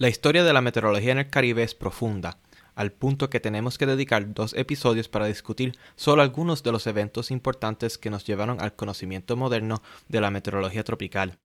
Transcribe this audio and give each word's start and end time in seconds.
La 0.00 0.08
historia 0.08 0.44
de 0.44 0.54
la 0.54 0.62
meteorología 0.62 1.12
en 1.12 1.18
el 1.18 1.28
Caribe 1.28 1.62
es 1.62 1.74
profunda, 1.74 2.38
al 2.74 2.90
punto 2.90 3.28
que 3.28 3.38
tenemos 3.38 3.76
que 3.76 3.84
dedicar 3.84 4.32
dos 4.32 4.54
episodios 4.54 5.10
para 5.10 5.26
discutir 5.26 5.76
solo 5.94 6.22
algunos 6.22 6.62
de 6.62 6.72
los 6.72 6.86
eventos 6.86 7.30
importantes 7.30 7.98
que 7.98 8.08
nos 8.08 8.24
llevaron 8.24 8.62
al 8.62 8.74
conocimiento 8.74 9.36
moderno 9.36 9.82
de 10.08 10.22
la 10.22 10.30
meteorología 10.30 10.84
tropical. 10.84 11.36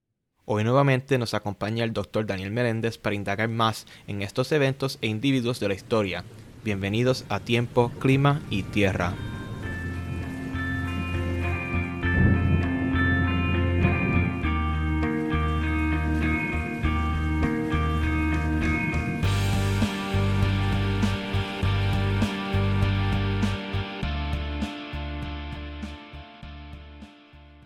Hoy 0.46 0.64
nuevamente 0.64 1.18
nos 1.18 1.34
acompaña 1.34 1.84
el 1.84 1.92
doctor 1.92 2.26
Daniel 2.26 2.52
Meléndez 2.52 2.98
para 2.98 3.18
indagar 3.18 3.50
más 3.50 3.88
en 4.08 4.22
estos 4.22 4.54
eventos 4.54 5.00
e 5.02 5.08
individuos 5.08 5.60
de 5.60 5.68
la 5.68 5.74
historia. 5.74 6.24
Bienvenidos 6.64 7.26
a 7.28 7.42
Tiempo, 7.42 7.92
Clima 8.00 8.42
y 8.50 8.64
Tierra. 8.64 9.16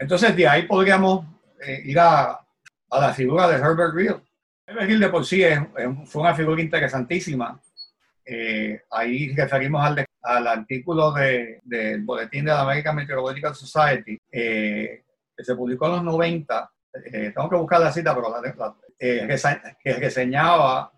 Entonces, 0.09 0.35
de 0.35 0.47
ahí 0.47 0.63
podríamos 0.63 1.23
eh, 1.61 1.83
ir 1.85 1.99
a, 1.99 2.43
la 2.89 3.13
figura 3.13 3.47
de 3.47 3.57
Herbert 3.57 3.93
Real. 3.93 4.19
Herbert 4.65 4.87
Real 4.87 4.99
de 5.01 5.09
por 5.09 5.23
sí 5.23 5.43
fue 6.07 6.23
una 6.23 6.33
figura 6.33 6.59
interesantísima. 6.59 7.61
Eh, 8.25 8.81
ahí 8.89 9.35
referimos 9.35 9.85
al, 9.85 10.03
al 10.23 10.47
artículo 10.47 11.13
del 11.13 12.01
Boletín 12.01 12.45
de 12.45 12.49
la 12.49 12.61
American 12.61 12.95
Meteorological 12.95 13.53
Society, 13.53 14.17
eh, 14.31 15.03
que 15.37 15.43
se 15.43 15.55
publicó 15.55 15.85
en 15.85 15.91
los 15.91 16.03
90. 16.05 16.71
tengo 17.11 17.47
que 17.47 17.55
buscar 17.55 17.79
la 17.79 17.91
cita, 17.91 18.15
pero 18.15 18.31
la, 18.31 18.75
que 18.97 19.93
reseñaba 19.93 20.91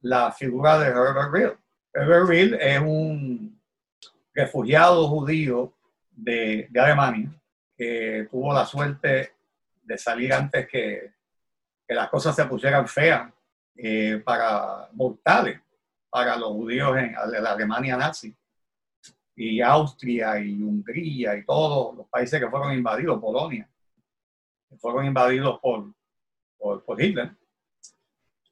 la 0.00 0.32
figura 0.32 0.78
de 0.78 0.86
Herbert 0.86 1.30
Real. 1.30 1.58
Herbert 1.92 2.26
Real 2.26 2.54
es 2.54 2.80
un 2.80 3.60
refugiado 4.32 5.06
judío 5.08 5.74
de, 6.10 6.68
de 6.70 6.80
Alemania 6.80 7.30
que 7.76 8.26
tuvo 8.30 8.54
la 8.54 8.64
suerte 8.64 9.34
de 9.82 9.98
salir 9.98 10.32
antes 10.32 10.66
que, 10.66 11.12
que 11.86 11.94
las 11.94 12.08
cosas 12.08 12.34
se 12.34 12.46
pusieran 12.46 12.88
feas 12.88 13.30
eh, 13.76 14.20
para 14.24 14.88
mortales 14.92 15.60
para 16.08 16.36
los 16.36 16.48
judíos 16.50 16.96
en, 16.96 17.12
la 17.12 17.52
Alemania 17.52 17.96
nazi 17.96 18.34
y 19.34 19.60
Austria 19.60 20.38
y 20.38 20.62
Hungría 20.62 21.36
y 21.36 21.44
todos 21.44 21.94
los 21.94 22.08
países 22.08 22.40
que 22.40 22.48
fueron 22.48 22.72
invadidos, 22.72 23.20
Polonia, 23.20 23.68
que 24.68 24.76
fueron 24.78 25.04
invadidos 25.04 25.60
por, 25.60 25.92
por, 26.56 27.02
Hitler. 27.02 27.36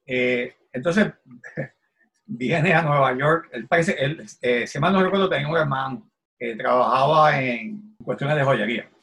Eh, 0.05 0.55
entonces 0.71 1.11
viene 2.27 2.75
a 2.75 2.83
Nueva 2.83 3.17
York, 3.17 3.49
el 3.53 3.67
país, 3.67 3.89
él, 3.89 4.27
eh, 4.43 4.67
si 4.67 4.79
mal 4.79 4.93
no 4.93 5.03
recuerdo, 5.03 5.31
tenía 5.31 5.49
un 5.49 5.57
hermano 5.57 6.11
que 6.39 6.55
trabajaba 6.55 7.41
en 7.41 7.97
cuestiones 7.97 8.37
de 8.37 8.45
joyería 8.45 8.94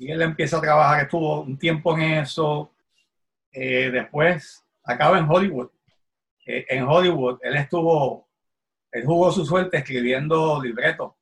y 0.00 0.10
él 0.10 0.22
empieza 0.22 0.56
a 0.56 0.62
trabajar, 0.62 1.02
estuvo 1.02 1.42
un 1.42 1.58
tiempo 1.58 1.94
en 1.94 2.20
eso, 2.20 2.72
eh, 3.52 3.90
después 3.90 4.64
acaba 4.82 5.18
en 5.18 5.28
Hollywood. 5.28 5.68
Eh, 6.46 6.64
en 6.70 6.84
Hollywood 6.84 7.38
él 7.42 7.56
estuvo, 7.56 8.26
él 8.90 9.04
jugó 9.04 9.30
su 9.30 9.44
suerte 9.44 9.76
escribiendo 9.76 10.58
libretos 10.62 11.12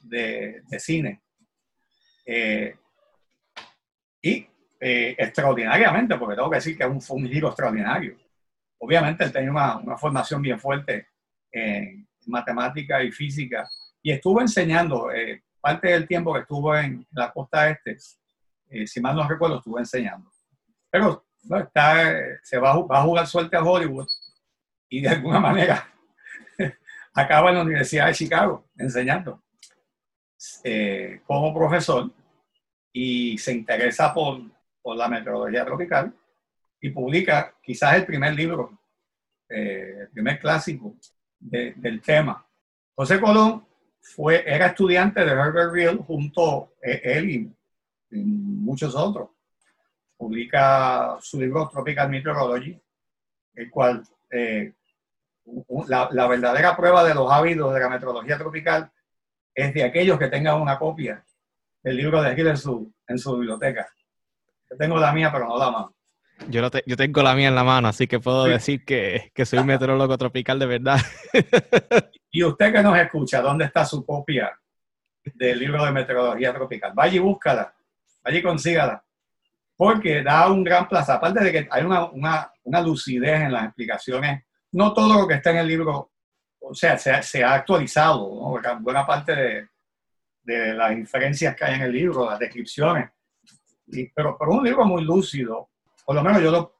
de, 0.00 0.64
cine. 0.80 1.22
Eh, 2.26 2.74
y 4.20 4.48
extraordinariamente, 4.80 6.16
porque 6.16 6.34
tengo 6.34 6.50
que 6.50 6.56
decir 6.56 6.76
que 6.76 6.90
fue 7.00 7.18
un 7.18 7.28
giro 7.28 7.46
extraordinario. 7.46 8.16
Obviamente 8.78 9.22
él 9.22 9.30
tenía 9.30 9.52
una, 9.52 9.76
una 9.76 9.96
formación 9.96 10.42
bien 10.42 10.58
fuerte 10.58 11.06
en 11.52 12.08
matemática 12.26 13.00
y 13.04 13.12
física 13.12 13.68
y 14.02 14.10
estuvo 14.10 14.40
enseñando 14.40 15.08
parte 15.60 15.88
del 15.88 16.08
tiempo 16.08 16.32
que 16.32 16.40
estuvo 16.40 16.74
en 16.76 17.06
la 17.12 17.32
costa 17.32 17.70
este, 17.70 17.96
eh, 18.68 18.86
si 18.86 19.00
mal 19.00 19.16
no 19.16 19.28
recuerdo, 19.28 19.58
estuvo 19.58 19.78
enseñando. 19.78 20.30
Pero 20.90 21.24
está, 21.62 22.14
se 22.42 22.58
va, 22.58 22.70
a 22.70 23.02
jugar 23.02 23.26
suerte 23.26 23.56
a 23.56 23.62
Hollywood 23.62 24.08
y 24.88 25.00
de 25.00 25.08
alguna 25.08 25.40
manera 25.40 25.86
acaba 27.14 27.50
en 27.50 27.56
la 27.56 27.62
Universidad 27.62 28.06
de 28.06 28.14
Chicago 28.14 28.68
enseñando 28.76 29.42
eh, 30.64 31.20
como 31.26 31.54
profesor 31.54 32.10
y 32.92 33.36
se 33.38 33.52
interesa 33.52 34.12
por, 34.14 34.40
por, 34.80 34.96
la 34.96 35.08
meteorología 35.08 35.64
tropical 35.64 36.14
y 36.80 36.90
publica 36.90 37.54
quizás 37.62 37.96
el 37.96 38.06
primer 38.06 38.34
libro, 38.34 38.78
eh, 39.48 39.96
el 40.00 40.08
primer 40.08 40.38
clásico 40.40 40.96
del 41.38 42.00
tema. 42.00 42.46
José 42.94 43.20
Colón 43.20 43.66
fue, 44.00 44.42
era 44.46 44.66
estudiante 44.66 45.24
de 45.24 45.30
Herbert 45.30 45.72
Real 45.72 45.98
junto 45.98 46.72
a 46.82 46.88
eh, 46.88 47.00
él 47.04 47.30
y, 47.30 47.52
muchos 48.12 48.94
otros. 48.96 49.30
Publica 50.16 51.16
su 51.20 51.40
libro 51.40 51.68
Tropical 51.68 52.10
Meteorology, 52.10 52.78
el 53.54 53.70
cual 53.70 54.02
eh, 54.30 54.74
la, 55.86 56.08
la, 56.10 56.26
verdadera 56.26 56.76
prueba 56.76 57.04
de 57.04 57.14
los 57.14 57.30
hábitos 57.30 57.72
de 57.72 57.80
la 57.80 57.88
meteorología 57.88 58.36
tropical 58.36 58.90
es 59.54 59.72
de 59.74 59.84
aquellos 59.84 60.18
que 60.18 60.28
tengan 60.28 60.60
una 60.60 60.78
copia 60.78 61.24
del 61.82 61.96
libro 61.96 62.20
de 62.20 62.34
Gil 62.34 62.48
en 62.48 62.56
su, 62.56 62.92
en 63.06 63.18
su 63.18 63.36
biblioteca. 63.36 63.88
Yo 64.70 64.76
tengo 64.76 64.98
la 64.98 65.12
mía, 65.12 65.30
pero 65.32 65.46
no 65.46 65.58
la 65.58 65.70
mano. 65.70 65.94
Yo, 66.48 66.68
yo 66.86 66.96
tengo 66.96 67.22
la 67.22 67.34
mía 67.34 67.48
en 67.48 67.54
la 67.54 67.64
mano, 67.64 67.88
así 67.88 68.06
que 68.06 68.18
puedo 68.18 68.44
decir 68.44 68.84
que, 68.84 69.30
que 69.34 69.44
soy 69.44 69.58
un 69.58 69.66
meteorólogo 69.66 70.16
tropical 70.18 70.58
de 70.58 70.66
verdad. 70.66 70.98
Y 72.30 72.44
usted 72.44 72.72
que 72.72 72.82
nos 72.82 72.96
escucha, 72.96 73.40
¿dónde 73.40 73.64
está 73.64 73.84
su 73.84 74.04
copia 74.04 74.56
del 75.34 75.58
libro 75.58 75.84
de 75.84 75.92
meteorología 75.92 76.54
tropical? 76.54 76.92
Vaya 76.94 77.16
y 77.16 77.18
búscala, 77.18 77.74
vaya 78.22 78.38
y 78.38 78.42
consígala. 78.42 79.04
Porque 79.76 80.22
da 80.22 80.48
un 80.50 80.62
gran 80.62 80.88
plazo. 80.88 81.12
Aparte 81.12 81.42
de 81.42 81.52
que 81.52 81.68
hay 81.70 81.84
una, 81.84 82.04
una, 82.10 82.52
una 82.64 82.80
lucidez 82.80 83.40
en 83.40 83.52
las 83.52 83.64
explicaciones, 83.64 84.44
no 84.72 84.92
todo 84.92 85.22
lo 85.22 85.26
que 85.26 85.34
está 85.34 85.50
en 85.50 85.56
el 85.58 85.66
libro, 85.66 86.10
o 86.60 86.74
sea, 86.74 86.96
se, 86.98 87.20
se 87.22 87.42
ha 87.42 87.54
actualizado, 87.54 88.28
buena 88.80 89.06
parte 89.06 89.34
de, 89.34 89.68
de, 90.42 90.74
las 90.74 90.92
inferencias 90.92 91.56
que 91.56 91.64
hay 91.64 91.74
en 91.74 91.82
el 91.82 91.92
libro, 91.92 92.30
las 92.30 92.38
descripciones. 92.38 93.10
Y, 93.86 94.06
pero, 94.08 94.36
pero 94.38 94.52
un 94.52 94.64
libro 94.64 94.84
muy 94.84 95.02
lúcido, 95.02 95.70
por 96.04 96.14
lo 96.14 96.22
menos 96.22 96.42
yo 96.42 96.50
lo, 96.50 96.74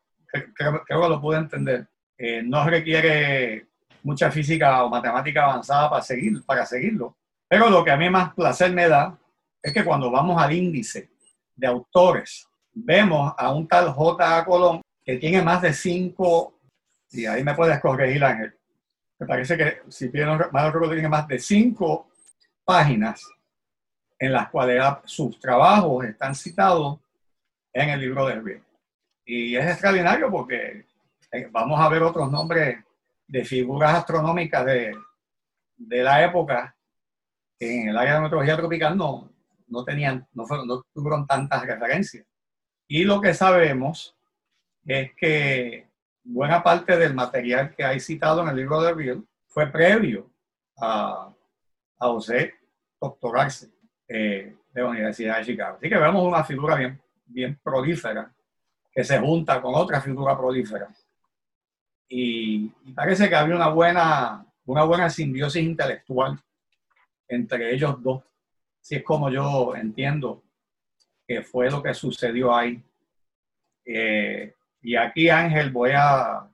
creo, 0.54 0.84
que 0.84 0.94
lo 0.94 1.20
pude 1.20 1.38
entender. 1.38 1.88
Eh, 2.16 2.42
no 2.42 2.68
requiere 2.68 3.69
mucha 4.02 4.30
física 4.30 4.84
o 4.84 4.88
matemática 4.88 5.44
avanzada 5.44 5.90
para, 5.90 6.02
seguir, 6.02 6.42
para 6.44 6.66
seguirlo. 6.66 7.16
Pero 7.48 7.68
lo 7.68 7.84
que 7.84 7.90
a 7.90 7.96
mí 7.96 8.08
más 8.08 8.34
placer 8.34 8.72
me 8.72 8.88
da 8.88 9.18
es 9.62 9.72
que 9.72 9.84
cuando 9.84 10.10
vamos 10.10 10.40
al 10.40 10.52
índice 10.52 11.10
de 11.54 11.66
autores, 11.66 12.46
vemos 12.72 13.32
a 13.36 13.52
un 13.52 13.66
tal 13.66 13.90
J. 13.92 14.44
Colón 14.44 14.80
que 15.04 15.16
tiene 15.16 15.42
más 15.42 15.60
de 15.62 15.72
cinco, 15.72 16.60
y 17.10 17.26
ahí 17.26 17.42
me 17.42 17.54
puedes 17.54 17.80
corregir, 17.80 18.22
Ángel. 18.24 18.54
Me 19.18 19.26
parece 19.26 19.56
que 19.56 19.82
si 19.88 20.08
bien 20.08 20.28
más 20.52 20.72
tiene 20.72 21.08
más 21.08 21.28
de 21.28 21.38
cinco 21.38 22.08
páginas 22.64 23.28
en 24.18 24.32
las 24.32 24.48
cuales 24.48 24.82
sus 25.04 25.38
trabajos 25.40 26.04
están 26.04 26.34
citados 26.34 27.00
en 27.72 27.90
el 27.90 28.00
libro 28.00 28.26
de 28.26 28.40
Riel. 28.40 28.62
Y 29.24 29.56
es 29.56 29.66
extraordinario 29.66 30.30
porque 30.30 30.86
eh, 31.32 31.48
vamos 31.50 31.80
a 31.80 31.88
ver 31.88 32.02
otros 32.02 32.30
nombres 32.30 32.78
de 33.30 33.44
figuras 33.44 33.94
astronómicas 33.94 34.66
de, 34.66 34.92
de 35.76 36.02
la 36.02 36.24
época 36.24 36.76
en 37.60 37.88
el 37.88 37.96
área 37.96 38.14
de 38.14 38.20
meteorología 38.22 38.56
tropical 38.56 38.96
no, 38.96 39.30
no, 39.68 39.84
tenían, 39.84 40.26
no, 40.32 40.46
fueron, 40.46 40.66
no 40.66 40.82
tuvieron 40.92 41.26
tantas 41.26 41.64
referencias. 41.64 42.26
Y 42.88 43.04
lo 43.04 43.20
que 43.20 43.32
sabemos 43.32 44.16
es 44.84 45.14
que 45.14 45.88
buena 46.24 46.62
parte 46.62 46.96
del 46.96 47.14
material 47.14 47.74
que 47.76 47.84
hay 47.84 48.00
citado 48.00 48.42
en 48.42 48.48
el 48.48 48.56
libro 48.56 48.82
de 48.82 48.94
Real 48.94 49.24
fue 49.46 49.68
previo 49.68 50.28
a, 50.78 51.32
a 52.00 52.06
José 52.08 52.54
doctorarse 53.00 53.70
eh, 54.08 54.56
de 54.72 54.82
la 54.82 54.88
Universidad 54.88 55.38
de 55.38 55.44
Chicago. 55.44 55.76
Así 55.76 55.88
que 55.88 55.98
vemos 55.98 56.26
una 56.26 56.42
figura 56.42 56.74
bien, 56.74 57.00
bien 57.26 57.60
prolífera 57.62 58.32
que 58.90 59.04
se 59.04 59.20
junta 59.20 59.62
con 59.62 59.72
otra 59.76 60.00
figura 60.00 60.36
prolífera 60.36 60.88
y, 62.12 62.66
parece 62.92 63.28
que 63.28 63.36
había 63.36 63.54
una 63.54 63.68
buena, 63.68 64.44
una 64.66 64.82
buena 64.82 65.08
simbiosis 65.08 65.62
intelectual 65.62 66.38
entre 67.28 67.72
ellos 67.72 68.02
dos. 68.02 68.24
Si 68.80 68.96
es 68.96 69.04
como 69.04 69.30
yo 69.30 69.76
entiendo 69.76 70.42
que 71.26 71.42
fue 71.42 71.70
lo 71.70 71.80
que 71.80 71.94
sucedió 71.94 72.54
ahí. 72.54 72.82
Eh, 73.84 74.56
y 74.82 74.96
aquí, 74.96 75.28
Ángel, 75.28 75.70
voy 75.70 75.92
a, 75.94 76.50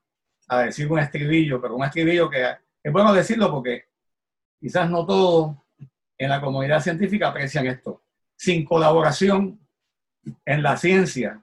a, 0.49 0.59
decir 0.61 0.93
un 0.93 0.99
estribillo, 0.99 1.61
pero 1.61 1.77
un 1.77 1.85
estribillo 1.85 2.29
que 2.29 2.57
es 2.83 2.93
bueno 2.93 3.15
decirlo 3.15 3.51
porque 3.51 3.87
quizás 4.61 4.91
no 4.91 5.07
todos 5.07 5.57
en 6.19 6.29
la 6.29 6.41
comunidad 6.43 6.81
científica 6.81 7.29
aprecian 7.29 7.67
esto. 7.67 8.03
Sin 8.37 8.63
colaboración 8.63 9.59
en 10.45 10.63
la 10.63 10.77
ciencia 10.77 11.43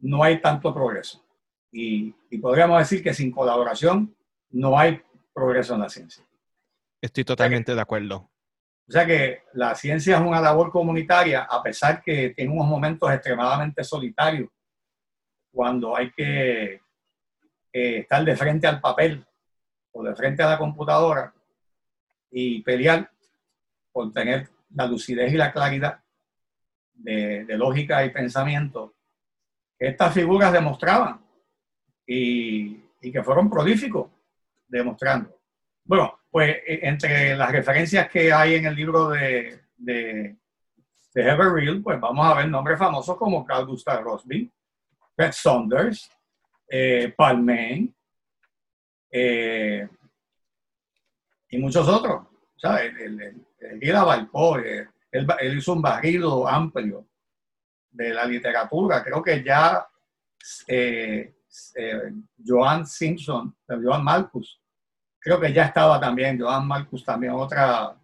no 0.00 0.22
hay 0.22 0.42
tanto 0.42 0.74
progreso. 0.74 1.24
Y, 1.72 2.14
y 2.30 2.38
podríamos 2.38 2.78
decir 2.78 3.02
que 3.02 3.14
sin 3.14 3.32
colaboración 3.32 4.14
no 4.50 4.78
hay 4.78 5.00
progreso 5.32 5.74
en 5.74 5.80
la 5.80 5.88
ciencia. 5.88 6.24
Estoy 7.00 7.24
totalmente 7.24 7.74
de 7.74 7.80
acuerdo. 7.80 8.30
O 8.88 8.92
sea 8.92 9.06
que 9.06 9.42
la 9.54 9.74
ciencia 9.74 10.16
es 10.16 10.22
una 10.22 10.40
labor 10.40 10.70
comunitaria, 10.70 11.42
a 11.42 11.62
pesar 11.62 12.02
que 12.02 12.30
tiene 12.30 12.52
unos 12.52 12.66
momentos 12.66 13.10
extremadamente 13.10 13.82
solitarios, 13.82 14.50
cuando 15.50 15.96
hay 15.96 16.10
que 16.12 16.80
eh, 17.72 17.98
estar 17.98 18.24
de 18.24 18.36
frente 18.36 18.66
al 18.66 18.80
papel 18.80 19.24
o 19.92 20.02
de 20.02 20.14
frente 20.14 20.42
a 20.42 20.50
la 20.50 20.58
computadora 20.58 21.32
y 22.30 22.62
pelear 22.62 23.10
por 23.92 24.12
tener 24.12 24.48
la 24.74 24.86
lucidez 24.86 25.32
y 25.32 25.36
la 25.36 25.52
claridad 25.52 26.00
de, 26.94 27.46
lógica 27.56 28.04
y 28.04 28.10
pensamiento 28.10 28.94
que 29.78 29.88
estas 29.88 30.14
figuras 30.14 30.52
demostraban 30.52 31.20
y, 32.06 32.82
y 33.00 33.12
que 33.12 33.22
fueron 33.22 33.50
prolíficos 33.50 34.10
demostrando. 34.66 35.38
Bueno, 35.84 36.20
pues 36.30 36.56
eh, 36.66 36.80
entre 36.82 37.36
las 37.36 37.52
referencias 37.52 38.08
que 38.08 38.32
hay 38.32 38.54
en 38.54 38.66
el 38.66 38.74
libro 38.74 39.10
de, 39.10 39.60
de, 39.76 40.36
de 41.14 41.22
Herbert 41.22 41.54
Real, 41.54 41.82
pues 41.82 42.00
vamos 42.00 42.26
a 42.26 42.34
ver 42.34 42.48
nombres 42.48 42.78
famosos 42.78 43.16
como 43.16 43.44
Carl 43.44 43.66
Gustav 43.66 44.02
Rosby, 44.02 44.50
Fred 45.14 45.32
Saunders, 45.32 46.10
eh, 46.68 47.12
Palmain 47.16 47.94
eh, 49.10 49.86
y 51.50 51.58
muchos 51.58 51.86
otros. 51.88 52.26
¿sabes? 52.56 52.94
El, 52.98 53.20
el, 53.20 53.46
el, 53.58 53.82
él, 53.82 55.26
él, 55.40 55.58
hizo 55.58 55.72
un 55.72 55.82
barrido 55.82 56.48
amplio 56.48 57.06
de 57.90 58.14
la 58.14 58.24
literatura. 58.24 59.02
Creo 59.02 59.22
que 59.22 59.42
ya 59.42 59.86
eh, 60.68 61.34
eh 61.74 62.12
Joan 62.44 62.86
Simpson, 62.86 63.54
Joan 63.66 64.04
Marcus, 64.04 64.60
creo 65.18 65.40
que 65.40 65.52
ya 65.52 65.66
estaba 65.66 66.00
también, 66.00 66.38
Joan 66.38 66.66
Marcus 66.66 67.04
también, 67.04 67.32
otra, 67.32 67.96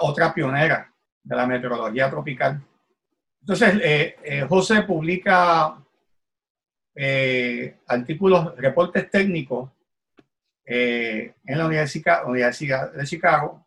otra 0.00 0.32
pionera 0.32 0.90
de 1.22 1.36
la 1.36 1.46
meteorología 1.46 2.10
tropical. 2.10 2.60
Entonces, 3.40 3.74
eh, 3.82 4.16
eh, 4.24 4.46
José 4.48 4.82
publica 4.82 5.76
eh, 6.94 7.76
artículos, 7.86 8.56
reportes 8.56 9.10
técnicos 9.10 9.70
en 10.66 11.34
la 11.44 11.66
Universidad, 11.66 12.26
Universidad 12.26 12.90
de 12.90 13.04
Chicago, 13.04 13.66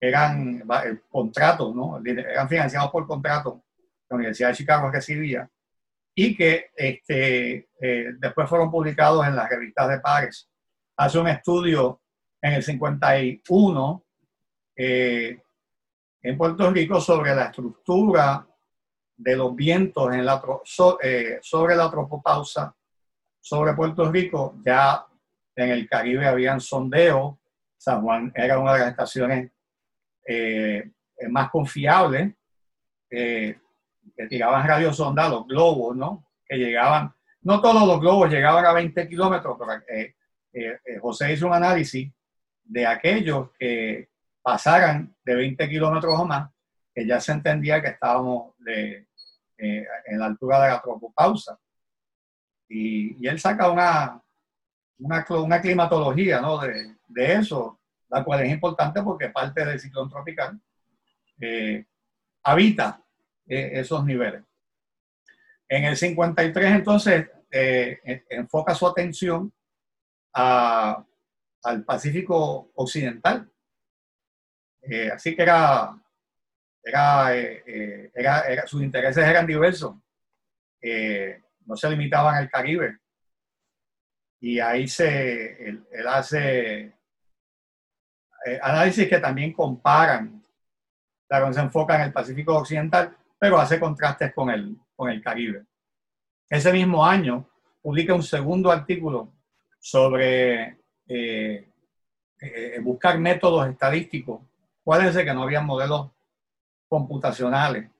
eran 0.00 0.64
contratos, 1.08 1.72
¿no? 1.72 2.02
eran 2.04 2.48
financiados 2.48 2.90
por 2.90 3.06
contrato 3.06 3.62
la 4.08 4.16
Universidad 4.16 4.48
de 4.48 4.54
Chicago 4.56 4.90
recibía, 4.90 5.48
y 6.20 6.34
que 6.34 6.70
este, 6.74 7.68
después 8.18 8.48
fueron 8.48 8.72
publicados 8.72 9.24
en 9.24 9.36
las 9.36 9.48
revistas 9.48 9.88
de 9.88 10.00
pares. 10.00 10.50
Hace 10.96 11.16
un 11.16 11.28
estudio 11.28 12.02
en 12.42 12.54
el 12.54 12.62
51 12.64 14.04
eh, 14.74 15.40
en 16.22 16.36
Puerto 16.36 16.72
Rico 16.72 17.00
sobre 17.00 17.36
la 17.36 17.44
estructura 17.44 18.44
de 19.16 19.36
los 19.36 19.54
vientos 19.54 20.12
en 20.12 20.26
la, 20.26 20.42
eh, 21.04 21.38
sobre 21.40 21.76
la 21.76 21.88
tropopausa 21.88 22.74
sobre 23.40 23.74
Puerto 23.74 24.10
Rico. 24.10 24.56
Ya 24.66 25.06
en 25.54 25.70
el 25.70 25.88
Caribe 25.88 26.26
habían 26.26 26.60
sondeos. 26.60 27.36
San 27.76 28.02
Juan 28.02 28.32
era 28.34 28.58
una 28.58 28.72
de 28.74 28.80
las 28.80 28.90
estaciones 28.90 29.52
eh, 30.26 30.90
más 31.28 31.48
confiables 31.48 32.34
que 34.18 34.26
tiraban 34.26 34.66
radiosonda, 34.66 35.28
los 35.28 35.46
globos, 35.46 35.96
¿no? 35.96 36.26
Que 36.44 36.56
llegaban, 36.56 37.14
no 37.42 37.60
todos 37.60 37.86
los 37.86 38.00
globos 38.00 38.28
llegaban 38.28 38.66
a 38.66 38.72
20 38.72 39.08
kilómetros, 39.08 39.56
pero 39.56 41.00
José 41.00 41.32
hizo 41.32 41.46
un 41.46 41.54
análisis 41.54 42.12
de 42.64 42.84
aquellos 42.84 43.50
que 43.56 44.08
pasaran 44.42 45.14
de 45.24 45.34
20 45.36 45.68
kilómetros 45.68 46.18
o 46.18 46.24
más, 46.24 46.50
que 46.92 47.06
ya 47.06 47.20
se 47.20 47.30
entendía 47.30 47.80
que 47.80 47.88
estábamos 47.88 48.56
de, 48.58 49.06
eh, 49.56 49.86
en 50.06 50.18
la 50.18 50.26
altura 50.26 50.62
de 50.62 50.68
la 50.70 50.82
tropopausa. 50.82 51.56
Y, 52.68 53.24
y 53.24 53.28
él 53.28 53.38
saca 53.38 53.70
una, 53.70 54.20
una, 54.98 55.24
una 55.28 55.60
climatología 55.60 56.40
¿no? 56.40 56.58
de, 56.58 56.96
de, 57.06 57.32
eso, 57.34 57.78
la 58.08 58.24
cual 58.24 58.42
es 58.42 58.50
importante 58.50 59.00
porque 59.00 59.30
parte 59.30 59.64
del 59.64 59.78
ciclón 59.78 60.10
tropical 60.10 60.60
eh, 61.40 61.86
habita 62.42 63.00
eh, 63.48 63.70
esos 63.74 64.04
niveles. 64.04 64.42
En 65.68 65.84
el 65.84 65.96
53 65.96 66.72
entonces 66.72 67.28
enfoca 68.30 68.74
su 68.74 68.86
atención 68.86 69.52
a 70.34 71.04
al 71.62 71.84
Pacífico 71.84 72.70
Occidental. 72.74 73.50
Eh, 74.82 75.10
así 75.10 75.34
que 75.34 75.42
era, 75.42 76.00
era, 76.82 77.36
eh, 77.36 78.10
era, 78.14 78.66
sus 78.66 78.82
intereses 78.82 79.24
eran 79.24 79.46
diversos. 79.46 79.96
Eh, 80.80 81.42
no 81.66 81.76
se 81.76 81.90
limitaban 81.90 82.36
al 82.36 82.48
Caribe. 82.48 82.98
Y 84.40 84.60
ahí 84.60 84.86
se, 84.86 85.68
él, 85.68 85.86
hace 86.06 86.94
análisis 88.62 89.08
que 89.08 89.18
también 89.18 89.52
comparan, 89.52 90.42
claro, 91.28 91.52
se 91.52 91.60
enfoca 91.60 91.96
en 91.96 92.02
el 92.02 92.12
Pacífico 92.12 92.56
Occidental, 92.56 93.16
pero 93.38 93.58
hace 93.58 93.78
contrastes 93.78 94.34
con 94.34 94.50
el, 94.50 94.76
con 94.96 95.10
el 95.10 95.22
Caribe. 95.22 95.66
Ese 96.48 96.72
mismo 96.72 97.04
año 97.04 97.48
publica 97.80 98.14
un 98.14 98.22
segundo 98.22 98.70
artículo 98.70 99.32
sobre 99.78 100.78
eh, 101.06 101.70
eh, 102.40 102.78
buscar 102.82 103.18
métodos 103.18 103.68
estadísticos. 103.68 104.40
Acuérdense 104.80 105.24
que 105.24 105.34
no 105.34 105.42
había 105.42 105.60
modelos 105.60 106.10
computacionales. 106.88 107.90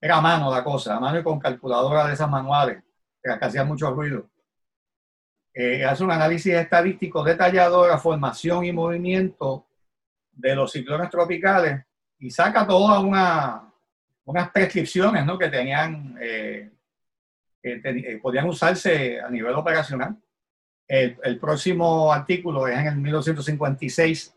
Era 0.00 0.18
a 0.18 0.20
mano 0.20 0.50
la 0.50 0.62
cosa, 0.62 0.96
a 0.96 1.00
mano 1.00 1.18
y 1.18 1.22
con 1.22 1.40
calculadora 1.40 2.06
de 2.06 2.14
esas 2.14 2.28
manuales, 2.28 2.82
que 3.22 3.30
hacían 3.30 3.66
mucho 3.66 3.90
ruido. 3.90 4.28
Eh, 5.52 5.84
hace 5.84 6.04
un 6.04 6.10
análisis 6.10 6.52
estadístico 6.52 7.24
detallado 7.24 7.84
de 7.84 7.88
la 7.88 7.98
formación 7.98 8.64
y 8.66 8.72
movimiento 8.72 9.66
de 10.30 10.54
los 10.54 10.70
ciclones 10.70 11.08
tropicales 11.08 11.82
y 12.18 12.30
saca 12.30 12.66
todas 12.66 13.02
una, 13.02 13.65
unas 14.26 14.50
prescripciones 14.50 15.24
¿no? 15.24 15.38
que 15.38 15.48
tenían, 15.48 16.16
eh, 16.20 16.70
que 17.62 18.18
podían 18.20 18.48
usarse 18.48 19.20
a 19.20 19.30
nivel 19.30 19.54
operacional. 19.54 20.16
El, 20.86 21.38
próximo 21.40 22.12
artículo 22.12 22.68
es 22.68 22.78
en 22.78 22.86
el 22.86 22.96
1956 22.96 24.34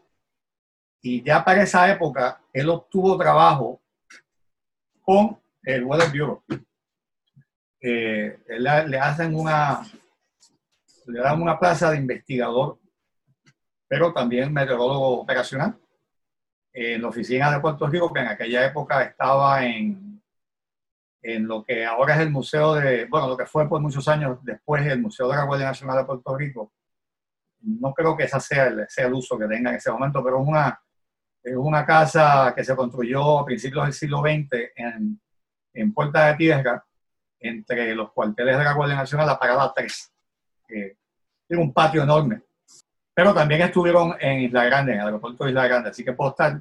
y 1.02 1.22
ya 1.24 1.44
para 1.44 1.64
esa 1.64 1.92
época 1.92 2.42
él 2.52 2.70
obtuvo 2.70 3.18
trabajo 3.18 3.82
con 5.02 5.40
el 5.64 5.84
Weather 5.84 6.10
Bureau. 6.10 6.44
Eh, 7.82 8.40
le 8.48 9.00
hacen 9.00 9.36
una, 9.36 9.82
le 11.06 11.20
dan 11.20 11.42
una 11.42 11.60
plaza 11.60 11.92
de 11.92 11.98
investigador, 11.98 12.80
pero 13.88 14.12
también 14.12 14.52
meteorólogo 14.52 15.22
operacional 15.22 15.80
en 16.74 17.02
la 17.02 17.08
oficina 17.08 17.52
de 17.52 17.60
Puerto 17.60 17.88
Rico, 17.88 18.14
que 18.14 18.22
en 18.22 18.28
aquella 18.28 18.66
época 18.66 19.04
estaba 19.04 19.66
en 19.66 20.10
en 21.22 21.48
lo 21.48 21.64
que 21.64 21.86
ahora 21.86 22.16
es 22.16 22.22
el 22.22 22.32
Museo 22.32 22.76
de, 22.76 23.06
bueno, 23.06 23.28
lo 23.28 23.38
que 23.38 23.46
fue 23.46 23.68
por 23.68 23.82
muchos 23.82 24.08
años 24.08 24.40
después 24.44 24.86
el 24.86 25.02
Museo 25.02 25.28
de 25.28 25.36
la 25.36 25.44
Guardia 25.44 25.68
Nacional 25.68 25.98
de 25.98 26.06
Puerto 26.06 26.38
Rico. 26.38 26.74
No 27.62 27.94
creo 27.94 28.16
que 28.16 28.24
ese 28.24 28.40
sea 28.40 28.68
el, 28.68 28.86
sea 28.88 29.08
el 29.08 29.14
uso 29.14 29.38
que 29.38 29.48
tenga 29.48 29.72
en 29.72 29.76
ese 29.76 29.92
momento, 29.92 30.24
pero 30.24 30.42
es 30.42 30.48
una, 30.48 30.82
es 31.44 31.56
una 31.56 31.86
casa 31.86 32.54
que 32.56 32.64
se 32.64 32.76
construyó 32.76 33.40
a 33.40 33.46
principios 33.46 33.84
del 33.84 33.94
siglo 33.94 34.22
XX 34.22 34.72
en, 34.76 35.20
en 35.74 35.94
Puerta 35.94 36.28
de 36.28 36.36
Tierra, 36.36 36.86
entre 37.42 37.96
los 37.96 38.12
cuarteles 38.12 38.58
de 38.58 38.64
la 38.64 38.74
Guardia 38.74 38.96
Nacional, 38.96 39.28
la 39.28 39.40
Parada 39.40 39.74
3. 39.76 40.14
Eh, 40.70 40.98
tiene 41.48 41.64
un 41.64 41.74
patio 41.74 42.04
enorme. 42.04 42.44
Pero 43.20 43.34
también 43.34 43.62
estuvieron 43.64 44.16
en 44.18 44.40
Isla 44.44 44.64
Grande, 44.64 44.94
en 44.94 45.02
el 45.02 45.06
aeropuerto 45.08 45.44
de 45.44 45.50
Isla 45.50 45.68
Grande, 45.68 45.90
así 45.90 46.06
que 46.06 46.14
puedo 46.14 46.30
estar, 46.30 46.58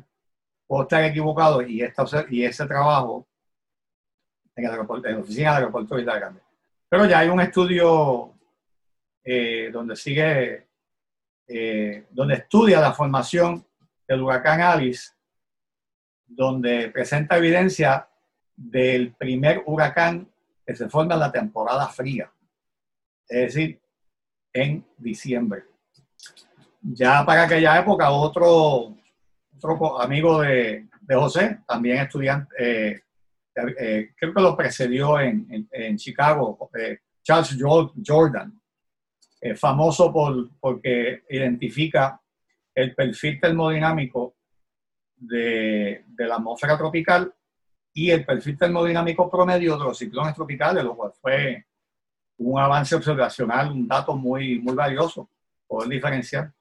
puedo 0.66 0.82
estar 0.82 1.04
equivocado 1.04 1.62
y, 1.62 1.82
esta, 1.82 2.04
y 2.28 2.44
ese 2.44 2.66
trabajo 2.66 3.28
en, 4.56 4.64
el 4.64 4.72
en 4.72 5.14
la 5.14 5.20
oficina 5.20 5.50
del 5.50 5.58
aeropuerto 5.58 5.94
de 5.94 6.00
Isla 6.00 6.18
Grande. 6.18 6.40
Pero 6.88 7.06
ya 7.06 7.20
hay 7.20 7.28
un 7.28 7.40
estudio 7.40 8.34
eh, 9.22 9.70
donde 9.72 9.94
sigue, 9.94 10.66
eh, 11.46 12.06
donde 12.10 12.34
estudia 12.34 12.80
la 12.80 12.92
formación 12.92 13.64
del 14.08 14.22
huracán 14.22 14.60
Alice, 14.60 15.12
donde 16.26 16.90
presenta 16.90 17.36
evidencia 17.36 18.08
del 18.56 19.12
primer 19.12 19.62
huracán 19.64 20.28
que 20.66 20.74
se 20.74 20.88
forma 20.88 21.14
en 21.14 21.20
la 21.20 21.30
temporada 21.30 21.86
fría, 21.86 22.32
es 23.28 23.54
decir, 23.54 23.80
en 24.52 24.84
diciembre. 24.96 25.67
Ya 26.80 27.25
para 27.25 27.44
aquella 27.44 27.78
época, 27.78 28.11
otro, 28.11 28.97
otro 29.56 30.00
amigo 30.00 30.40
de, 30.40 30.88
de 31.00 31.14
José, 31.14 31.61
también 31.66 31.99
estudiante, 31.99 32.54
eh, 32.58 33.00
eh, 33.80 34.11
creo 34.16 34.35
que 34.35 34.40
lo 34.40 34.56
precedió 34.56 35.18
en, 35.18 35.68
en, 35.73 35.97
Chicago, 35.97 36.70
eh, 36.78 36.99
Charles 37.23 37.58
Jordan, 38.06 38.61
famoso 39.56 40.12
por, 40.12 40.50
porque 40.61 41.23
identifica 41.30 42.20
el 42.75 42.94
perfil 42.94 43.40
termodinámico 43.40 44.37
de, 45.16 46.04
de, 46.06 46.26
la 46.26 46.37
atmósfera 46.37 46.76
tropical 46.76 47.32
y 47.92 48.11
el 48.11 48.25
perfil 48.25 48.56
termodinámico 48.56 49.30
promedio 49.30 49.76
de 49.76 49.85
los 49.85 49.99
ciclones 49.99 50.35
tropicales, 50.35 50.85
lo 50.85 50.97
cual 50.97 51.12
fue 51.20 51.66
un 52.38 52.58
avance 52.58 52.94
observacional, 52.94 53.73
un 53.73 53.88
dato 53.88 54.16
muy, 54.16 54.58
muy 54.61 54.75
valioso, 54.75 55.28
poder 55.66 55.88
diferenciar. 55.88 56.52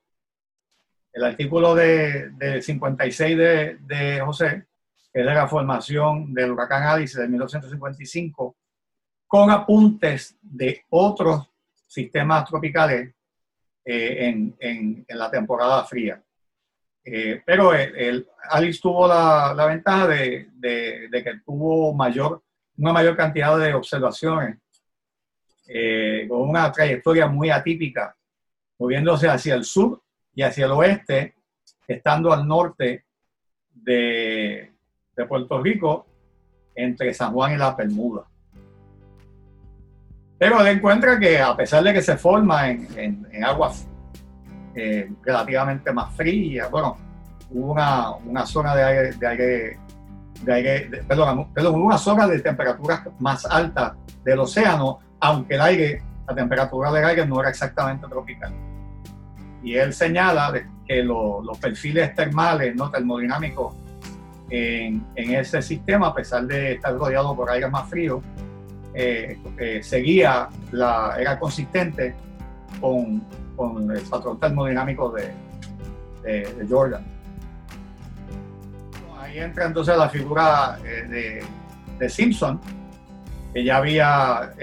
El 1.14 1.24
artículo 1.24 1.74
de, 1.74 2.30
de 2.32 2.62
56 2.62 3.38
de, 3.38 3.78
de 3.82 4.22
José, 4.22 4.68
es 5.14 5.26
de 5.26 5.34
la 5.34 5.48
formación 5.48 6.34
del 6.34 6.52
huracán 6.52 6.84
Alice 6.84 7.20
de 7.20 7.28
1955, 7.28 8.56
con 9.26 9.50
apuntes 9.50 10.38
de 10.42 10.84
otros 10.90 11.50
sistemas 11.88 12.46
tropicales 12.46 13.16
eh, 13.84 14.28
en, 14.28 14.56
en, 14.60 15.06
la 15.18 15.32
temporada 15.32 15.84
fría. 15.86 16.22
Eh, 17.04 17.42
pero 17.46 17.74
el, 17.74 18.28
Alice 18.50 18.80
tuvo 18.82 19.08
la, 19.08 19.54
la 19.56 19.66
ventaja 19.66 20.08
de, 20.08 20.50
de, 20.54 21.08
de, 21.10 21.24
que 21.24 21.40
tuvo 21.46 21.94
mayor, 21.94 22.44
una 22.78 22.94
mayor 22.94 23.16
cantidad 23.16 23.58
de 23.58 23.74
observaciones 23.74 24.60
eh, 25.68 26.26
con 26.30 26.42
una 26.42 26.72
trayectoria 26.72 27.28
muy 27.28 27.50
atípica, 27.50 28.16
moviéndose 28.78 29.28
hacia 29.28 29.56
el 29.56 29.64
sur 29.64 30.04
y 30.38 30.44
hacia 30.44 30.67
el 30.67 30.72
oeste, 30.72 31.34
estando 31.88 32.32
al 32.32 32.48
norte 32.48 33.06
de, 33.74 34.72
de 35.15 35.25
Puerto 35.25 35.60
Rico, 35.60 36.06
entre 36.75 37.12
San 37.12 37.34
Juan 37.34 37.53
y 37.53 37.58
la 37.58 37.74
Bermuda. 37.74 38.24
Pero 40.38 40.62
él 40.62 40.77
encuentra 40.77 41.20
que 41.20 41.41
a 41.41 41.58
pesar 41.58 41.84
de 41.84 41.91
que 41.91 42.03
se 42.03 42.17
forma 42.17 42.70
en, 42.70 42.88
en, 43.32 43.44
aguas 43.44 43.88
eh, 44.75 45.12
relativamente 45.24 45.91
más 45.91 46.13
frías, 46.13 46.70
bueno, 46.70 46.98
hubo 47.50 47.72
una, 47.72 48.12
una 48.17 48.46
zona 48.46 48.75
de 48.75 48.84
aire, 48.84 49.79
de 50.44 50.53
aire 50.53 50.88
perdón, 51.08 51.51
perdón, 51.51 51.82
una 51.82 51.98
zona 51.98 52.27
de 52.27 52.41
temperaturas 52.41 53.01
más 53.17 53.44
altas 53.48 53.94
del 54.24 54.38
océano, 54.38 55.00
aunque 55.20 55.56
el 55.56 55.62
aire, 55.62 56.03
la 56.27 56.36
temperatura 56.36 56.91
del 56.91 57.06
aire 57.06 57.25
no 57.25 57.39
era 57.39 57.50
exactamente 57.50 58.06
tropical. 58.08 58.67
Y 59.64 59.76
él 59.76 59.94
señala 59.94 60.54
que 60.88 61.04
lo, 61.04 61.42
los 61.42 61.58
perfiles 61.58 62.16
termales, 62.16 62.76
no 62.76 62.90
termodinámicos 62.90 63.74
en, 64.50 65.06
en, 65.16 65.36
ese 65.36 65.62
sistema, 65.62 66.08
a 66.08 66.14
pesar 66.14 66.46
de 66.46 66.74
estar 66.74 66.96
rodeado 66.96 67.36
por 67.36 67.50
aire 67.50 67.68
más 67.68 67.90
frío, 67.90 68.22
eh, 68.94 69.38
eh, 69.60 69.84
seguía, 69.84 70.50
la, 70.72 71.16
era 71.20 71.38
consistente 71.38 72.16
con, 72.82 73.22
con, 73.56 73.92
el 73.92 74.02
patrón 74.02 74.40
termodinámico 74.40 75.12
de, 75.12 75.34
de, 76.24 76.54
de, 76.54 76.68
Jordan. 76.68 77.06
Ahí 79.20 79.38
entra 79.38 79.66
entonces 79.66 79.96
la 79.96 80.10
figura 80.10 80.80
eh, 80.84 81.08
de, 81.08 81.46
de, 82.00 82.10
Simpson, 82.10 82.60
que 83.54 83.64
ya 83.64 83.78
había 83.78 84.54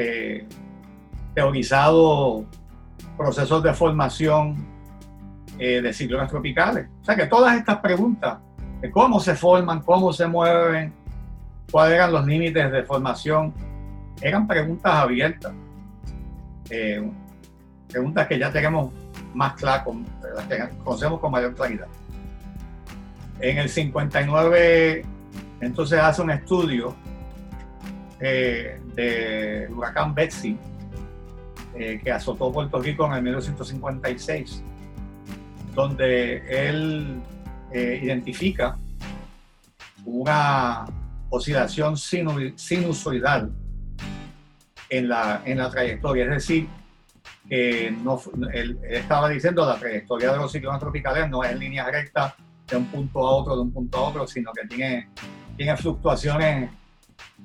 teorizado 1.34 2.44
procesos 3.16 3.62
de 3.62 3.72
formación 3.72 4.73
eh, 5.58 5.80
de 5.80 5.92
ciclones 5.92 6.28
tropicales. 6.28 6.86
O 7.02 7.04
sea 7.04 7.16
que 7.16 7.26
todas 7.26 7.56
estas 7.56 7.78
preguntas 7.78 8.38
de 8.80 8.90
cómo 8.90 9.20
se 9.20 9.34
forman, 9.34 9.80
cómo 9.80 10.12
se 10.12 10.26
mueven, 10.26 10.92
cuáles 11.70 11.96
eran 11.96 12.12
los 12.12 12.26
límites 12.26 12.70
de 12.70 12.82
formación, 12.82 13.52
eran 14.20 14.46
preguntas 14.46 14.92
abiertas, 14.92 15.52
eh, 16.70 17.10
preguntas 17.88 18.26
que 18.26 18.38
ya 18.38 18.50
tenemos 18.50 18.92
más 19.34 19.54
claras, 19.54 19.86
las 20.34 20.46
que 20.46 20.76
conocemos 20.84 21.20
con 21.20 21.32
mayor 21.32 21.54
claridad. 21.54 21.88
En 23.40 23.58
el 23.58 23.68
59, 23.68 25.04
entonces 25.60 25.98
hace 25.98 26.22
un 26.22 26.30
estudio 26.30 26.94
eh, 28.20 28.80
del 28.94 29.72
huracán 29.72 30.14
Betsy, 30.14 30.56
eh, 31.74 32.00
que 32.02 32.12
azotó 32.12 32.52
Puerto 32.52 32.80
Rico 32.80 33.04
en 33.06 33.14
el 33.14 33.22
1956, 33.22 34.62
donde 35.74 36.68
él 36.68 37.20
eh, 37.72 38.00
identifica 38.02 38.76
una 40.04 40.84
oscilación 41.30 41.96
sinusoidal 41.96 43.52
en 44.88 45.08
la, 45.08 45.42
en 45.44 45.58
la 45.58 45.70
trayectoria. 45.70 46.24
Es 46.24 46.30
decir, 46.30 46.68
que 47.48 47.90
no, 48.02 48.20
él, 48.52 48.78
estaba 48.88 49.28
diciendo 49.28 49.66
la 49.66 49.76
trayectoria 49.76 50.32
de 50.32 50.38
los 50.38 50.52
ciclones 50.52 50.80
tropicales 50.80 51.28
no 51.28 51.42
es 51.42 51.52
en 51.52 51.58
línea 51.58 51.90
recta 51.90 52.34
de 52.68 52.76
un 52.76 52.86
punto 52.86 53.18
a 53.26 53.30
otro, 53.32 53.56
de 53.56 53.62
un 53.62 53.72
punto 53.72 53.98
a 53.98 54.08
otro, 54.08 54.26
sino 54.26 54.52
que 54.52 54.66
tiene, 54.66 55.10
tiene 55.56 55.76
fluctuaciones 55.76 56.70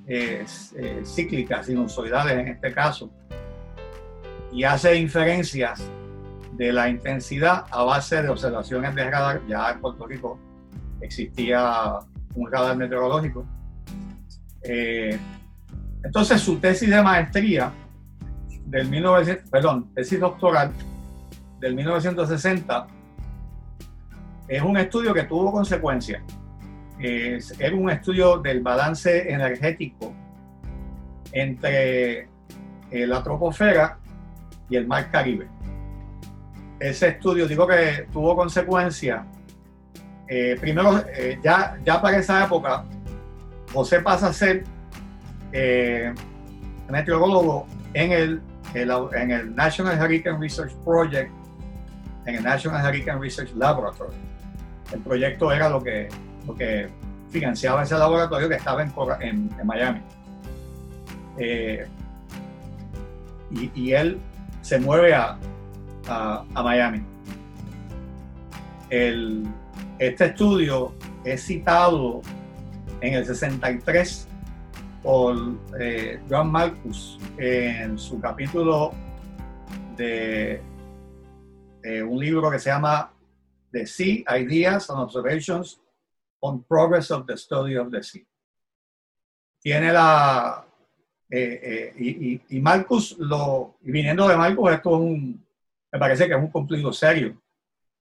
eh, 0.07 0.45
eh, 0.75 1.01
cíclicas, 1.05 1.65
sinusoidales 1.65 2.37
en 2.37 2.47
este 2.47 2.71
caso, 2.73 3.11
y 4.51 4.63
hace 4.63 4.95
inferencias 4.95 5.83
de 6.59 6.73
la 6.73 6.89
intensidad 6.89 7.63
a 7.71 7.83
base 7.83 8.21
de 8.21 8.27
observaciones 8.27 8.93
de 8.93 9.09
radar. 9.09 9.41
Ya 9.47 9.71
en 9.71 9.79
Puerto 9.79 10.05
Rico 10.05 10.37
existía 10.99 11.99
un 12.35 12.51
radar 12.51 12.75
meteorológico. 12.75 13.45
Eh, 14.61 15.17
entonces 16.03 16.41
su 16.41 16.59
tesis 16.59 16.89
de 16.89 17.01
maestría 17.01 17.71
del 18.65 18.89
1900, 18.89 19.49
perdón, 19.49 19.93
tesis 19.95 20.19
doctoral 20.19 20.73
del 21.61 21.75
1960 21.75 22.87
es 24.49 24.61
un 24.61 24.75
estudio 24.75 25.13
que 25.13 25.23
tuvo 25.23 25.53
consecuencias. 25.53 26.21
Es, 26.99 27.57
era 27.57 27.73
un 27.73 27.89
estudio 27.89 28.37
del 28.39 28.59
balance 28.59 29.31
energético 29.31 30.13
entre 31.31 32.27
la 32.91 33.23
troposfera 33.23 33.97
y 34.69 34.75
el 34.75 34.87
mar 34.87 35.09
Caribe. 35.09 35.47
Ese 36.79 37.09
estudio, 37.09 37.47
digo 37.47 37.67
que 37.67 38.07
tuvo 38.11 38.35
consecuencias. 38.35 39.25
Eh, 40.27 40.55
primero, 40.59 41.03
eh, 41.13 41.39
ya, 41.43 41.77
ya 41.83 42.01
para 42.01 42.17
esa 42.17 42.45
época, 42.45 42.85
José 43.73 43.99
pasa 43.99 44.27
a 44.27 44.33
ser 44.33 44.63
eh, 45.51 46.13
meteorólogo 46.89 47.67
en 47.93 48.11
el, 48.11 48.41
National 49.55 49.99
Hurricane 49.99 50.37
Research 50.39 50.73
Project, 50.85 51.31
en 52.25 52.35
el 52.35 52.43
National 52.43 52.85
Hurricane 52.85 53.19
Research 53.19 53.51
Laboratory. 53.55 54.15
El 54.93 54.99
proyecto 55.01 55.51
era 55.51 55.69
lo 55.69 55.81
que, 55.83 56.09
lo 56.45 56.55
que 56.55 56.89
financiaba 57.29 57.83
ese 57.83 57.97
laboratorio 57.97 58.49
que 58.49 58.55
estaba 58.55 58.83
en, 58.83 59.49
en, 59.59 59.67
Miami. 59.67 60.01
Eh, 61.37 61.87
y, 63.75 63.91
él 63.93 64.19
se 64.61 64.79
mueve 64.79 65.13
a, 65.13 65.37
a, 66.09 66.45
Miami. 66.63 67.03
El, 68.89 69.47
este 69.99 70.25
estudio 70.25 70.93
es 71.23 71.43
citado 71.45 72.21
en 73.01 73.13
el 73.13 73.25
63 73.25 74.27
por 75.03 75.35
eh, 75.79 76.19
John 76.29 76.51
Marcus 76.51 77.19
en 77.37 77.97
su 77.97 78.19
capítulo 78.19 78.93
de 79.95 80.61
un 82.05 82.19
libro 82.19 82.51
que 82.51 82.59
se 82.59 82.69
llama 82.69 83.11
The 83.71 83.85
Sea, 83.85 84.23
Ideas 84.37 84.89
and 84.89 84.99
Observations 84.99 85.79
on 86.41 86.63
Progress 86.63 87.11
of 87.11 87.25
the 87.25 87.37
Study 87.37 87.75
of 87.77 87.91
the 87.91 88.03
Sea. 88.03 88.25
Tiene 89.61 89.91
la... 89.91 90.65
Eh, 91.31 91.59
eh 91.61 91.93
y, 91.99 92.57
y, 92.57 92.59
Marcus, 92.59 93.15
lo, 93.19 93.75
y 93.83 93.91
viniendo 93.91 94.27
de 94.27 94.35
Marcus, 94.35 94.71
esto 94.71 94.95
es 94.95 95.01
un, 95.01 95.45
me 95.91 95.99
parece 95.99 96.27
que 96.27 96.33
es 96.33 96.39
un 96.39 96.51
cumplido 96.51 96.91
serio. 96.93 97.41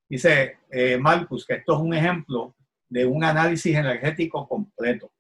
Dice 0.09 0.59
eh, 0.71 0.97
Marcus 0.99 1.45
que 1.45 1.55
esto 1.55 1.75
es 1.75 1.81
un 1.81 1.95
ejemplo 1.95 2.55
de 2.89 3.05
un 3.05 3.23
análisis 3.23 3.75
energético 3.77 4.49
completo 4.49 5.11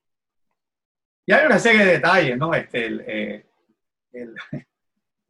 y 1.28 1.32
hay 1.34 1.44
una 1.44 1.58
serie 1.58 1.84
de 1.84 1.92
detalles, 1.92 2.38
¿no? 2.38 2.54
Este, 2.54 2.86
el, 2.86 3.04
eh, 3.06 3.46
el, 4.12 4.34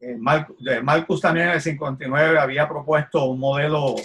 el 0.01 0.19
Marcus, 0.21 1.21
también 1.21 1.49
en 1.49 1.55
el 1.55 1.61
59 1.61 2.39
había 2.39 2.69
propuesto 2.69 3.25
un 3.25 3.41
modelo 3.41 3.97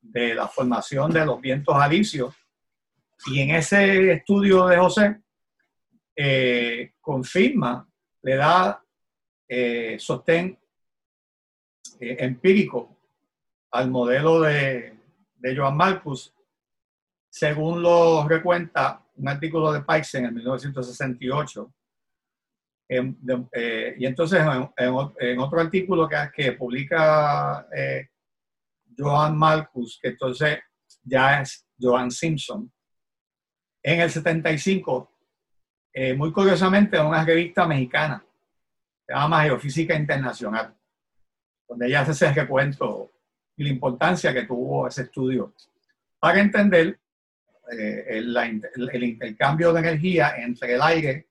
de 0.00 0.32
la 0.36 0.46
formación 0.46 1.10
de 1.10 1.26
los 1.26 1.40
vientos 1.40 1.74
alisios 1.74 2.36
y 3.26 3.40
en 3.40 3.50
ese 3.50 4.12
estudio 4.12 4.68
de 4.68 4.76
José 4.76 5.20
eh, 6.14 6.92
confirma, 7.00 7.84
le 8.22 8.36
da 8.36 8.80
eh, 9.48 9.96
sostén 9.98 10.56
eh, 12.00 12.16
empírico 12.20 12.96
al 13.70 13.90
modelo 13.90 14.40
de, 14.40 14.98
de 15.36 15.56
Joan 15.56 15.76
Marcus, 15.76 16.34
según 17.30 17.82
lo 17.82 18.26
recuenta 18.26 19.04
un 19.16 19.28
artículo 19.28 19.72
de 19.72 19.82
Pikes 19.82 20.16
en 20.18 20.34
1968, 20.34 21.74
y 22.90 24.06
entonces 24.06 24.40
en, 24.76 25.38
otro 25.38 25.60
artículo 25.60 26.08
que, 26.08 26.16
que 26.34 26.52
publica 26.52 27.66
Joan 28.96 29.36
Marcus, 29.36 29.98
que 30.00 30.08
entonces 30.08 30.58
ya 31.02 31.42
es 31.42 31.66
Joan 31.78 32.10
Simpson, 32.10 32.72
en 33.82 34.00
el 34.00 34.10
75, 34.10 35.12
muy 36.16 36.32
curiosamente, 36.32 36.96
en 36.96 37.06
una 37.06 37.24
revista 37.24 37.66
mexicana, 37.66 38.24
se 39.06 39.12
llama 39.12 39.42
Geofísica 39.42 39.94
Internacional, 39.94 40.77
donde 41.68 41.86
ella 41.86 42.00
hace 42.00 42.12
ese 42.12 42.32
recuento 42.32 43.12
y 43.56 43.64
la 43.64 43.70
importancia 43.70 44.32
que 44.32 44.44
tuvo 44.44 44.88
ese 44.88 45.02
estudio 45.02 45.52
para 46.18 46.40
entender 46.40 46.98
eh, 47.70 48.04
el, 48.08 49.04
intercambio 49.04 49.72
de 49.72 49.80
energía 49.80 50.36
entre 50.38 50.74
el 50.74 50.82
aire 50.82 51.28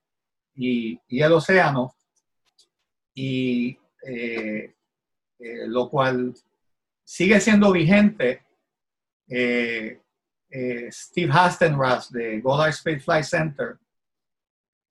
y, 0.56 1.00
el 1.10 1.32
océano, 1.32 1.96
y 3.14 3.78
eh, 4.06 4.76
eh, 5.40 5.68
lo 5.68 5.90
cual 5.90 6.34
sigue 7.04 7.40
siendo 7.40 7.72
vigente. 7.72 8.44
Steve 10.90 11.30
Hastenrath 11.34 12.10
de 12.12 12.40
Goddard 12.40 12.70
Space 12.70 13.02
Flight 13.02 13.26
Center, 13.26 13.78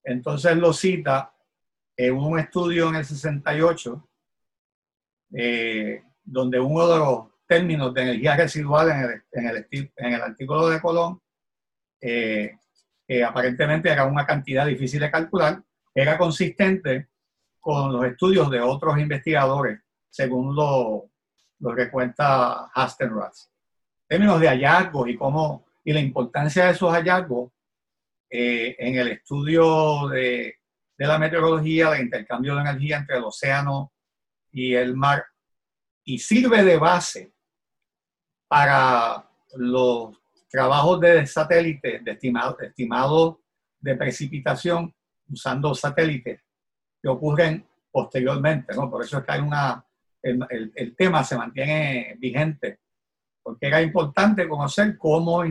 entonces 0.05 0.57
lo 0.57 0.75
cita 0.75 1.33
en 1.97 2.15
un 2.15 2.39
estudio 2.39 2.91
en 2.91 2.97
el 2.97 3.05
68, 3.05 4.09
donde 5.29 6.61
uno 6.61 6.89
de 6.89 6.99
los 6.99 7.27
términos 7.47 7.95
de 7.95 8.03
energía 8.03 8.37
residual 8.37 8.91
en 8.91 8.99
el, 8.99 9.23
en 9.33 9.47
el, 9.49 9.91
en 9.97 10.15
artículo 10.15 10.69
de 10.69 10.81
Colón, 10.81 11.21
eh, 12.01 12.59
que 13.07 13.25
aparentemente 13.25 13.91
era 13.91 14.05
una 14.05 14.27
cantidad 14.27 14.67
difícil 14.67 15.01
de 15.01 15.11
calcular, 15.11 15.63
era 15.95 16.19
consistente 16.19 17.09
con 17.61 17.93
los 17.93 18.05
estudios 18.05 18.51
de 18.51 18.61
otros 18.61 18.99
investigadores, 18.99 19.81
según 20.11 20.55
lo, 20.55 21.11
lo 21.61 21.75
que 21.75 21.91
cuenta 21.91 22.67
Hastenrath. 22.75 23.37
Términos 24.09 24.41
de 24.41 24.49
hallazgos 24.49 25.09
y 25.09 25.17
cómo 25.17 25.67
y 25.85 25.93
la 25.93 26.01
importancia 26.01 26.67
de 26.67 26.73
esos 26.73 26.93
hallazgos 26.93 27.53
eh, 28.29 28.75
en 28.79 28.97
el 28.97 29.09
estudio 29.09 30.09
de, 30.09 30.57
de 30.99 31.07
la 31.07 31.19
meteorología, 31.19 31.91
del 31.91 32.03
intercambio 32.03 32.57
de 32.57 32.63
energía 32.63 32.99
entre 32.99 33.19
el 33.19 33.25
océano 33.25 33.93
y 34.57 34.75
el 34.75 34.97
mar, 34.97 35.23
y 36.03 36.19
sirve 36.19 36.65
de 36.65 36.79
base 36.79 37.35
para 38.49 39.29
los 39.55 40.17
trabajos 40.49 40.99
de 40.99 41.27
satélite, 41.27 42.01
de 42.01 42.13
estimado, 42.13 42.59
estimado 42.61 43.43
de 43.79 43.97
precipitación 43.97 44.95
usando 45.29 45.75
satélites 45.75 46.41
que 47.03 47.09
ocurren 47.09 47.67
posteriormente, 47.91 48.75
¿no? 48.75 48.91
Por 48.91 49.05
eso 49.05 49.19
es 49.19 49.25
que 49.25 49.33
hay 49.33 49.41
una, 49.41 49.85
el, 50.23 50.73
el, 50.75 50.97
tema 50.97 51.23
se 51.23 51.37
mantiene 51.37 52.17
vigente, 52.19 52.81
porque 53.43 53.67
era 53.67 53.83
importante 53.83 54.49
conocer 54.49 54.97
cómo, 54.97 55.45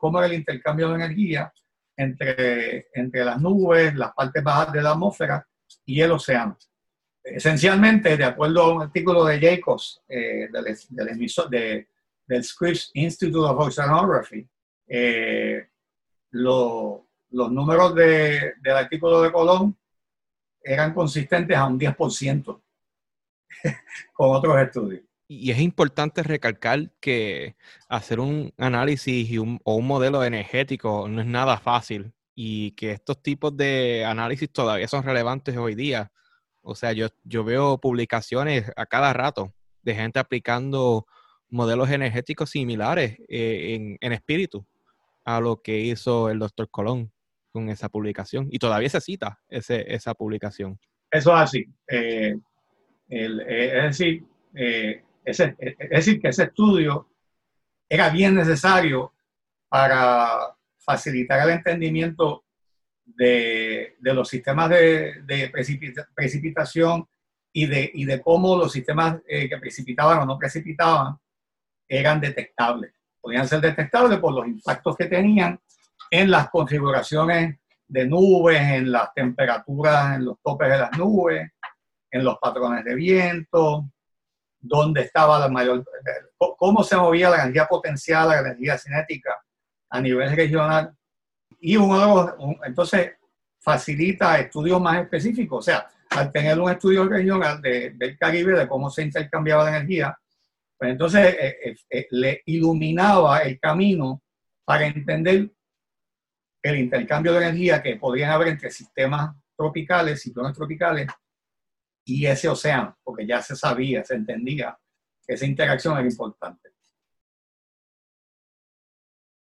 cómo 0.00 0.18
era 0.18 0.26
el 0.26 0.34
intercambio 0.34 0.88
de 0.88 0.94
energía 0.96 1.52
entre, 1.96 2.88
entre 2.92 3.24
las 3.24 3.40
nubes, 3.40 3.94
las 3.94 4.12
partes 4.14 4.42
bajas 4.42 4.72
de 4.72 4.82
la 4.82 4.90
atmósfera 4.90 5.46
y 5.84 6.00
el 6.00 6.10
océano. 6.10 6.58
Esencialmente, 7.22 8.16
de 8.16 8.24
acuerdo 8.24 8.62
a 8.62 8.74
un 8.74 8.82
artículo 8.82 9.24
de 9.24 9.40
Jacobs, 9.40 10.02
eh, 10.08 10.48
del, 10.50 10.64
del, 10.88 11.50
de, 11.50 11.88
del 12.26 12.44
Scripps 12.44 12.90
Institute 12.94 13.46
of 13.46 13.58
Oceanography, 13.58 14.48
eh, 14.88 15.68
los 16.30 17.02
números 17.30 17.94
de, 17.94 18.54
del 18.60 18.76
artículo 18.76 19.22
de 19.22 19.32
Colón 19.32 19.76
eran 20.62 20.94
consistentes 20.94 21.56
a 21.56 21.66
un 21.66 21.78
10% 21.78 22.60
con 24.12 24.36
otros 24.36 24.58
estudios. 24.60 25.02
Y 25.28 25.52
es 25.52 25.60
importante 25.60 26.24
recalcar 26.24 26.90
que 27.00 27.54
hacer 27.88 28.18
un 28.18 28.52
análisis 28.58 29.38
o 29.38 29.76
un 29.76 29.86
modelo 29.86 30.24
energético 30.24 31.06
no 31.08 31.20
es 31.20 31.26
nada 31.26 31.56
fácil 31.58 32.12
y 32.34 32.72
que 32.72 32.90
estos 32.90 33.22
tipos 33.22 33.56
de 33.56 34.04
análisis 34.04 34.50
todavía 34.50 34.88
son 34.88 35.04
relevantes 35.04 35.56
hoy 35.56 35.76
día. 35.76 36.10
O 36.70 36.76
sea, 36.76 36.92
yo, 36.92 37.08
yo 37.24 37.42
veo 37.42 37.78
publicaciones 37.78 38.70
a 38.76 38.86
cada 38.86 39.12
rato 39.12 39.52
de 39.82 39.92
gente 39.92 40.20
aplicando 40.20 41.04
modelos 41.48 41.90
energéticos 41.90 42.50
similares 42.50 43.18
eh, 43.28 43.96
en, 44.00 44.12
espíritu 44.12 44.64
a 45.24 45.40
lo 45.40 45.62
que 45.62 45.80
hizo 45.80 46.30
el 46.30 46.38
doctor 46.38 46.70
Colón 46.70 47.10
con 47.50 47.70
esa 47.70 47.88
publicación. 47.88 48.46
Y 48.52 48.60
todavía 48.60 48.88
se 48.88 49.00
cita 49.00 49.40
ese, 49.48 49.84
esa 49.92 50.14
publicación. 50.14 50.78
Eso 51.10 51.34
es 51.34 51.40
así. 51.40 51.66
Eh, 51.88 52.36
eh, 53.08 53.72
es, 53.76 53.98
decir, 53.98 54.24
es 54.54 55.90
decir, 55.90 56.20
que 56.20 56.28
ese 56.28 56.44
estudio 56.44 57.08
era 57.88 58.10
bien 58.10 58.36
necesario 58.36 59.12
para 59.68 60.54
facilitar 60.78 61.48
el 61.48 61.56
entendimiento 61.56 62.44
de, 63.04 63.96
los 64.00 64.28
sistemas 64.28 64.70
de, 64.70 65.22
de 65.24 65.52
precipitación 66.14 67.06
y 67.52 67.66
de, 67.66 67.90
y 67.94 68.04
de 68.04 68.20
cómo 68.20 68.56
los 68.56 68.72
sistemas 68.72 69.20
que 69.26 69.58
precipitaban 69.60 70.20
o 70.20 70.26
no 70.26 70.38
precipitaban 70.38 71.16
eran 71.88 72.20
detectables. 72.20 72.92
Podían 73.20 73.46
ser 73.46 73.60
detectables 73.60 74.18
por 74.18 74.32
los 74.32 74.46
impactos 74.46 74.96
que 74.96 75.06
tenían 75.06 75.60
en 76.10 76.30
las 76.30 76.48
configuraciones 76.50 77.58
de 77.86 78.06
nubes, 78.06 78.60
en 78.60 78.92
las 78.92 79.12
temperaturas, 79.12 80.16
en 80.16 80.24
los 80.24 80.40
topes 80.42 80.70
de 80.70 80.78
las 80.78 80.96
nubes, 80.96 81.50
en 82.10 82.24
los 82.24 82.38
patrones 82.38 82.84
de 82.84 82.94
viento, 82.94 83.90
dónde 84.60 85.02
estaba 85.02 85.38
la 85.38 85.48
mayor, 85.48 85.84
cómo 86.36 86.84
se 86.84 86.96
movía 86.96 87.30
la 87.30 87.42
energía 87.42 87.66
potencial, 87.66 88.28
la 88.28 88.40
energía 88.40 88.78
cinética 88.78 89.36
a 89.90 90.00
nivel 90.00 90.34
regional. 90.34 90.94
Y 91.60 91.76
uno 91.76 92.00
de 92.00 92.06
los, 92.06 92.56
entonces 92.64 93.12
facilita 93.60 94.38
estudios 94.38 94.80
más 94.80 95.02
específicos, 95.02 95.58
o 95.58 95.62
sea, 95.62 95.86
al 96.10 96.32
tener 96.32 96.58
un 96.58 96.70
estudio 96.70 97.06
regional 97.06 97.60
de, 97.60 97.90
del 97.90 98.18
Caribe 98.18 98.58
de 98.58 98.66
cómo 98.66 98.90
se 98.90 99.02
intercambiaba 99.02 99.64
la 99.64 99.76
energía, 99.76 100.18
pues 100.76 100.92
entonces 100.92 101.36
eh, 101.38 101.56
eh, 101.62 101.76
eh, 101.90 102.06
le 102.10 102.42
iluminaba 102.46 103.40
el 103.40 103.60
camino 103.60 104.22
para 104.64 104.86
entender 104.86 105.50
el 106.62 106.78
intercambio 106.78 107.32
de 107.32 107.38
energía 107.46 107.82
que 107.82 107.96
podían 107.96 108.30
haber 108.30 108.48
entre 108.48 108.70
sistemas 108.70 109.36
tropicales, 109.56 110.22
ciclones 110.22 110.56
tropicales 110.56 111.06
y 112.04 112.26
ese 112.26 112.48
océano, 112.48 112.98
porque 113.04 113.26
ya 113.26 113.42
se 113.42 113.54
sabía, 113.56 114.02
se 114.04 114.14
entendía 114.14 114.76
que 115.26 115.34
esa 115.34 115.46
interacción 115.46 115.98
era 115.98 116.08
importante. 116.08 116.70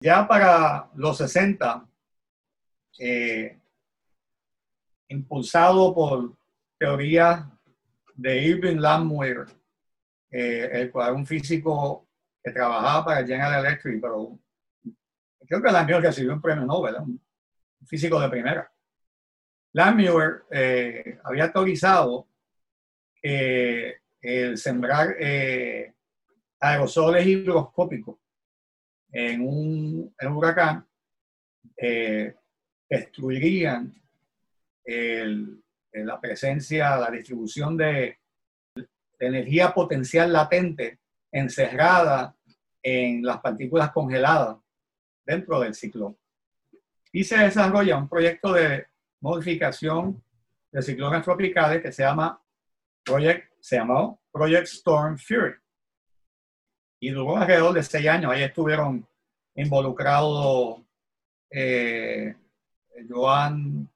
Ya 0.02 0.26
para 0.26 0.90
los 0.94 1.18
60, 1.18 1.89
impulsado 5.08 5.94
por 5.94 6.36
teorías 6.78 7.44
de 8.14 8.42
Irving 8.42 8.76
Landwehr 8.76 9.46
eh, 10.32 10.70
el 10.72 10.90
cual 10.92 11.14
un 11.14 11.26
físico 11.26 12.06
que 12.42 12.52
trabajaba 12.52 13.04
para 13.04 13.26
General 13.26 13.64
Electric, 13.64 14.00
pero 14.00 14.38
creo 15.46 15.60
que 15.60 15.72
Landmuir 15.72 16.02
recibió 16.02 16.34
un 16.34 16.40
premio 16.40 16.64
Nobel, 16.64 16.94
un 17.00 17.20
físico 17.86 18.20
de 18.20 18.28
primera. 18.28 18.70
Landmuir 19.72 20.44
eh, 20.50 21.18
había 21.24 21.46
autorizado 21.46 22.28
el 23.20 24.56
sembrar 24.56 25.16
eh, 25.18 25.94
aerosoles 26.60 27.26
higroscópicos 27.26 28.16
en 29.10 29.42
un 29.42 30.14
huracán 30.30 30.86
destruirían 32.90 33.94
la 35.92 36.20
presencia, 36.20 36.96
la 36.96 37.10
distribución 37.10 37.76
de 37.76 38.18
energía 39.20 39.72
potencial 39.72 40.32
latente 40.32 40.98
encerrada 41.30 42.34
en 42.82 43.22
las 43.22 43.40
partículas 43.40 43.92
congeladas 43.92 44.56
dentro 45.24 45.60
del 45.60 45.74
ciclón. 45.74 46.16
Y 47.12 47.24
se 47.24 47.38
desarrolla 47.38 47.96
un 47.96 48.08
proyecto 48.08 48.52
de 48.52 48.86
modificación 49.20 50.22
de 50.72 50.82
ciclones 50.82 51.22
tropicales 51.22 51.82
que 51.82 51.92
se 51.92 52.02
llama 52.02 52.40
Project, 53.04 53.52
se 53.60 53.76
llamó 53.76 54.20
Project 54.32 54.66
Storm 54.66 55.18
Fury. 55.18 55.54
Y 57.00 57.10
duró 57.10 57.36
alrededor 57.36 57.74
de 57.74 57.82
seis 57.82 58.08
años. 58.08 58.32
Ahí 58.32 58.42
estuvieron 58.42 59.06
involucrados 59.54 60.80
eh, 61.50 62.34
Joan 63.08 63.88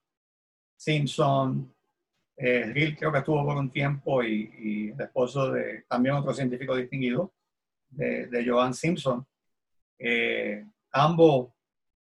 Simpson, 0.76 1.74
eh, 2.36 2.94
creo 2.98 3.12
que 3.12 3.18
estuvo 3.18 3.44
por 3.44 3.56
un 3.56 3.70
tiempo 3.70 4.22
y, 4.22 4.92
el 4.94 5.00
esposo 5.00 5.52
de 5.52 5.84
también 5.88 6.16
otro 6.16 6.34
científico 6.34 6.76
distinguido, 6.76 7.32
de, 7.88 8.26
de 8.26 8.46
Joan 8.46 8.74
Simpson. 8.74 9.26
Eh, 9.98 10.64
ambos 10.92 11.52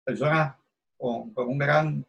personas 0.03 0.55
con, 0.97 1.33
un 1.35 1.57
gran 1.57 2.05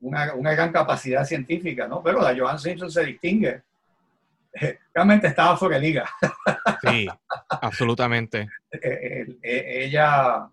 una, 0.00 0.34
una, 0.34 0.52
gran 0.52 0.72
capacidad 0.72 1.24
científica, 1.24 1.86
¿no? 1.86 2.02
Pero 2.02 2.20
la 2.20 2.34
Joan 2.36 2.58
Simpson 2.58 2.90
se 2.90 3.04
distingue. 3.04 3.62
Realmente 4.94 5.28
estaba 5.28 5.56
fuera 5.56 5.76
de 5.76 5.82
liga. 5.82 6.10
Sí, 6.86 7.06
absolutamente. 7.48 8.46
ella 9.42 10.50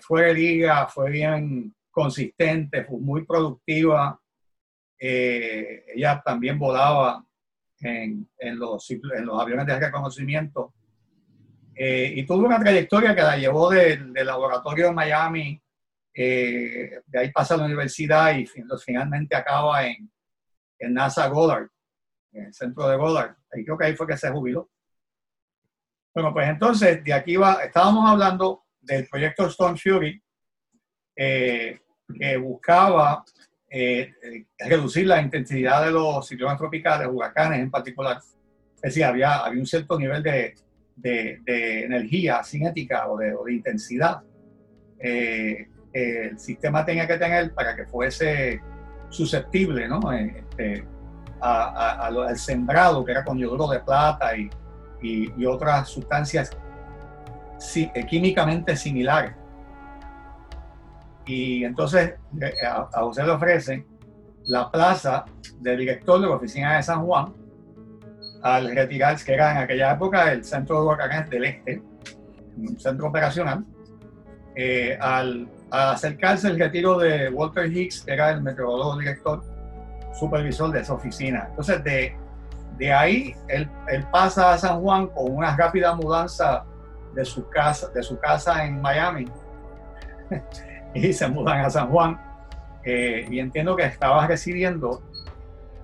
fue 0.00 0.26
de 0.26 0.34
liga, 0.34 0.86
fue 0.86 1.10
bien 1.10 1.74
consistente, 1.94 2.86
muy 2.90 3.24
productiva. 3.24 4.20
ella 4.98 6.22
también 6.24 6.58
volaba 6.58 7.24
en, 7.80 8.28
en, 8.38 8.58
los, 8.58 8.90
en 8.90 9.26
los 9.26 9.40
aviones 9.40 9.66
de 9.66 9.78
reconocimiento 9.78 10.74
eh, 11.76 12.12
y 12.16 12.24
tuvo 12.24 12.46
una 12.46 12.60
trayectoria 12.60 13.14
que 13.14 13.22
la 13.22 13.36
llevó 13.36 13.70
del, 13.70 14.12
laboratorio 14.12 14.86
de 14.86 14.92
Miami, 14.92 15.60
eh, 16.14 17.00
de 17.04 17.18
ahí 17.18 17.32
pasa 17.32 17.54
a 17.54 17.56
la 17.56 17.64
universidad 17.64 18.36
y 18.36 18.46
finalmente 18.46 19.34
acaba 19.34 19.84
en, 19.84 20.10
en, 20.78 20.94
NASA 20.94 21.26
Goddard, 21.26 21.68
en 22.32 22.44
el 22.46 22.54
centro 22.54 22.88
de 22.88 22.96
Goddard. 22.96 23.36
Y 23.54 23.64
creo 23.64 23.76
que 23.76 23.86
ahí 23.86 23.96
fue 23.96 24.06
que 24.06 24.16
se 24.16 24.30
jubiló. 24.30 24.70
Bueno, 26.14 26.32
pues 26.32 26.48
entonces 26.48 27.02
de 27.02 27.12
aquí 27.12 27.36
va, 27.36 27.64
estábamos 27.64 28.08
hablando 28.08 28.66
del 28.80 29.08
proyecto 29.08 29.46
Stone 29.46 29.76
Fury, 29.76 30.22
eh, 31.16 31.80
que 32.18 32.36
buscaba 32.36 33.24
reducir 34.58 35.06
la 35.06 35.20
intensidad 35.20 35.84
de 35.84 35.90
los 35.90 36.28
ciclones 36.28 36.58
tropicales, 36.58 37.08
huracanes 37.10 37.58
en 37.58 37.70
particular. 37.70 38.18
Es 38.76 38.82
decir, 38.82 39.04
había, 39.04 39.38
había 39.38 39.58
un 39.58 39.66
cierto 39.66 39.98
nivel 39.98 40.22
de, 40.22 40.54
de, 40.96 41.84
energía 41.84 42.42
cinética 42.44 43.08
o 43.08 43.18
de, 43.18 43.34
intensidad 43.52 44.22
eh, 44.98 45.68
el 45.92 46.38
sistema 46.38 46.84
tenía 46.84 47.06
que 47.06 47.16
tener 47.18 47.52
para 47.54 47.76
que 47.76 47.86
fuese 47.86 48.60
susceptible 49.10 49.86
¿no? 49.86 50.12
Eh, 50.12 50.34
este, 50.38 50.84
al 51.40 52.36
sembrado 52.36 53.04
que 53.04 53.12
era 53.12 53.24
con 53.24 53.38
yoduro 53.38 53.68
de 53.68 53.80
plata 53.80 54.36
y, 54.36 54.50
y, 55.02 55.44
otras 55.44 55.88
sustancias 55.88 56.50
eh, 57.76 58.06
químicamente 58.06 58.76
similares. 58.76 59.32
Y 61.26 61.64
entonces 61.64 62.14
a, 62.66 62.88
a 62.92 63.04
usted 63.04 63.24
le 63.24 63.30
ofrecen 63.30 63.86
la 64.46 64.70
plaza 64.70 65.24
del 65.60 65.78
director 65.78 66.20
de 66.20 66.26
la 66.26 66.34
oficina 66.34 66.76
de 66.76 66.82
San 66.82 67.04
Juan 67.04 67.32
al 68.42 68.74
retirarse, 68.74 69.24
que 69.24 69.34
era 69.34 69.52
en 69.52 69.58
aquella 69.58 69.92
época 69.92 70.30
el 70.32 70.44
centro 70.44 70.80
de 70.80 70.86
huracanes 70.86 71.30
del 71.30 71.44
este, 71.44 71.82
un 72.58 72.78
centro 72.78 73.08
operacional, 73.08 73.64
eh, 74.54 74.98
al, 75.00 75.48
acercarse 75.70 76.48
el 76.48 76.58
retiro 76.58 76.98
de 76.98 77.30
Walter 77.30 77.66
Hicks, 77.66 78.02
que 78.02 78.12
era 78.12 78.30
el 78.30 78.42
meteorólogo 78.42 78.98
director, 78.98 79.42
supervisor 80.12 80.70
de 80.70 80.80
esa 80.80 80.92
oficina. 80.92 81.46
Entonces, 81.48 81.82
de, 81.82 82.16
de 82.76 82.92
ahí, 82.92 83.34
él, 83.48 83.68
él, 83.88 84.06
pasa 84.12 84.52
a 84.52 84.58
San 84.58 84.80
Juan 84.80 85.08
con 85.08 85.34
una 85.34 85.56
rápida 85.56 85.94
mudanza 85.94 86.64
de 87.14 87.24
su 87.24 87.48
casa, 87.48 87.88
de 87.88 88.02
su 88.02 88.18
casa 88.18 88.64
en 88.64 88.80
Miami 88.80 89.26
y 91.08 91.12
se 91.12 91.28
mudan 91.28 91.64
a 91.64 91.70
San 91.70 91.88
Juan. 91.88 92.18
Eh, 92.84 93.26
y 93.30 93.38
entiendo 93.38 93.76
que 93.76 93.84
estaba 93.84 94.26
residiendo 94.26 95.02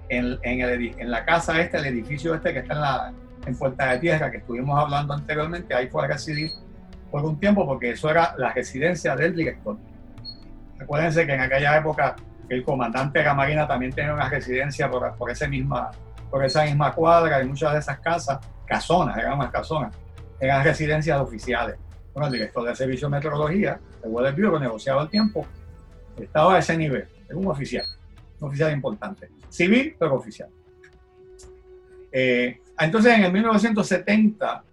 en, 0.08 0.38
en, 0.42 1.10
la 1.10 1.24
casa 1.24 1.60
este, 1.60 1.78
el 1.78 1.86
edificio 1.86 2.34
este 2.34 2.52
que 2.52 2.58
está 2.60 2.74
en, 2.74 2.80
la, 2.80 3.12
en 3.46 3.56
Puerta 3.56 3.92
de 3.92 3.98
Tierra, 3.98 4.30
que 4.30 4.38
estuvimos 4.38 4.78
hablando 4.78 5.14
anteriormente, 5.14 5.74
ahí 5.74 5.88
fue 5.88 6.04
a 6.04 6.08
residir 6.08 6.50
por 7.10 7.24
un 7.24 7.38
tiempo 7.38 7.66
porque 7.66 7.90
eso 7.90 8.10
era 8.10 8.34
la 8.36 8.52
residencia 8.52 9.16
del 9.16 9.34
director. 9.34 9.76
Recuérdense 10.78 11.26
que 11.26 11.34
en 11.34 11.40
aquella 11.40 11.76
época 11.78 12.16
el 12.48 12.64
comandante 12.64 13.20
de 13.20 13.24
la 13.24 13.34
Marina 13.34 13.66
también 13.66 13.92
tenía 13.92 14.12
una 14.12 14.28
residencia 14.28 14.90
por, 14.90 15.14
por, 15.16 15.30
ese 15.30 15.48
misma, 15.48 15.90
por 16.30 16.44
esa 16.44 16.64
misma 16.64 16.92
cuadra 16.92 17.42
y 17.42 17.46
muchas 17.46 17.72
de 17.72 17.78
esas 17.78 17.98
casas, 18.00 18.38
casonas, 18.66 19.16
eran 19.16 19.38
más 19.38 19.50
casonas, 19.50 19.94
eran 20.38 20.64
residencias 20.64 21.18
oficiales. 21.20 21.76
Bueno, 22.12 22.26
el 22.26 22.32
director 22.32 22.66
de 22.66 22.74
servicio 22.74 23.08
de 23.08 23.16
meteorología, 23.16 23.78
el 24.02 24.10
Weather 24.10 24.34
Bureau, 24.34 24.58
negociaba 24.58 25.02
el 25.02 25.08
tiempo, 25.08 25.46
estaba 26.18 26.56
a 26.56 26.58
ese 26.58 26.76
nivel, 26.76 27.06
era 27.28 27.38
un 27.38 27.46
oficial, 27.46 27.84
un 28.40 28.48
oficial 28.48 28.72
importante 28.72 29.30
civil, 29.48 29.96
pero 29.98 30.14
oficial. 30.14 30.48
Eh, 32.12 32.60
entonces, 32.78 33.14
en 33.14 33.24
el 33.24 33.32
1970 33.32 34.64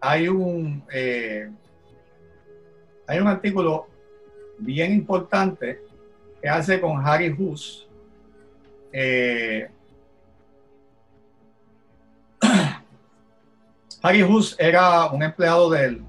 hay 0.00 0.28
un, 0.28 0.82
eh, 0.92 1.50
hay 3.06 3.18
un 3.18 3.26
artículo 3.26 3.88
bien 4.58 4.92
importante 4.92 5.80
que 6.40 6.48
hace 6.48 6.80
con 6.80 7.06
Harry 7.06 7.34
Hus. 7.36 7.86
Eh, 8.92 9.68
Harry 14.02 14.22
Hus 14.22 14.56
era 14.58 15.06
un 15.06 15.22
empleado 15.22 15.70
del, 15.70 16.02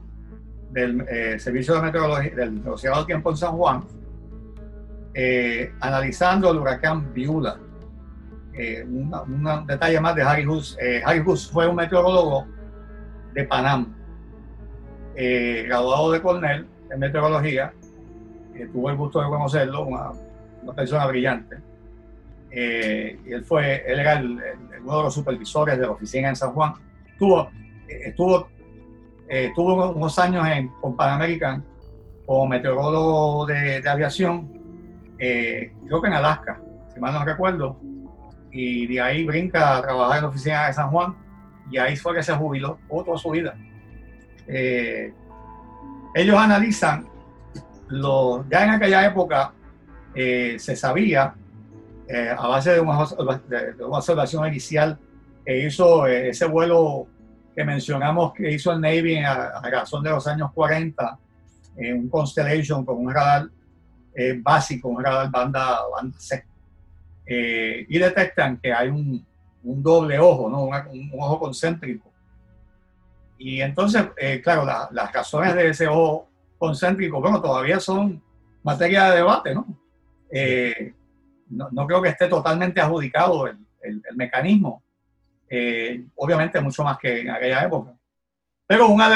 del 0.71 1.39
Servicio 1.39 1.75
de 1.75 1.81
Meteorología 1.81 2.35
del 2.35 2.55
Negociado 2.63 2.97
del 2.97 3.05
Tiempo 3.05 3.31
en 3.31 3.37
San 3.37 3.51
Juan, 3.53 3.83
analizando 5.81 6.51
el 6.51 6.57
huracán 6.57 7.13
Viula 7.13 7.57
eh, 8.61 8.83
un 8.83 9.09
detalle 9.67 10.01
más 10.01 10.15
de 10.15 10.21
Harry 10.21 10.45
Hus. 10.45 10.77
Eh, 10.81 11.01
Harry 11.05 11.23
Hus 11.25 11.49
fue 11.49 11.65
un 11.65 11.77
meteorólogo 11.77 12.45
de 13.33 13.45
Panamá, 13.45 13.87
eh, 15.15 15.63
graduado 15.65 16.11
de 16.11 16.21
Cornell 16.21 16.67
en 16.91 16.99
meteorología. 16.99 17.71
tuvo 18.73 18.89
el 18.89 18.97
gusto 18.97 19.21
de 19.21 19.27
conocerlo, 19.29 19.85
una, 19.85 20.11
persona 20.75 21.07
brillante. 21.07 21.55
y 22.51 23.31
él, 23.31 23.45
fue, 23.45 23.81
él 23.87 24.01
era 24.01 24.19
el, 24.19 24.37
uno 24.83 24.97
de 24.97 25.03
los 25.03 25.13
supervisores 25.13 25.77
de 25.79 25.85
la 25.85 25.91
oficina 25.91 26.27
en 26.27 26.35
San 26.35 26.51
Juan. 26.51 26.73
Tuvo, 27.17 27.49
estuvo, 27.87 28.49
tuvo 29.55 29.91
unos 29.91 30.17
años 30.19 30.47
en, 30.47 30.69
con 30.81 30.95
Pan 30.95 31.13
American 31.13 31.63
como 32.25 32.47
meteorólogo 32.47 33.45
de, 33.45 33.87
aviación, 33.87 34.51
creo 35.17 36.01
que 36.01 36.07
en 36.07 36.13
Alaska, 36.13 36.59
si 36.93 36.99
mal 36.99 37.13
no 37.13 37.23
recuerdo 37.25 37.79
y 38.51 38.87
de 38.87 39.01
ahí 39.01 39.25
brinca 39.25 39.77
a 39.77 39.81
trabajar 39.81 40.17
en 40.17 40.23
la 40.23 40.29
oficina 40.29 40.67
de 40.67 40.73
San 40.73 40.89
Juan 40.89 41.15
y 41.71 41.77
ahí 41.77 41.95
fue 41.95 42.15
que 42.15 42.23
se 42.23 42.33
jubiló 42.33 42.79
toda 42.87 43.17
su 43.17 43.29
vida. 43.29 43.55
Eh, 44.47 45.13
ellos 46.15 46.37
analizan, 46.37 47.07
lo, 47.87 48.47
ya 48.49 48.63
en 48.63 48.69
aquella 48.71 49.05
época 49.05 49.53
eh, 50.15 50.55
se 50.57 50.75
sabía, 50.75 51.35
eh, 52.07 52.33
a 52.35 52.47
base 52.47 52.73
de 52.73 52.79
una, 52.79 53.05
de 53.47 53.85
una, 53.85 53.97
observación 53.97 54.47
inicial 54.47 54.97
que 55.45 55.67
hizo 55.67 56.07
ese 56.07 56.45
vuelo 56.45 57.07
que 57.55 57.63
mencionamos 57.63 58.33
que 58.33 58.51
hizo 58.51 58.71
el 58.71 58.81
Navy 58.81 59.17
a, 59.17 59.59
razón 59.61 60.03
de 60.03 60.11
los 60.11 60.25
años 60.27 60.51
40, 60.53 61.19
un 61.77 62.09
Constellation 62.09 62.85
con 62.85 62.97
un 62.97 63.13
radar 63.13 63.47
básico, 64.41 64.89
un 64.89 65.03
radar 65.03 65.29
banda, 65.31 65.79
banda 65.91 66.19
C 66.19 66.43
eh, 67.31 67.85
y 67.87 67.99
detectan 67.99 68.57
que 68.57 68.73
hay 68.73 68.89
un, 68.89 69.23
un 69.63 69.83
doble 69.83 70.17
ojo, 70.17 70.49
¿no? 70.49 70.63
un, 70.63 71.11
ojo 71.19 71.39
concéntrico. 71.39 72.11
Y 73.37 73.61
entonces, 73.61 74.03
eh, 74.17 74.41
claro, 74.41 74.65
las 74.65 75.13
razones 75.13 75.53
de 75.53 75.69
ese 75.69 75.87
ojo 75.87 76.27
concéntrico, 76.57 77.21
bueno, 77.21 77.39
todavía 77.39 77.79
son 77.79 78.19
materia 78.63 79.11
de 79.11 79.17
debate, 79.17 79.53
¿no? 79.53 79.67
Eh, 80.31 80.95
no, 81.49 81.69
no, 81.71 81.85
creo 81.85 82.01
que 82.01 82.09
esté 82.09 82.27
totalmente 82.27 82.81
adjudicado 82.81 83.45
el, 83.45 83.59
el, 83.83 84.01
mecanismo, 84.15 84.83
obviamente 86.15 86.61
mucho 86.61 86.83
más 86.83 86.97
que 86.97 87.21
en 87.21 87.29
aquella 87.29 87.63
época. 87.63 87.95
Pero 88.67 88.89
una 88.89 89.09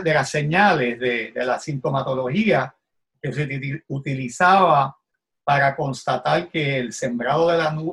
de 0.00 0.14
las, 0.14 0.30
señales 0.30 1.00
de, 1.00 1.32
la 1.34 1.58
sintomatología 1.58 2.72
que 3.20 3.32
se 3.32 3.82
utilizaba 3.88 4.96
para 5.42 5.74
constatar 5.74 6.48
que 6.48 6.78
el 6.78 6.92
sembrado 6.92 7.48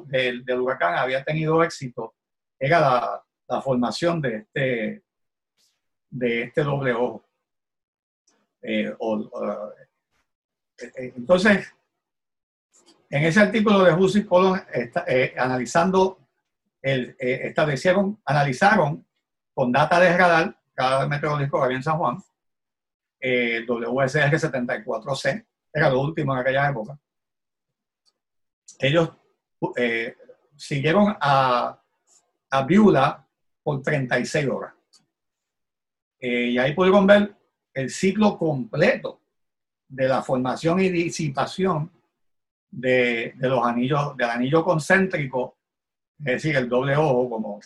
del, 0.05 0.43
huracán 0.61 0.95
había 0.95 1.23
tenido 1.23 1.63
éxito 1.63 2.13
era 2.59 3.23
la, 3.47 3.61
formación 3.61 4.21
de 4.21 4.35
este, 4.35 5.03
de 6.11 6.43
este 6.43 6.61
doble 6.63 6.93
ojo. 6.93 7.25
Eh, 8.61 8.93
eh, 10.79 11.13
entonces, 11.15 11.73
en 13.09 13.23
ese 13.23 13.39
artículo 13.39 13.83
de 13.83 13.93
Hussey 13.93 14.25
Colon, 14.25 14.61
eh, 15.07 15.33
analizando, 15.37 16.19
el, 16.87 17.15
establecieron, 17.19 18.19
analizaron 18.25 19.05
con 19.53 19.71
data 19.71 19.99
de 19.99 20.15
radar, 20.15 20.57
cada 20.73 21.07
meteorológico 21.07 21.59
que 21.59 21.65
había 21.65 21.77
en 21.77 21.83
San 21.83 21.97
Juan, 21.97 22.17
el 23.19 23.65
WSR 23.65 24.31
74C, 24.31 25.45
era 25.73 25.89
lo 25.89 26.01
último 26.01 26.33
en 26.33 26.39
aquella 26.39 26.69
época, 26.69 26.97
ellos 28.79 29.11
eh, 29.75 30.15
siguieron 30.55 31.15
a, 31.19 31.81
a 32.49 32.63
Viula 32.63 33.25
por 33.63 33.81
36 33.81 34.47
horas. 34.47 34.73
Eh, 36.19 36.49
y 36.51 36.57
ahí 36.57 36.73
pudieron 36.73 37.05
ver 37.05 37.35
el 37.73 37.89
ciclo 37.89 38.37
completo 38.37 39.21
de 39.87 40.07
la 40.07 40.21
formación 40.21 40.79
y 40.79 40.89
disipación 40.89 41.91
de, 42.69 43.33
los 43.37 43.65
anillos, 43.65 44.17
del 44.17 44.29
anillo 44.29 44.63
concéntrico, 44.63 45.56
es 46.19 46.25
decir, 46.25 46.55
el 46.55 46.67
doble 46.67 46.95
ojo, 46.95 47.29
como 47.29 47.59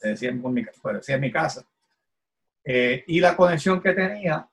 decía 0.00 0.30
en 0.30 0.52
mi, 0.52 0.64
decía 0.92 1.14
en 1.16 1.20
mi 1.20 1.32
casa, 1.32 1.66
eh, 2.64 3.04
y 3.06 3.20
la 3.20 3.36
conexión 3.36 3.80
que 3.80 3.92
tenía 3.92 4.48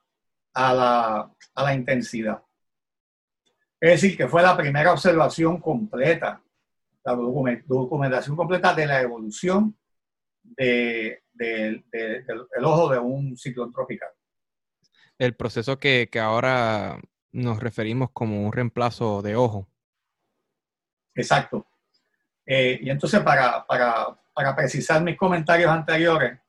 a 0.53 0.73
la, 0.73 1.31
a 1.55 1.63
la 1.63 1.73
intensidad. 1.73 2.41
Es 3.79 4.01
decir, 4.01 4.17
que 4.17 4.27
fue 4.27 4.41
la 4.41 4.55
primera 4.55 4.91
observación 4.91 5.59
completa, 5.59 6.41
la 7.03 7.13
documentación 7.13 8.35
completa 8.35 8.73
de 8.75 8.85
la 8.85 9.01
evolución 9.01 9.75
de, 10.43 11.23
del 11.33 11.83
ojo 12.63 12.89
de 12.89 12.99
un 12.99 13.37
ciclón 13.37 13.71
tropical. 13.71 14.09
El 15.17 15.35
proceso 15.35 15.79
que, 15.79 16.09
que 16.11 16.19
ahora 16.19 16.99
nos 17.31 17.59
referimos 17.59 18.11
como 18.11 18.45
un 18.45 18.51
reemplazo 18.51 19.21
de 19.21 19.35
ojo. 19.35 19.67
Exacto. 21.15 21.65
Eh, 22.45 22.79
y 22.81 22.89
entonces, 22.89 23.19
para, 23.21 23.65
para, 23.65 24.17
para, 24.33 24.55
precisar 24.55 25.03
mis 25.03 25.17
comentarios 25.17 25.69
anteriores, 25.69 26.39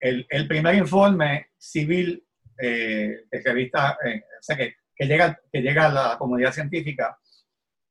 el, 0.00 0.26
el 0.28 0.48
primer 0.48 0.74
informe 0.74 1.50
civil 1.58 2.24
eh, 2.58 3.24
de 3.30 3.42
revista, 3.44 3.98
eh, 4.04 4.22
o 4.38 4.42
sea, 4.42 4.56
que, 4.56 4.76
llega, 4.98 5.40
que 5.52 5.60
llega 5.60 5.86
a 5.86 5.92
la 5.92 6.18
comunidad 6.18 6.52
científica 6.52 7.18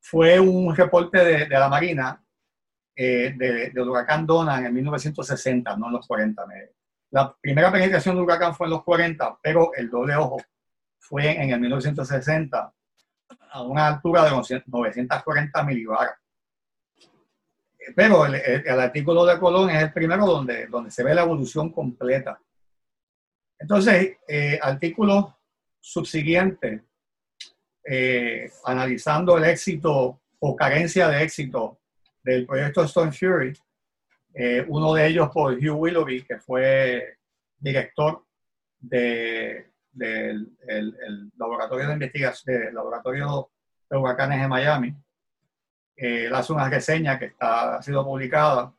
fue 0.00 0.38
un 0.40 0.74
reporte 0.74 1.24
de, 1.24 1.46
de 1.46 1.58
la 1.58 1.68
Marina 1.68 2.24
eh, 2.96 3.34
de, 3.36 3.70
del 3.70 3.88
huracán 3.88 4.24
Dona 4.24 4.64
en 4.64 4.72
1960, 4.72 5.76
no 5.76 5.86
en 5.88 5.92
los 5.94 6.06
40. 6.06 6.44
La 7.10 7.34
primera 7.40 7.72
penetración 7.72 8.14
del 8.14 8.24
huracán 8.24 8.54
fue 8.54 8.68
en 8.68 8.72
los 8.72 8.84
40, 8.84 9.38
pero 9.42 9.72
el 9.74 9.90
doble 9.90 10.14
ojo 10.14 10.36
fue 10.98 11.42
en 11.42 11.50
el 11.50 11.60
1960 11.60 12.72
a 13.50 13.62
una 13.62 13.88
altura 13.88 14.24
de 14.24 14.30
940 14.30 15.62
milibaras. 15.64 16.14
Pero 17.94 18.26
el, 18.26 18.80
artículo 18.80 19.24
de 19.24 19.38
Colón 19.38 19.70
es 19.70 19.82
el 19.82 19.92
primero 19.92 20.26
donde, 20.26 20.66
donde 20.66 20.90
se 20.90 21.02
ve 21.02 21.14
la 21.14 21.22
evolución 21.22 21.70
completa. 21.70 22.40
Entonces, 23.58 24.18
eh, 24.28 24.58
artículo 24.60 25.38
subsiguiente, 25.80 26.84
eh, 27.84 28.50
analizando 28.64 29.36
el 29.36 29.44
éxito 29.44 30.20
o 30.38 30.56
carencia 30.56 31.08
de 31.08 31.22
éxito 31.22 31.80
del 32.22 32.46
proyecto 32.46 32.82
Stone 32.84 33.12
Fury, 33.12 33.52
eh, 34.34 34.64
uno 34.68 34.94
de 34.94 35.06
ellos 35.06 35.30
por 35.30 35.54
Hugh 35.54 35.78
Willoughby, 35.78 36.24
que 36.24 36.38
fue 36.38 37.18
director 37.58 38.24
de, 38.78 39.70
del 39.92 40.50
laboratorio 41.36 41.86
de 41.86 41.92
investigación, 41.92 42.56
del 42.56 42.74
laboratorio 42.74 43.50
de 43.88 43.96
huracanes 43.96 44.40
de 44.40 44.48
Miami. 44.48 44.94
Eh, 45.96 46.26
él 46.26 46.34
hace 46.34 46.52
una 46.52 46.68
reseña 46.68 47.18
que 47.18 47.26
está, 47.26 47.76
ha 47.76 47.82
sido 47.82 48.04
publicada. 48.04 48.74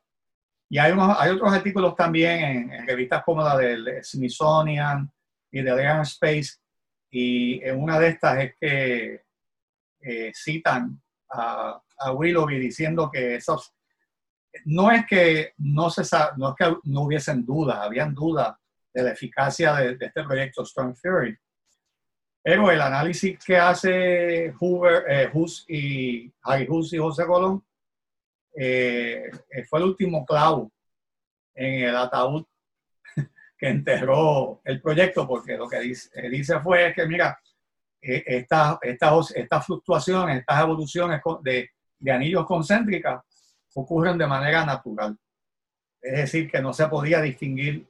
Y 0.70 0.78
hay, 0.78 0.92
unos, 0.92 1.16
hay 1.20 1.32
otros 1.32 1.54
artículos 1.54 1.96
también 1.96 2.72
en, 2.72 2.88
revistas 2.88 3.24
como 3.24 3.44
la 3.44 3.58
del 3.58 4.04
Smithsonian 4.04 5.12
y 5.52 5.62
de 5.62 5.72
Air 5.72 6.02
Space. 6.02 6.58
Y 7.10 7.64
en 7.64 7.82
una 7.82 8.00
de 8.00 8.08
estas 8.10 8.40
es 8.40 8.56
que 8.60 9.24
eh, 10.02 10.32
citan 10.36 11.02
a, 11.30 11.82
a, 12.00 12.12
Willoughby 12.12 12.60
diciendo 12.60 13.10
que 13.12 13.36
esos, 13.36 13.74
no 14.66 14.92
es 14.92 15.06
que 15.06 15.54
no, 15.58 15.90
se, 15.90 16.04
no 16.38 16.50
es 16.50 16.56
que 16.56 16.76
no 16.84 17.02
hubiesen 17.02 17.46
dudas, 17.46 17.78
habían 17.78 18.14
dudas 18.14 18.56
de 18.94 19.04
la 19.04 19.12
eficacia 19.12 19.74
de, 19.76 19.98
este 20.00 20.24
proyecto 20.24 20.64
Storm 20.64 20.96
Fury. 20.96 21.38
Pero 22.48 22.70
el 22.70 22.80
análisis 22.80 23.44
que 23.44 23.58
hace 23.58 24.54
Hoover, 24.60 25.04
eh, 25.10 25.32
Hus 25.34 25.66
y 25.68 26.32
Hus 26.70 26.94
y 26.94 26.98
José 27.00 27.26
Colón 27.26 27.66
eh, 28.56 29.32
fue 29.68 29.80
el 29.80 29.86
último 29.86 30.24
clavo 30.24 30.72
en 31.56 31.86
el 31.86 31.96
ataúd 31.96 32.46
que 33.58 33.68
enterró 33.68 34.62
el 34.64 34.80
proyecto, 34.80 35.28
porque 35.28 35.58
lo 35.58 35.68
que 35.68 35.80
dice, 35.80 36.30
dice 36.30 36.60
fue 36.60 36.94
que, 36.94 37.08
mira, 37.08 37.36
eh, 38.00 38.24
estas 38.28 38.78
esta, 38.84 39.60
fluctuaciones, 39.60 40.38
estas 40.38 40.62
evoluciones 40.62 41.22
de, 41.42 41.72
de 41.98 42.12
anillos 42.12 42.46
concéntricas 42.46 43.24
ocurren 43.74 44.20
de 44.20 44.28
manera 44.28 44.64
natural. 44.64 45.18
Es 46.00 46.16
decir, 46.16 46.52
que 46.52 46.62
no 46.62 46.74
se 46.74 46.88
podía 46.90 47.22
distinguir 47.22 47.88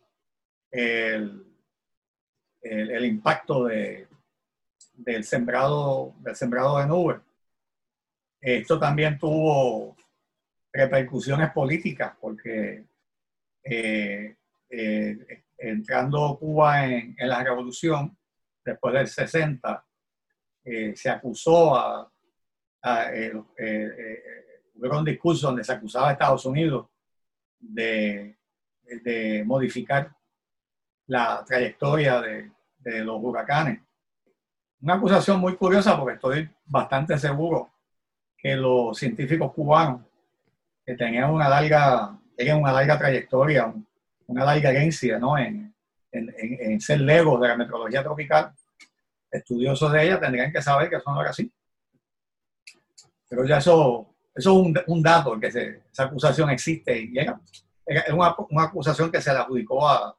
el, 0.72 1.46
el, 2.62 3.04
impacto 3.04 3.66
de, 3.66 4.08
del, 4.98 5.24
sembrado, 5.24 6.16
del 6.20 6.36
sembrado 6.36 6.80
de 6.80 6.88
nubes. 6.88 7.22
Esto 8.42 8.80
también 8.80 9.18
tuvo 9.18 9.96
repercusiones 10.72 11.52
políticas 11.52 12.16
porque 12.20 12.86
eh, 13.64 14.36
eh, 14.70 15.44
entrando 15.58 16.38
Cuba 16.40 16.86
en, 16.86 17.16
en, 17.18 17.30
la 17.30 17.44
revolución, 17.44 18.16
después 18.64 18.94
del 18.94 19.08
60, 19.08 19.86
eh, 20.66 20.96
se 20.96 21.10
acusó 21.10 21.76
a, 21.76 22.12
a 22.82 23.12
un 24.92 25.06
discurso 25.06 25.48
donde 25.48 25.64
se 25.64 25.74
acusaba 25.74 26.10
a 26.10 26.12
Estados 26.12 26.46
Unidos 26.46 26.88
de, 27.60 28.38
de 29.04 29.44
modificar 29.46 30.16
la 31.08 31.44
trayectoria 31.46 32.22
de, 32.22 32.52
de, 32.78 33.04
los 33.04 33.18
huracanes. 33.22 33.82
Una 34.82 34.96
acusación 34.96 35.40
muy 35.40 35.56
curiosa 35.56 35.98
porque 35.98 36.16
estoy 36.16 36.50
bastante 36.66 37.18
seguro 37.18 37.72
que 38.38 38.56
los 38.56 38.98
científicos 38.98 39.54
cubanos 39.54 40.02
que 40.86 40.96
tenían 40.96 41.32
una 41.32 41.50
larga, 41.50 42.18
tenían 42.36 42.62
una 42.62 42.72
larga 42.72 42.98
trayectoria, 42.98 43.74
una 44.28 44.46
larga 44.46 44.70
herencia 44.70 45.18
¿no? 45.18 45.38
en, 45.38 45.74
en, 46.12 46.34
en, 46.38 46.82
ser 46.82 47.02
legos 47.02 47.42
de 47.42 47.48
la 47.48 47.58
meteorología 47.58 48.04
tropical, 48.04 48.54
estudiosos 49.32 49.92
de 49.92 50.04
ella 50.04 50.20
tendrían 50.20 50.52
que 50.52 50.62
saber 50.62 50.90
que 50.90 50.98
eso 50.98 51.12
no 51.12 51.22
era 51.22 51.32
así. 51.32 51.52
Pero 53.28 53.46
ya 53.46 53.58
eso, 53.58 54.16
eso 54.36 54.52
es 54.52 54.68
un, 54.68 54.80
un 54.88 55.02
dato, 55.02 55.40
que 55.40 55.48
esa 55.48 56.04
acusación 56.04 56.50
existe 56.52 57.02
y 57.02 57.18
era, 57.18 57.40
es 57.86 58.14
una, 58.14 58.36
una 58.50 58.64
acusación 58.64 59.12
que 59.12 59.22
se 59.22 59.34
le 59.34 59.40
adjudicó 59.40 59.88
a, 59.88 60.16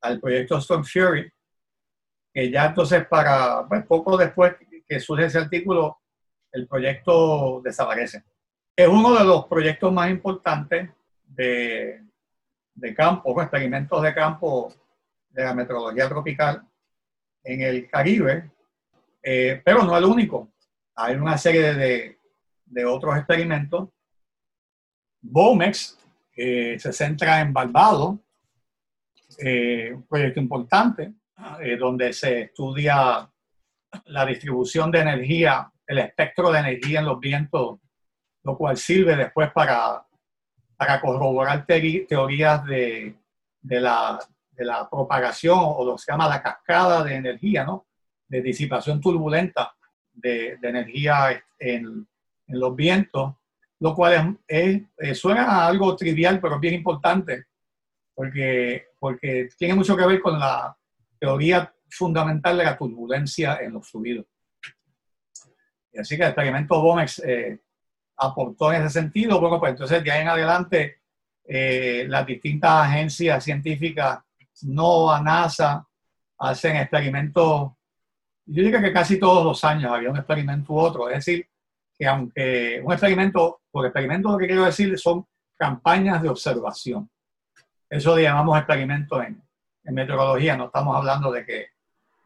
al 0.00 0.20
proyecto 0.20 0.58
Storm 0.58 0.84
Fury, 0.84 1.32
que 2.32 2.50
ya 2.50 2.66
entonces 2.66 3.06
para, 3.06 3.66
pues 3.68 3.84
poco 3.86 4.16
después 4.16 4.54
que 4.88 5.00
surge 5.00 5.26
ese 5.26 5.38
artículo, 5.38 5.98
el 6.50 6.66
proyecto 6.66 7.60
desaparece. 7.62 8.24
Es 8.74 8.88
uno 8.88 9.14
de 9.14 9.24
los 9.24 9.46
proyectos 9.46 9.92
más 9.92 10.10
importantes 10.10 10.90
de, 11.24 12.02
de 12.74 12.94
campo, 12.94 13.40
experimentos 13.40 14.02
de 14.02 14.14
campo 14.14 14.72
de 15.30 15.44
la 15.44 15.54
meteorología 15.54 16.08
tropical 16.08 16.62
en 17.44 17.60
el 17.62 17.88
Caribe, 17.88 18.50
eh, 19.22 19.60
pero 19.64 19.82
no 19.82 19.96
el 19.96 20.04
único. 20.04 20.52
Hay 20.94 21.16
una 21.16 21.36
serie 21.38 21.74
de, 21.74 22.18
de 22.64 22.84
otros 22.84 23.16
experimentos. 23.16 23.88
BOMEX 25.20 25.98
eh, 26.36 26.78
se 26.78 26.92
centra 26.92 27.40
en 27.40 27.52
Barbados, 27.52 28.18
eh, 29.38 29.92
un 29.94 30.02
proyecto 30.06 30.40
importante 30.40 31.14
eh, 31.60 31.76
donde 31.76 32.12
se 32.12 32.42
estudia 32.42 33.28
la 34.06 34.26
distribución 34.26 34.90
de 34.90 35.00
energía, 35.00 35.70
el 35.86 35.98
espectro 35.98 36.50
de 36.50 36.60
energía 36.60 37.00
en 37.00 37.06
los 37.06 37.20
vientos, 37.20 37.78
lo 38.44 38.56
cual 38.56 38.76
sirve 38.76 39.16
después 39.16 39.50
para, 39.52 40.04
para 40.76 41.00
corroborar 41.00 41.66
teorías 41.66 42.64
de, 42.64 43.16
de, 43.60 43.80
la, 43.80 44.18
de, 44.50 44.64
la, 44.64 44.88
propagación 44.88 45.58
o 45.60 45.84
lo 45.84 45.96
que 45.96 46.02
se 46.02 46.12
llama 46.12 46.28
la 46.28 46.42
cascada 46.42 47.04
de 47.04 47.14
energía, 47.14 47.64
¿no? 47.64 47.86
de 48.28 48.42
disipación 48.42 49.00
turbulenta 49.00 49.74
de, 50.12 50.56
de 50.56 50.68
energía 50.68 51.42
en, 51.58 52.06
en, 52.46 52.60
los 52.60 52.74
vientos, 52.74 53.34
lo 53.80 53.94
cual 53.94 54.38
es, 54.46 54.82
eh, 54.98 55.14
suena 55.14 55.44
a 55.44 55.66
algo 55.66 55.94
trivial, 55.96 56.40
pero 56.40 56.54
es 56.54 56.60
bien 56.60 56.74
importante 56.74 57.46
porque, 58.14 58.86
porque 58.98 59.48
tiene 59.56 59.74
mucho 59.74 59.96
que 59.96 60.06
ver 60.06 60.20
con 60.20 60.38
la 60.38 60.76
teoría 61.22 61.72
fundamental 61.88 62.58
de 62.58 62.64
la 62.64 62.76
turbulencia 62.76 63.58
en 63.60 63.74
los 63.74 63.88
fluidos. 63.88 64.26
Y 65.92 66.00
así 66.00 66.16
que 66.16 66.24
el 66.24 66.30
experimento 66.30 66.82
Bomex 66.82 67.20
eh, 67.20 67.60
aportó 68.16 68.72
en 68.72 68.82
ese 68.82 69.00
sentido. 69.00 69.40
Bueno, 69.40 69.60
pues 69.60 69.70
entonces 69.70 70.02
de 70.02 70.10
ahí 70.10 70.22
en 70.22 70.28
adelante 70.28 71.02
eh, 71.44 72.06
las 72.08 72.26
distintas 72.26 72.88
agencias 72.88 73.44
científicas, 73.44 74.18
NOAA, 74.62 75.22
NASA, 75.22 75.86
hacen 76.38 76.74
experimentos, 76.78 77.70
yo 78.44 78.64
diría 78.64 78.80
que 78.80 78.92
casi 78.92 79.16
todos 79.16 79.44
los 79.44 79.62
años 79.62 79.92
había 79.92 80.10
un 80.10 80.16
experimento 80.16 80.72
u 80.72 80.78
otro. 80.80 81.08
Es 81.08 81.24
decir, 81.24 81.46
que 81.96 82.04
aunque 82.04 82.82
un 82.82 82.92
experimento, 82.92 83.60
por 83.70 83.86
experimento 83.86 84.32
lo 84.32 84.38
que 84.38 84.48
quiero 84.48 84.64
decir 84.64 84.98
son 84.98 85.24
campañas 85.56 86.20
de 86.20 86.30
observación. 86.30 87.08
Eso 87.88 88.16
le 88.16 88.22
llamamos 88.22 88.58
experimentos 88.58 89.24
en, 89.24 89.40
en 89.84 89.94
meteorología, 89.94 90.56
no 90.56 90.66
estamos 90.66 90.96
hablando 90.96 91.30
de 91.32 91.44
que, 91.44 91.66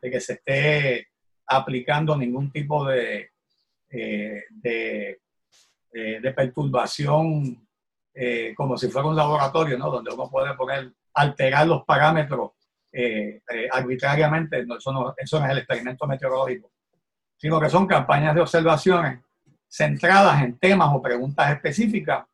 de 0.01 0.11
que 0.11 0.21
se 0.21 0.35
esté 0.35 1.09
aplicando 1.47 2.17
ningún 2.17 2.51
tipo 2.51 2.85
de, 2.85 3.31
de, 3.89 5.21
de, 5.93 6.33
perturbación 6.35 7.67
como 8.57 8.77
si 8.77 8.89
fuera 8.89 9.09
un 9.09 9.17
laboratorio, 9.17 9.79
¿no? 9.79 9.91
Donde 9.91 10.13
uno 10.13 10.29
puede 10.29 10.55
poner, 10.55 10.93
alterar 11.15 11.67
los 11.67 11.85
parámetros 11.85 12.53
arbitrariamente. 13.73 14.65
eso, 14.77 14.93
no, 14.93 15.15
eso 15.17 15.39
no 15.39 15.47
es 15.47 15.53
el 15.53 15.59
experimento 15.59 16.07
meteorológico, 16.07 16.71
sino 17.37 17.61
que 17.61 17.71
son 17.71 17.87
campañas 17.87 18.35
de 18.35 18.41
observaciones 18.41 19.21
centradas 19.69 20.43
en 20.43 20.59
temas 20.59 20.91
o 20.93 21.03
preguntas 21.03 21.51
específicas. 21.53 22.25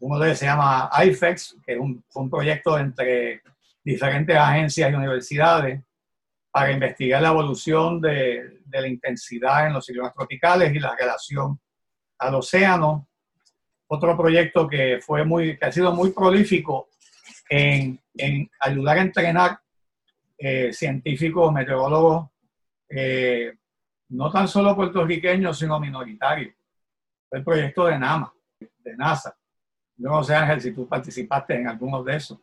Uno 0.00 0.18
de 0.18 0.28
ellos 0.28 0.38
se 0.38 0.46
llama 0.46 0.90
IFEX, 1.04 1.56
que 1.64 1.72
es 1.74 1.78
un, 1.78 2.02
un 2.14 2.30
proyecto 2.30 2.78
entre 2.78 3.42
diferentes 3.82 4.36
agencias 4.36 4.90
y 4.90 4.94
universidades 4.94 5.82
para 6.50 6.72
investigar 6.72 7.22
la 7.22 7.28
evolución 7.28 8.00
de, 8.00 8.60
de 8.70 8.80
la 8.80 8.88
intensidad 8.88 9.66
en 9.66 9.74
los 9.74 9.84
ciclones 9.84 10.14
tropicales 10.14 10.74
y 10.74 10.78
la 10.78 10.94
relación 10.94 11.60
al 12.18 12.34
océano. 12.34 13.08
Otro 13.88 14.16
proyecto 14.16 14.68
que, 14.68 15.00
fue 15.00 15.24
muy, 15.24 15.58
que 15.58 15.66
ha 15.66 15.72
sido 15.72 15.92
muy 15.92 16.12
prolífico 16.12 16.88
en, 17.48 18.00
ayudar 18.60 18.98
a 18.98 19.02
entrenar 19.02 19.60
eh, 20.38 20.72
científicos, 20.72 21.52
meteorólogos, 21.52 22.30
eh, 22.88 23.52
no 24.10 24.30
tan 24.30 24.46
solo 24.46 24.76
puertorriqueños, 24.76 25.58
sino 25.58 25.80
minoritarios. 25.80 26.54
El 27.30 27.44
proyecto 27.44 27.86
de 27.86 27.98
NAMA, 27.98 28.32
de 28.58 28.96
NASA. 28.96 29.36
Yo 29.96 30.08
no 30.08 30.22
sé, 30.22 30.34
Ángel, 30.34 30.60
si 30.60 30.72
tú 30.72 30.88
participaste 30.88 31.54
en 31.54 31.68
algunos 31.68 32.04
de 32.04 32.16
esos, 32.16 32.38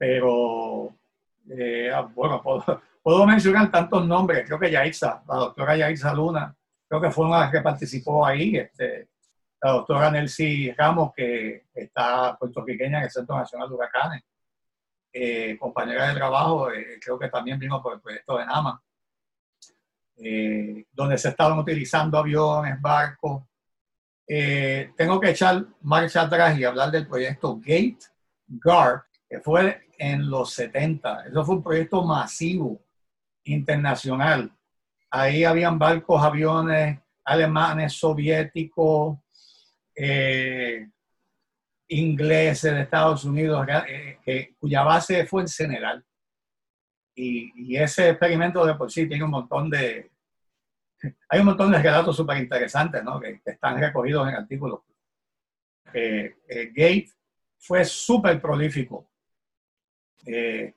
pero 0.00 0.96
eh, 1.50 1.90
ah, 1.92 2.08
bueno, 2.14 2.42
puedo, 3.02 3.26
mencionar 3.26 3.70
tantos 3.70 4.06
nombres. 4.06 4.46
Creo 4.46 4.58
que 4.58 4.70
Yaitza, 4.70 5.22
la 5.28 5.34
doctora 5.36 5.76
Yaitza 5.76 6.14
Luna, 6.14 6.56
creo 6.88 7.02
que 7.02 7.10
fue 7.10 7.26
una 7.26 7.50
que 7.50 7.60
participó 7.60 8.24
ahí. 8.24 8.56
Este, 8.56 9.10
la 9.60 9.72
doctora 9.72 10.10
Nelcy 10.10 10.72
Ramos, 10.72 11.12
que 11.14 11.66
está 11.74 12.34
puertorriqueña 12.38 12.96
en 12.96 13.04
el 13.04 13.10
Centro 13.10 13.36
Nacional 13.36 13.68
de 13.68 13.74
Huracanes. 13.74 14.22
Eh, 15.12 15.58
compañera 15.58 16.08
de 16.08 16.14
trabajo, 16.14 16.72
eh, 16.72 16.98
creo 16.98 17.18
que 17.18 17.28
también 17.28 17.58
vino 17.58 17.82
por 17.82 17.92
el 17.92 18.00
proyecto 18.00 18.38
de 18.38 18.46
NAMA, 18.46 18.82
donde 20.92 21.18
se 21.18 21.28
estaban 21.28 21.58
utilizando 21.58 22.16
aviones, 22.16 22.80
barcos, 22.80 23.42
eh, 24.32 24.92
tengo 24.96 25.18
que 25.18 25.30
echar 25.30 25.66
marcha 25.82 26.22
atrás 26.22 26.56
y 26.56 26.62
hablar 26.62 26.92
del 26.92 27.08
proyecto 27.08 27.56
Gate 27.56 27.98
Guard, 28.46 29.02
que 29.28 29.40
fue 29.40 29.88
en 30.00 30.30
los 30.30 30.54
70. 30.54 31.26
Eso 31.26 31.44
fue 31.44 31.56
un 31.56 31.62
proyecto 31.62 32.02
masivo, 32.02 32.82
internacional. 33.44 34.50
Ahí 35.10 35.44
habían 35.44 35.78
barcos, 35.78 36.22
aviones 36.22 36.98
alemanes, 37.24 37.92
soviéticos, 37.92 39.18
eh, 39.94 40.88
ingleses 41.88 42.72
de 42.72 42.80
Estados 42.80 43.24
Unidos, 43.24 43.66
eh, 44.26 44.54
cuya 44.58 44.82
base 44.82 45.26
fue 45.26 45.42
en 45.42 45.48
Senegal. 45.48 46.04
y, 47.14 47.76
ese 47.76 48.10
experimento 48.10 48.64
de 48.64 48.74
por 48.74 48.90
sí 48.90 49.06
tiene 49.06 49.24
un 49.24 49.30
montón 49.30 49.68
de, 49.68 50.10
hay 51.28 51.40
un 51.40 51.46
montón 51.46 51.70
de 51.70 51.82
relatos 51.82 52.16
súper 52.16 52.38
interesantes 52.38 53.04
¿no? 53.04 53.20
que, 53.20 53.40
están 53.44 53.78
recogidos 53.78 54.28
en 54.28 54.34
artículos. 54.36 54.80
Eh, 55.92 56.36
Gate 56.74 57.10
fue 57.58 57.84
súper 57.84 58.40
prolífico. 58.40 59.09
Eh, 60.26 60.74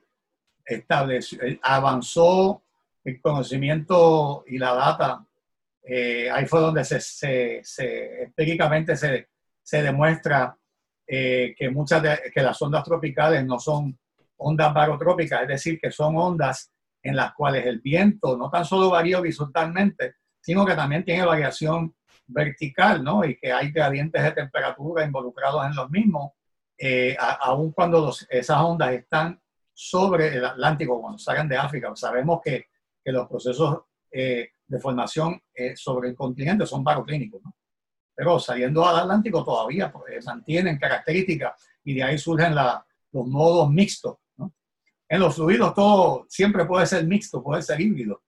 estableció, 0.64 1.38
avanzó 1.62 2.62
el 3.04 3.20
conocimiento 3.20 4.44
y 4.46 4.58
la 4.58 4.74
data. 4.74 5.26
ahí 6.32 6.46
fue 6.46 6.60
donde 6.60 6.84
se, 6.84 7.00
se, 7.00 7.60
se 7.62 8.22
empíricamente 8.22 8.96
se, 8.96 9.28
se 9.62 9.82
demuestra 9.82 10.56
que 11.06 11.70
muchas 11.70 12.20
que 12.32 12.42
las 12.42 12.60
ondas 12.62 12.82
tropicales 12.82 13.44
no 13.44 13.58
son 13.58 13.98
ondas 14.38 14.72
barotrópicas, 14.72 15.42
es 15.42 15.48
decir, 15.48 15.78
que 15.78 15.90
son 15.90 16.16
ondas 16.16 16.72
en 17.02 17.16
las 17.16 17.34
cuales 17.34 17.66
el 17.66 17.80
viento 17.80 18.36
no 18.36 18.50
tan 18.50 18.64
solo 18.64 18.90
varía 18.90 19.18
horizontalmente, 19.18 20.14
sino 20.40 20.64
que 20.64 20.74
también 20.74 21.04
tiene 21.04 21.24
variación 21.24 21.94
vertical, 22.26 23.04
¿no? 23.04 23.24
Y 23.24 23.36
que 23.36 23.52
hay 23.52 23.70
gradientes 23.70 24.22
de 24.22 24.32
temperatura 24.32 25.04
involucrados 25.04 25.66
en 25.66 25.74
los 25.74 25.90
mismos, 25.90 26.32
eh, 26.78 27.16
aun 27.18 27.72
cuando 27.72 28.12
esas 28.28 28.60
ondas 28.60 28.92
están 28.92 29.40
sobre 29.72 30.36
el 30.36 30.44
Atlántico, 30.44 31.00
cuando 31.00 31.18
salgan 31.18 31.48
de 31.48 31.56
África. 31.56 31.94
Sabemos 31.94 32.40
que, 32.42 32.66
que 33.02 33.12
los 33.12 33.28
procesos 33.28 33.82
eh, 34.10 34.50
de 34.66 34.78
formación 34.78 35.40
eh, 35.54 35.76
sobre 35.76 36.10
el 36.10 36.14
continente 36.14 36.66
son 36.66 36.84
baroclínicos, 36.84 37.42
¿no? 37.42 37.54
Pero 38.16 38.38
saliendo 38.38 38.86
al 38.86 39.00
Atlántico 39.00 39.44
todavía 39.44 39.90
pues, 39.90 40.24
mantienen 40.24 40.78
características 40.78 41.60
y 41.82 41.94
de 41.94 42.02
ahí 42.04 42.16
surgen 42.16 42.54
los 42.54 43.26
modos 43.26 43.68
mixtos 43.70 44.18
en 45.08 45.20
los 45.20 45.34
fluidos 45.34 45.74
todo 45.74 46.26
siempre 46.28 46.64
puede 46.64 46.86
ser 46.86 47.06
mixto, 47.06 47.42
puede 47.42 47.62
ser 47.62 47.80
híbrido. 47.80 48.22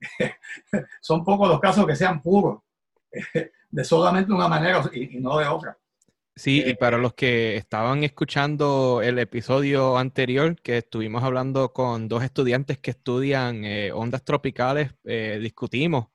Son 1.00 1.24
pocos 1.24 1.48
los 1.48 1.60
casos 1.60 1.86
que 1.86 1.96
sean 1.96 2.20
puros, 2.20 2.62
de 3.70 3.84
solamente 3.84 4.32
una 4.32 4.48
manera 4.48 4.82
y, 4.92 5.18
no 5.20 5.38
de 5.38 5.46
otra. 5.46 5.78
Sí, 6.36 6.62
y 6.64 6.74
para 6.74 6.96
los 6.96 7.14
que 7.14 7.56
estaban 7.56 8.02
escuchando 8.04 9.02
el 9.02 9.18
episodio 9.18 9.98
anterior, 9.98 10.56
que 10.62 10.78
estuvimos 10.78 11.22
hablando 11.22 11.72
con 11.72 12.08
dos 12.08 12.22
estudiantes 12.22 12.78
que 12.78 12.92
estudian 12.92 13.64
eh, 13.64 13.92
ondas 13.92 14.24
tropicales, 14.24 14.92
eh, 15.04 15.38
discutimos 15.42 16.06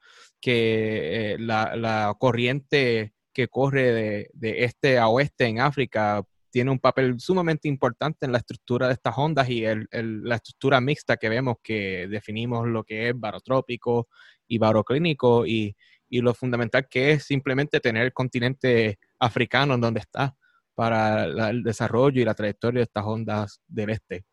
que 0.42 1.34
eh, 1.34 1.38
la, 1.40 2.16
corriente 2.18 3.14
que 3.34 3.48
corre 3.50 3.92
de, 3.92 4.30
de, 4.34 4.64
este 4.64 4.98
a 4.98 5.10
oeste 5.10 5.46
en 5.46 5.60
África 5.60 6.24
tiene 6.50 6.72
un 6.72 6.80
papel 6.80 7.20
sumamente 7.20 7.68
importante 7.68 8.26
en 8.26 8.32
la 8.32 8.38
estructura 8.38 8.88
de 8.88 8.94
estas 8.94 9.18
ondas 9.18 9.50
y 9.50 9.66
el, 9.66 9.88
la 9.92 10.36
estructura 10.36 10.80
mixta 10.80 11.18
que 11.18 11.28
vemos 11.28 11.58
que 11.62 12.08
definimos 12.08 12.66
lo 12.66 12.86
que 12.86 13.10
es 13.10 13.20
barotrópico 13.20 14.08
y 14.48 14.58
baroclínico 14.58 15.46
y, 15.46 15.76
y 16.16 16.22
lo 16.22 16.34
fundamental 16.34 16.88
que 16.90 17.12
es 17.12 17.26
simplemente 17.26 17.82
tener 17.82 18.04
el 18.04 18.14
continente 18.14 19.00
africano 19.20 19.74
en 19.74 19.82
donde 19.82 20.00
está 20.00 20.34
para 20.74 21.26
el 21.26 21.62
desarrollo 21.62 22.22
y 22.22 22.26
la 22.26 22.34
trayectoria 22.34 22.80
de 22.80 22.84
estas 22.84 23.04
ondas 23.06 23.62
del 23.68 23.90
este. 23.90 24.26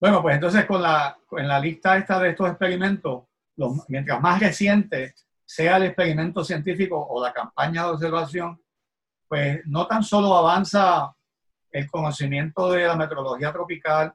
Bueno, 0.00 0.20
pues 0.22 0.34
entonces 0.34 0.64
con 0.66 0.82
la, 0.82 1.16
en 1.32 1.46
la 1.46 1.60
lista 1.60 1.96
esta 1.96 2.18
de 2.18 2.30
estos 2.30 2.48
experimentos, 2.48 3.24
los, 3.56 3.88
mientras 3.88 4.20
más 4.20 4.40
reciente 4.40 5.14
sea 5.44 5.76
el 5.76 5.84
experimento 5.84 6.42
científico 6.42 7.00
o 7.08 7.22
la 7.22 7.32
campaña 7.32 7.84
de 7.84 7.90
observación, 7.90 8.60
pues 9.28 9.60
no 9.66 9.86
tan 9.86 10.02
solo 10.02 10.34
avanza 10.34 11.12
el 11.70 11.88
conocimiento 11.88 12.72
de 12.72 12.86
la 12.86 12.96
meteorología 12.96 13.52
tropical, 13.52 14.12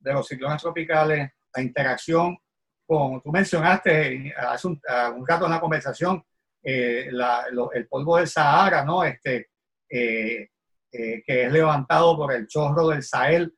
de 0.00 0.12
los 0.12 0.26
ciclones 0.26 0.60
tropicales, 0.60 1.30
la 1.54 1.62
interacción 1.62 2.36
tú 2.86 3.30
mencionaste 3.32 4.34
hace 4.36 4.68
un, 4.68 4.80
rato 5.26 5.46
en 5.46 5.50
la 5.50 5.60
conversación, 5.60 6.24
eh, 6.62 7.08
el 7.74 7.88
polvo 7.88 8.16
del 8.16 8.28
Sahara, 8.28 8.84
¿no? 8.84 9.04
Este, 9.04 9.50
eh, 9.88 10.48
eh, 10.92 11.22
que 11.26 11.44
es 11.44 11.52
levantado 11.52 12.16
por 12.16 12.32
el 12.32 12.46
chorro 12.46 12.88
del 12.88 13.02
Sahel, 13.02 13.52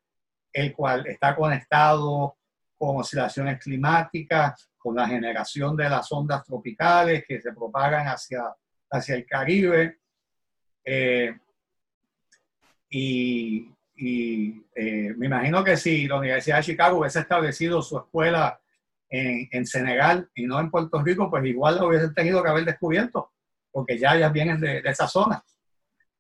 el 0.53 0.73
cual 0.75 1.07
está 1.07 1.37
conectado 1.37 2.37
con 2.77 2.99
oscilaciones 2.99 3.59
climáticas, 3.63 4.71
con 4.77 4.97
la 4.97 5.07
generación 5.07 5.77
de 5.77 5.89
las 5.89 6.11
ondas 6.13 6.45
tropicales 6.45 7.25
que 7.27 7.41
se 7.41 7.53
propagan 7.53 8.07
hacia, 8.07 8.43
hacia 8.91 9.15
el 9.15 9.27
Caribe. 9.27 9.99
Y, 12.91 13.73
eh, 13.97 15.15
me 15.17 15.27
imagino 15.27 15.65
que 15.65 15.77
si 15.77 16.07
la 16.07 16.17
Universidad 16.19 16.59
de 16.59 16.63
Chicago 16.65 16.99
hubiese 16.99 17.21
establecido 17.21 17.83
su 17.83 17.99
escuela 17.99 18.61
en, 19.09 19.49
en, 19.51 19.67
Senegal 19.67 20.29
y 20.35 20.47
no 20.47 20.59
en 20.59 20.71
Puerto 20.71 21.03
Rico, 21.03 21.31
pues 21.31 21.45
igual 21.45 21.79
lo 21.79 21.89
hubiesen 21.89 22.15
tenido 22.15 22.43
que 22.43 22.49
haber 22.49 22.65
descubierto, 22.65 23.33
porque 23.71 23.99
ya 23.99 24.17
ellas 24.17 24.33
vienen 24.33 24.61
de, 24.61 24.79
esa 24.85 25.07
zona. 25.07 25.43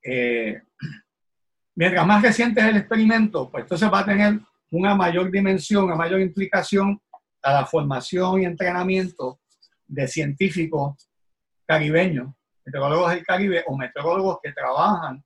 Eh, 0.02 0.60
mientras 1.74 2.06
más 2.06 2.22
reciente 2.22 2.60
es 2.60 2.66
el 2.68 2.76
experimento, 2.76 3.50
pues 3.50 3.64
entonces 3.64 3.92
va 3.92 4.00
a 4.00 4.04
tener 4.04 4.40
una 4.70 4.94
mayor 4.94 5.30
dimensión, 5.30 5.84
una 5.84 5.96
mayor 5.96 6.20
implicación 6.20 7.00
a 7.42 7.52
la 7.52 7.66
formación 7.66 8.42
y 8.42 8.44
entrenamiento 8.44 9.40
de 9.86 10.06
científicos 10.08 11.08
caribeños, 11.64 12.34
meteorólogos 12.64 13.10
del 13.10 13.24
Caribe 13.24 13.64
o 13.66 13.76
meteorólogos 13.76 14.38
que 14.42 14.52
trabajan 14.52 15.24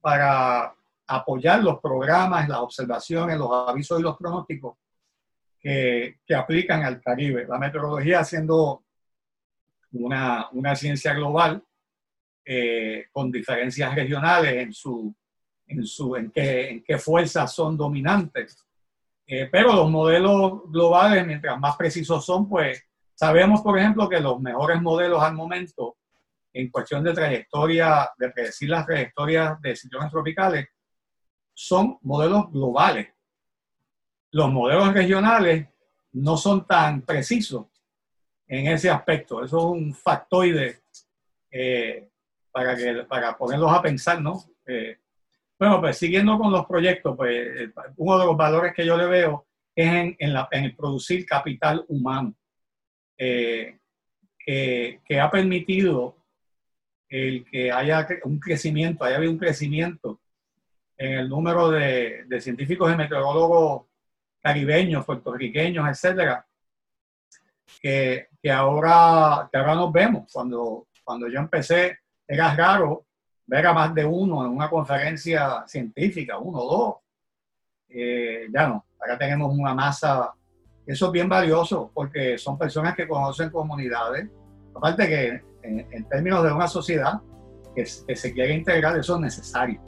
para 0.00 0.74
apoyar 1.06 1.62
los 1.62 1.80
programas, 1.80 2.48
las 2.48 2.58
observaciones, 2.58 3.38
los 3.38 3.50
avisos 3.68 3.98
y 3.98 4.02
los 4.02 4.16
pronósticos 4.16 4.76
que, 5.60 6.18
que 6.26 6.34
aplican 6.34 6.82
al 6.82 7.00
Caribe. 7.00 7.46
La 7.48 7.58
meteorología 7.58 8.24
siendo 8.24 8.84
una, 9.92 10.48
una 10.52 10.76
ciencia 10.76 11.14
global 11.14 11.62
eh, 12.44 13.06
con 13.12 13.30
diferencias 13.30 13.94
regionales 13.94 14.54
en, 14.54 14.72
su, 14.72 15.14
en, 15.66 15.84
su, 15.84 16.16
en, 16.16 16.30
qué, 16.30 16.70
en 16.70 16.84
qué 16.84 16.98
fuerzas 16.98 17.54
son 17.54 17.76
dominantes. 17.76 18.64
Eh, 19.26 19.48
pero 19.52 19.74
los 19.74 19.90
modelos 19.90 20.62
globales, 20.70 21.26
mientras 21.26 21.58
más 21.58 21.76
precisos 21.76 22.24
son, 22.24 22.48
pues 22.48 22.88
Sabemos, 23.18 23.62
por 23.62 23.76
ejemplo, 23.76 24.08
que 24.08 24.20
los 24.20 24.40
mejores 24.40 24.80
modelos 24.80 25.20
al 25.20 25.34
momento 25.34 25.96
en 26.52 26.70
cuestión 26.70 27.02
de 27.02 27.12
trayectoria, 27.12 28.08
de 28.16 28.30
predecir 28.30 28.70
las 28.70 28.86
trayectorias 28.86 29.60
de 29.60 29.74
ciclones 29.74 30.12
tropicales, 30.12 30.68
son 31.52 31.98
modelos 32.02 32.48
globales. 32.52 33.08
Los 34.30 34.52
modelos 34.52 34.92
regionales 34.92 35.68
no 36.12 36.36
son 36.36 36.66
tan 36.66 37.02
precisos 37.02 37.66
en 38.46 38.66
ese 38.68 38.90
aspecto. 38.90 39.44
Eso 39.44 39.58
es 39.58 39.64
un 39.64 39.94
factoide 39.94 40.80
eh, 41.50 42.08
para, 42.50 42.76
que, 42.76 43.04
para 43.08 43.36
ponerlos 43.36 43.72
a 43.72 43.82
pensar, 43.82 44.20
¿no? 44.20 44.42
Eh, 44.66 44.98
bueno, 45.58 45.80
pues 45.80 45.98
siguiendo 45.98 46.38
con 46.38 46.52
los 46.52 46.66
proyectos, 46.66 47.16
pues 47.16 47.70
uno 47.96 48.18
de 48.18 48.26
los 48.26 48.36
valores 48.36 48.72
que 48.74 48.86
yo 48.86 48.96
le 48.96 49.06
veo 49.06 49.46
es 49.74 49.86
en, 49.86 50.16
en, 50.18 50.64
el 50.64 50.76
producir 50.76 51.26
capital 51.26 51.84
humano, 51.88 52.34
eh, 53.16 53.78
que, 54.38 55.20
ha 55.20 55.30
permitido 55.30 56.16
el 57.08 57.44
que 57.50 57.72
haya 57.72 58.06
un 58.24 58.38
crecimiento, 58.38 59.04
haya 59.04 59.16
habido 59.16 59.32
un 59.32 59.38
crecimiento 59.38 60.20
en 60.96 61.12
el 61.12 61.28
número 61.28 61.70
de, 61.70 62.24
de 62.26 62.40
científicos 62.40 62.92
y 62.92 62.96
meteorólogos 62.96 63.87
caribeños, 64.40 65.04
puertorriqueños, 65.04 65.88
etcétera, 65.88 66.46
que, 67.80 68.28
que, 68.42 68.50
ahora, 68.50 69.48
que 69.50 69.58
ahora 69.58 69.74
nos 69.74 69.92
vemos. 69.92 70.30
Cuando, 70.32 70.88
cuando 71.04 71.28
yo 71.28 71.38
empecé, 71.38 71.98
era 72.26 72.54
raro 72.54 73.06
ver 73.46 73.66
a 73.66 73.72
más 73.72 73.94
de 73.94 74.04
uno 74.04 74.44
en 74.44 74.52
una 74.52 74.68
conferencia 74.68 75.64
científica, 75.66 76.38
uno 76.38 76.58
o 76.58 76.76
dos. 76.76 76.94
Eh, 77.88 78.48
ya 78.52 78.68
no, 78.68 78.84
acá 79.00 79.18
tenemos 79.18 79.52
una 79.56 79.74
masa. 79.74 80.32
Eso 80.86 81.06
es 81.06 81.12
bien 81.12 81.28
valioso 81.28 81.90
porque 81.92 82.38
son 82.38 82.58
personas 82.58 82.94
que 82.94 83.08
conocen 83.08 83.50
comunidades. 83.50 84.28
Aparte 84.74 85.08
que 85.08 85.42
en, 85.62 86.08
términos 86.08 86.44
de 86.44 86.52
una 86.52 86.68
sociedad 86.68 87.20
que, 87.74 87.84
que 88.06 88.16
se 88.16 88.32
quiere 88.32 88.54
integrar, 88.54 88.98
eso 88.98 89.16
es 89.16 89.20
necesario. 89.20 89.80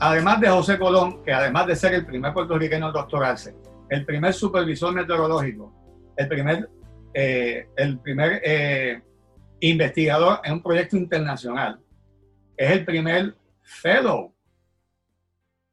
Además 0.00 0.40
de 0.40 0.48
José 0.48 0.78
Colón, 0.78 1.22
que 1.22 1.32
además 1.32 1.66
de 1.66 1.76
ser 1.76 1.94
el 1.94 2.06
primer 2.06 2.32
puertorriqueño 2.32 2.86
en 2.86 2.92
doctorarse, 2.92 3.54
el 3.90 4.04
primer 4.06 4.32
supervisor 4.32 4.94
meteorológico, 4.94 5.72
el 6.16 6.26
primer, 6.26 6.70
eh, 7.12 7.68
el 7.76 7.98
primer 7.98 8.40
eh, 8.42 9.02
investigador 9.60 10.40
en 10.42 10.54
un 10.54 10.62
proyecto 10.62 10.96
internacional, 10.96 11.78
es 12.56 12.70
el 12.70 12.84
primer 12.84 13.34
fellow 13.62 14.32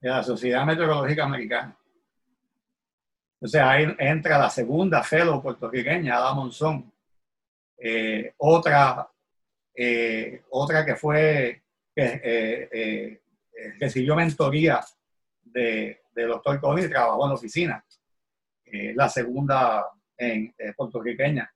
de 0.01 0.09
la 0.09 0.23
Sociedad 0.23 0.65
Meteorológica 0.65 1.23
Americana. 1.23 1.75
O 3.39 3.47
sea, 3.47 3.71
ahí 3.71 3.95
entra 3.97 4.37
la 4.37 4.49
segunda 4.49 5.03
fellow 5.03 5.41
puertorriqueña, 5.41 6.17
Ada 6.17 6.33
Monzón. 6.33 6.91
Eh, 7.77 8.33
otra, 8.37 9.07
otra 10.49 10.85
que 10.85 10.95
fue 10.95 11.61
eh, 13.57 13.73
recibió 13.79 14.15
mentoría 14.15 14.79
de, 15.43 16.01
doctor 16.13 16.59
Colón 16.59 16.85
y 16.85 16.89
trabajó 16.89 17.23
en 17.23 17.29
la 17.29 17.35
oficina. 17.35 17.85
Eh, 18.65 18.93
la 18.95 19.09
segunda 19.09 19.87
en 20.15 20.53
eh, 20.57 20.73
puertorriqueña. 20.75 21.51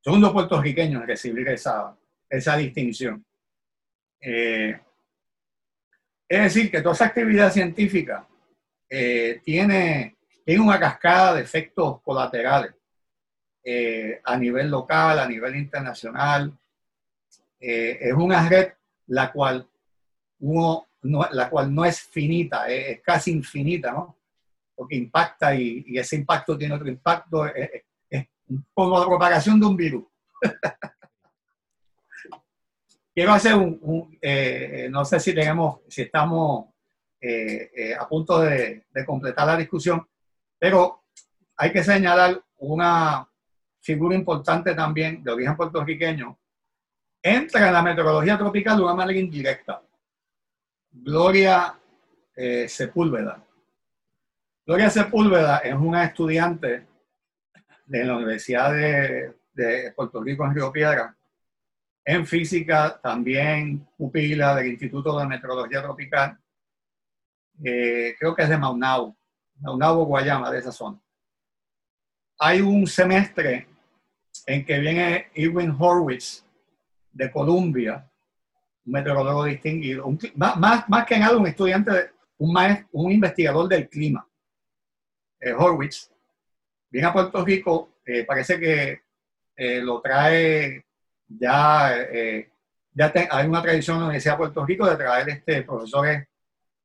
Segundo 0.00 0.32
puertorriqueño 0.32 1.00
en 1.00 1.06
recibir 1.06 1.48
esa, 1.48 1.96
esa 2.28 2.56
distinción. 2.56 3.24
es 4.20 4.80
decir, 6.28 6.70
que 6.70 6.80
toda 6.80 6.94
esa 6.94 7.06
actividad 7.06 7.52
científica 7.52 8.26
tiene, 8.88 10.16
tiene 10.44 10.60
una 10.60 10.80
cascada 10.80 11.34
de 11.34 11.42
efectos 11.42 12.00
colaterales 12.02 12.74
a 14.24 14.36
nivel 14.36 14.70
local, 14.70 15.18
a 15.18 15.28
nivel 15.28 15.56
internacional. 15.56 16.52
es 17.60 18.12
una 18.12 18.48
red 18.48 18.72
la 19.06 19.30
cual 19.32 19.68
uno 20.40 20.87
la 21.30 21.48
cual 21.48 21.74
no 21.74 21.84
es 21.84 22.00
finita, 22.00 22.68
es, 22.68 23.00
casi 23.02 23.32
infinita, 23.32 23.92
¿no? 23.92 24.16
Porque 24.74 24.96
impacta 24.96 25.54
y, 25.54 25.84
ese 25.96 26.16
impacto 26.16 26.56
tiene 26.56 26.74
otro 26.74 26.88
impacto, 26.88 27.46
es, 27.46 27.84
como 28.72 28.98
la 28.98 29.06
propagación 29.06 29.60
de 29.60 29.66
un 29.66 29.76
virus. 29.76 30.04
Quiero 33.14 33.32
hacer 33.32 33.54
un, 33.54 34.16
eh, 34.22 34.88
no 34.90 35.04
sé 35.04 35.18
si 35.18 35.34
tenemos, 35.34 35.80
si 35.88 36.02
estamos 36.02 36.66
eh, 37.20 37.70
eh, 37.74 37.94
a 37.94 38.08
punto 38.08 38.40
de, 38.40 38.86
de 38.90 39.04
completar 39.04 39.46
la 39.46 39.56
discusión, 39.56 40.06
pero 40.58 41.04
hay 41.56 41.72
que 41.72 41.82
señalar 41.82 42.40
una 42.58 43.28
figura 43.80 44.14
importante 44.14 44.74
también 44.74 45.24
de 45.24 45.32
origen 45.32 45.56
puertorriqueño, 45.56 46.38
entra 47.22 47.66
en 47.66 47.72
la 47.72 47.82
meteorología 47.82 48.38
tropical 48.38 48.76
de 48.76 48.84
una 48.84 48.94
manera 48.94 49.18
indirecta. 49.18 49.82
Gloria 50.90 51.78
eh, 52.34 52.68
Sepúlveda. 52.68 53.44
Gloria 54.64 54.90
Sepúlveda 54.90 55.58
es 55.58 55.74
una 55.74 56.04
estudiante 56.04 56.86
de 57.86 58.04
la 58.04 58.16
Universidad 58.16 58.72
de, 58.72 59.92
Puerto 59.96 60.22
Rico 60.22 60.44
en 60.44 60.54
Río 60.54 60.70
Piedra, 60.70 61.16
en 62.04 62.26
física, 62.26 63.00
también 63.02 63.88
pupila 63.96 64.54
del 64.54 64.68
Instituto 64.68 65.18
de 65.18 65.26
Meteorología 65.26 65.82
Tropical, 65.82 66.38
eh, 67.64 68.14
creo 68.18 68.36
que 68.36 68.42
es 68.42 68.48
de 68.48 68.56
Maunau, 68.56 69.16
Maunau, 69.56 70.04
Guayama, 70.04 70.50
de 70.50 70.58
esa 70.58 70.70
zona. 70.70 71.00
Hay 72.38 72.60
un 72.60 72.86
semestre 72.86 73.66
en 74.46 74.64
que 74.64 74.78
viene 74.78 75.28
Irwin 75.34 75.74
Horwitz 75.76 76.44
de 77.10 77.32
Columbia 77.32 78.07
un 78.88 78.92
meteorólogo 78.92 79.44
distinguido, 79.44 80.10
más, 80.34 80.88
más, 80.88 81.06
que 81.06 81.18
nada 81.18 81.36
un 81.36 81.46
estudiante, 81.46 82.10
un, 82.38 82.52
maestro, 82.52 82.88
un 82.92 83.12
investigador 83.12 83.68
del 83.68 83.86
clima, 83.86 84.26
eh, 85.40 85.52
Horwitz, 85.52 86.10
viene 86.90 87.06
a 87.06 87.12
Puerto 87.12 87.44
Rico, 87.44 87.98
eh, 88.06 88.24
parece 88.24 88.58
que 88.58 89.02
eh, 89.56 89.82
lo 89.82 90.00
trae 90.00 90.86
ya, 91.26 91.94
ya 92.94 93.12
hay 93.30 93.46
una 93.46 93.60
tradición 93.60 93.96
en 93.96 94.00
la 94.00 94.06
Universidad 94.06 94.34
de 94.34 94.38
Puerto 94.38 94.64
Rico 94.64 94.88
de 94.88 94.96
traer 94.96 95.28
este, 95.28 95.62
profesores, 95.62 96.26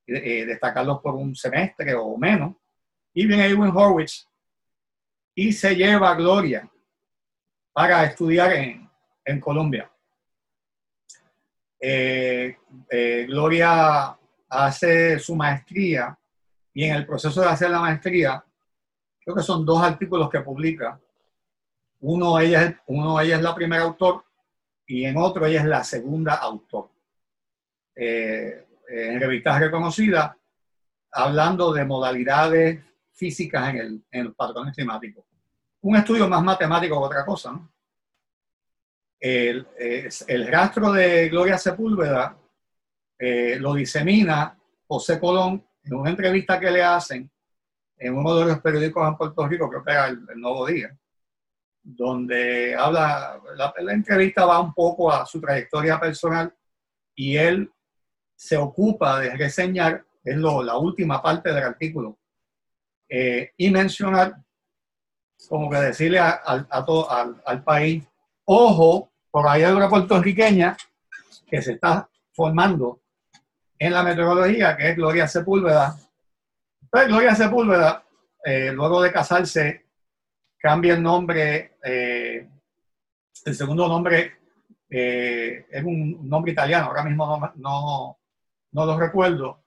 destacarlos 0.06 1.00
por 1.00 1.16
un 1.16 1.34
semestre 1.34 1.96
o 1.96 2.18
menos, 2.18 2.58
y 3.14 3.26
viene 3.26 3.46
Edwin 3.46 3.72
Horwitz 3.74 4.28
y 5.34 5.54
se 5.54 5.74
lleva 5.74 6.12
a 6.12 6.16
Gloria 6.16 6.70
para 7.72 8.04
estudiar 8.04 8.52
en, 8.52 8.90
en 9.24 9.40
Colombia. 9.40 9.93
Eh, 11.86 12.56
eh, 12.90 13.26
Gloria 13.28 14.18
hace 14.48 15.20
su 15.20 15.36
maestría 15.36 16.18
y 16.74 16.86
en 16.86 16.96
el 16.96 17.06
proceso 17.06 17.42
de 17.42 17.48
hacer 17.48 17.70
la 17.72 17.82
maestría, 17.82 18.42
creo 19.20 19.36
que 19.36 19.44
son 19.44 19.66
dos 19.66 19.84
artículos 19.84 20.30
que 20.30 20.40
publica. 20.40 20.98
Uno 22.00 22.40
ella, 22.40 22.64
es, 22.64 22.76
uno 22.86 23.20
ella 23.20 23.36
es 23.36 23.42
la 23.42 23.54
primera 23.54 23.84
autor 23.84 24.24
y 24.88 25.04
en 25.04 25.18
otro 25.18 25.46
ella 25.46 25.60
es 25.60 25.66
la 25.66 25.84
segunda 25.84 26.36
autor. 26.36 26.90
Eh, 27.94 28.66
en 28.88 29.20
revistas 29.20 29.60
reconocidas, 29.60 30.38
hablando 31.12 31.74
de 31.74 31.84
modalidades 31.84 32.82
físicas 33.12 33.72
en, 33.72 33.78
el, 33.78 34.06
en 34.10 34.24
los 34.28 34.36
patrones 34.36 34.74
climáticos. 34.74 35.26
Un 35.82 35.98
estudio 35.98 36.30
más 36.30 36.44
matemático 36.44 36.98
que 36.98 37.06
otra 37.08 37.26
cosa, 37.26 37.52
¿no? 37.52 37.73
El, 39.24 39.66
el 40.28 40.48
rastro 40.48 40.92
de 40.92 41.30
Gloria 41.30 41.58
Sepúlveda 41.58 42.38
eh, 43.18 43.58
lo 43.58 43.74
disemina 43.74 44.60
José 44.86 45.18
Colón 45.18 45.66
en 45.82 45.94
una 45.94 46.10
entrevista 46.10 46.60
que 46.60 46.70
le 46.70 46.84
hacen 46.84 47.32
en 47.98 48.18
uno 48.18 48.36
de 48.36 48.48
los 48.48 48.60
periódicos 48.60 49.08
en 49.08 49.16
Puerto 49.16 49.48
Rico, 49.48 49.70
creo 49.70 49.82
que 49.82 49.92
era 49.92 50.08
el, 50.08 50.26
Nuevo 50.36 50.66
Día, 50.66 50.94
donde 51.82 52.76
habla, 52.76 53.40
la, 53.56 53.94
entrevista 53.94 54.46
va 54.46 54.60
un 54.60 54.74
poco 54.74 55.10
a 55.10 55.26
su 55.26 55.40
trayectoria 55.40 55.98
personal 55.98 56.54
y 57.16 57.38
él 57.38 57.72
se 58.36 58.58
ocupa 58.58 59.22
de 59.22 59.38
reseñar, 59.38 60.04
es 60.22 60.36
lo, 60.36 60.62
la 60.62 60.78
última 60.78 61.22
parte 61.22 61.54
del 61.54 61.64
artículo, 61.64 62.18
eh, 63.08 63.54
y 63.56 63.72
mencionar, 63.72 64.36
como 65.48 65.70
que 65.70 65.78
decirle 65.78 66.20
a, 66.20 66.42
a 66.46 66.84
todo, 66.84 67.10
al, 67.10 67.42
al, 67.46 67.64
país, 67.64 68.04
ojo, 68.44 69.13
por 69.34 69.48
ahí 69.48 69.64
hay 69.64 69.74
una 69.74 69.90
puertorriqueña 69.90 70.78
que 71.48 71.60
se 71.60 71.74
está 71.74 72.08
formando 72.34 73.02
en 73.80 73.92
la 73.92 74.04
meteorología, 74.04 74.78
que 74.78 74.92
es 74.92 74.96
Gloria 74.96 75.28
Sepúlveda. 75.28 75.98
Pues 76.88 77.08
Gloria 77.08 77.34
Sepúlveda, 77.34 78.06
eh, 78.46 78.72
luego 78.72 79.02
de 79.02 79.12
casarse, 79.12 79.88
cambia 80.60 80.94
el 80.94 81.02
nombre, 81.02 81.78
eh, 81.84 82.48
el 83.46 83.56
segundo 83.56 83.88
nombre 83.88 84.38
es 84.88 85.84
un 85.84 86.30
nombre 86.30 86.52
italiano, 86.52 86.86
ahora 86.86 87.04
mismo 87.04 87.26
no, 87.26 87.52
no, 87.56 88.20
no 88.74 88.86
lo 88.86 89.00
recuerdo, 89.00 89.64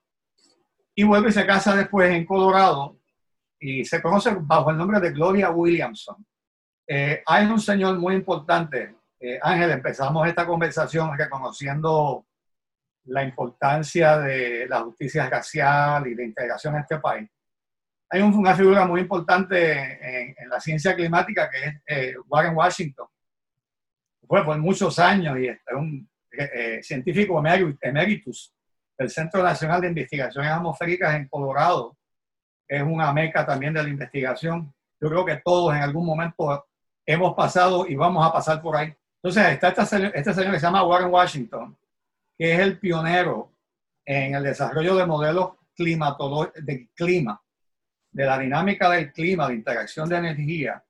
y 0.94 1.02
vuelve 1.02 1.30
y 1.30 1.32
se 1.32 1.44
casa 1.44 1.74
después 1.74 2.12
en 2.12 2.24
Colorado 2.24 3.00
y 3.58 3.84
se 3.84 4.00
conoce 4.00 4.36
bajo 4.38 4.70
el 4.70 4.76
nombre 4.76 5.00
de 5.00 5.10
Gloria 5.10 5.50
Williamson. 5.50 6.24
Eh, 6.86 7.20
hay 7.26 7.46
un 7.46 7.58
señor 7.58 7.98
muy 7.98 8.14
importante, 8.14 8.94
eh, 9.20 9.38
Ángel, 9.42 9.70
empezamos 9.70 10.26
esta 10.28 10.46
conversación 10.46 11.16
reconociendo 11.16 12.26
la 13.04 13.22
importancia 13.22 14.18
de 14.18 14.66
la 14.68 14.80
justicia 14.80 15.28
racial 15.28 16.06
y 16.06 16.14
de 16.14 16.24
integración 16.24 16.74
en 16.74 16.80
este 16.80 16.98
país. 16.98 17.28
Hay 18.08 18.22
una 18.22 18.54
figura 18.54 18.86
muy 18.86 19.00
importante 19.00 20.34
en, 20.40 20.48
la 20.48 20.60
ciencia 20.60 20.94
climática 20.94 21.50
que 21.50 21.64
es 21.64 21.74
eh, 21.86 22.14
Warren 22.28 22.56
Washington. 22.56 23.06
Fue 24.26 24.44
por 24.44 24.58
muchos 24.58 24.98
años 24.98 25.38
y 25.38 25.48
es 25.48 25.58
un 25.72 26.08
científico 26.82 27.42
emeritus 27.80 28.52
del 28.98 29.08
Centro 29.08 29.42
Nacional 29.42 29.80
de 29.80 29.88
Investigaciones 29.88 30.50
Atmosféricas 30.50 31.14
en 31.14 31.28
Colorado 31.28 31.96
es 32.68 32.82
una 32.82 33.12
meca 33.12 33.46
también 33.46 33.72
de 33.74 33.82
la 33.82 33.88
investigación. 33.88 34.72
Yo 35.00 35.08
creo 35.08 35.24
que 35.24 35.40
todos 35.44 35.74
en 35.74 35.82
algún 35.82 36.06
momento 36.06 36.66
hemos 37.04 37.34
pasado 37.34 37.86
y 37.86 37.94
vamos 37.94 38.26
a 38.26 38.32
pasar 38.32 38.60
por 38.60 38.76
ahí. 38.76 38.92
Entonces, 39.27 39.55
está 39.55 39.83
este, 39.83 40.20
este 40.20 40.35
señor 40.35 40.53
que 40.53 40.61
se 40.61 40.66
llama 40.66 40.85
Warren 40.85 41.12
Washington, 41.12 41.77
que 42.39 42.55
es 42.55 42.61
el 42.61 42.79
pionero 42.79 43.51
en 44.05 44.37
el 44.37 44.45
desarrollo 44.45 44.95
de 44.95 45.05
modelos 45.05 45.51
de 45.77 46.89
clima, 46.95 47.43
de 48.12 48.24
la 48.24 48.39
dinámica 48.39 48.89
del 48.89 49.12
clima, 49.12 49.49
de 49.49 49.55
interacción 49.57 50.09
de 50.09 50.16
energía 50.16 50.81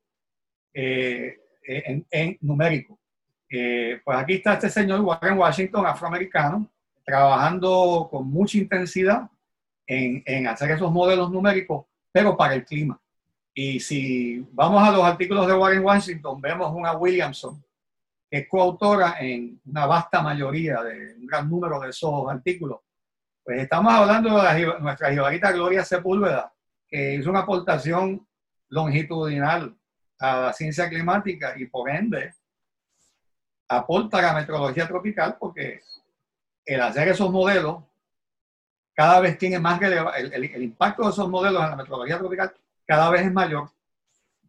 eh, 0.74 1.38
en, 1.62 2.36
numérico. 2.42 2.98
Eh, 3.48 4.02
pues 4.04 4.18
aquí 4.18 4.34
está 4.34 4.52
este 4.52 4.68
señor 4.68 5.00
Warren 5.00 5.38
Washington, 5.38 5.86
afroamericano, 5.86 6.70
trabajando 7.06 8.06
con 8.10 8.28
mucha 8.28 8.58
intensidad 8.58 9.30
en, 9.86 10.46
hacer 10.46 10.72
esos 10.72 10.92
modelos 10.92 11.30
numéricos, 11.30 11.86
pero 12.12 12.36
para 12.36 12.52
el 12.54 12.66
clima. 12.66 13.00
Y 13.54 13.80
si 13.80 14.46
vamos 14.52 14.86
a 14.86 14.92
los 14.92 15.02
artículos 15.04 15.46
de 15.46 15.54
Warren 15.54 15.82
Washington, 15.82 16.38
vemos 16.38 16.70
una 16.74 16.92
Williamson, 16.92 17.64
es 18.30 18.48
coautora 18.48 19.16
en 19.20 19.60
una 19.66 19.86
vasta 19.86 20.22
mayoría, 20.22 20.82
de 20.82 21.14
un 21.14 21.26
gran 21.26 21.48
número 21.48 21.80
de 21.80 21.90
esos 21.90 22.28
artículos. 22.28 22.80
Pues 23.44 23.62
estamos 23.62 23.92
hablando 23.92 24.42
de 24.42 24.80
nuestra 24.80 25.10
jibarita 25.10 25.52
Gloria 25.52 25.84
Sepúlveda, 25.84 26.52
que 26.88 27.14
hizo 27.14 27.30
una 27.30 27.40
aportación 27.40 28.26
longitudinal 28.68 29.76
a 30.18 30.40
la 30.40 30.52
ciencia 30.52 30.88
climática 30.88 31.54
y 31.56 31.66
por 31.66 31.88
ende 31.90 32.34
aporta 33.68 34.18
a 34.18 34.22
la 34.22 34.34
meteorología 34.34 34.88
tropical 34.88 35.36
porque 35.38 35.80
el 36.64 36.80
hacer 36.80 37.08
esos 37.08 37.30
modelos 37.30 37.82
cada 38.94 39.20
vez 39.20 39.36
tiene 39.38 39.58
más 39.58 39.78
que 39.78 39.86
el, 39.86 40.32
el, 40.32 40.62
impacto 40.62 41.04
de 41.04 41.10
esos 41.10 41.28
modelos 41.28 41.62
en 41.62 41.70
la 41.70 41.76
metodología 41.76 42.18
tropical 42.18 42.54
cada 42.86 43.10
vez 43.10 43.22
es 43.22 43.32
mayor, 43.32 43.70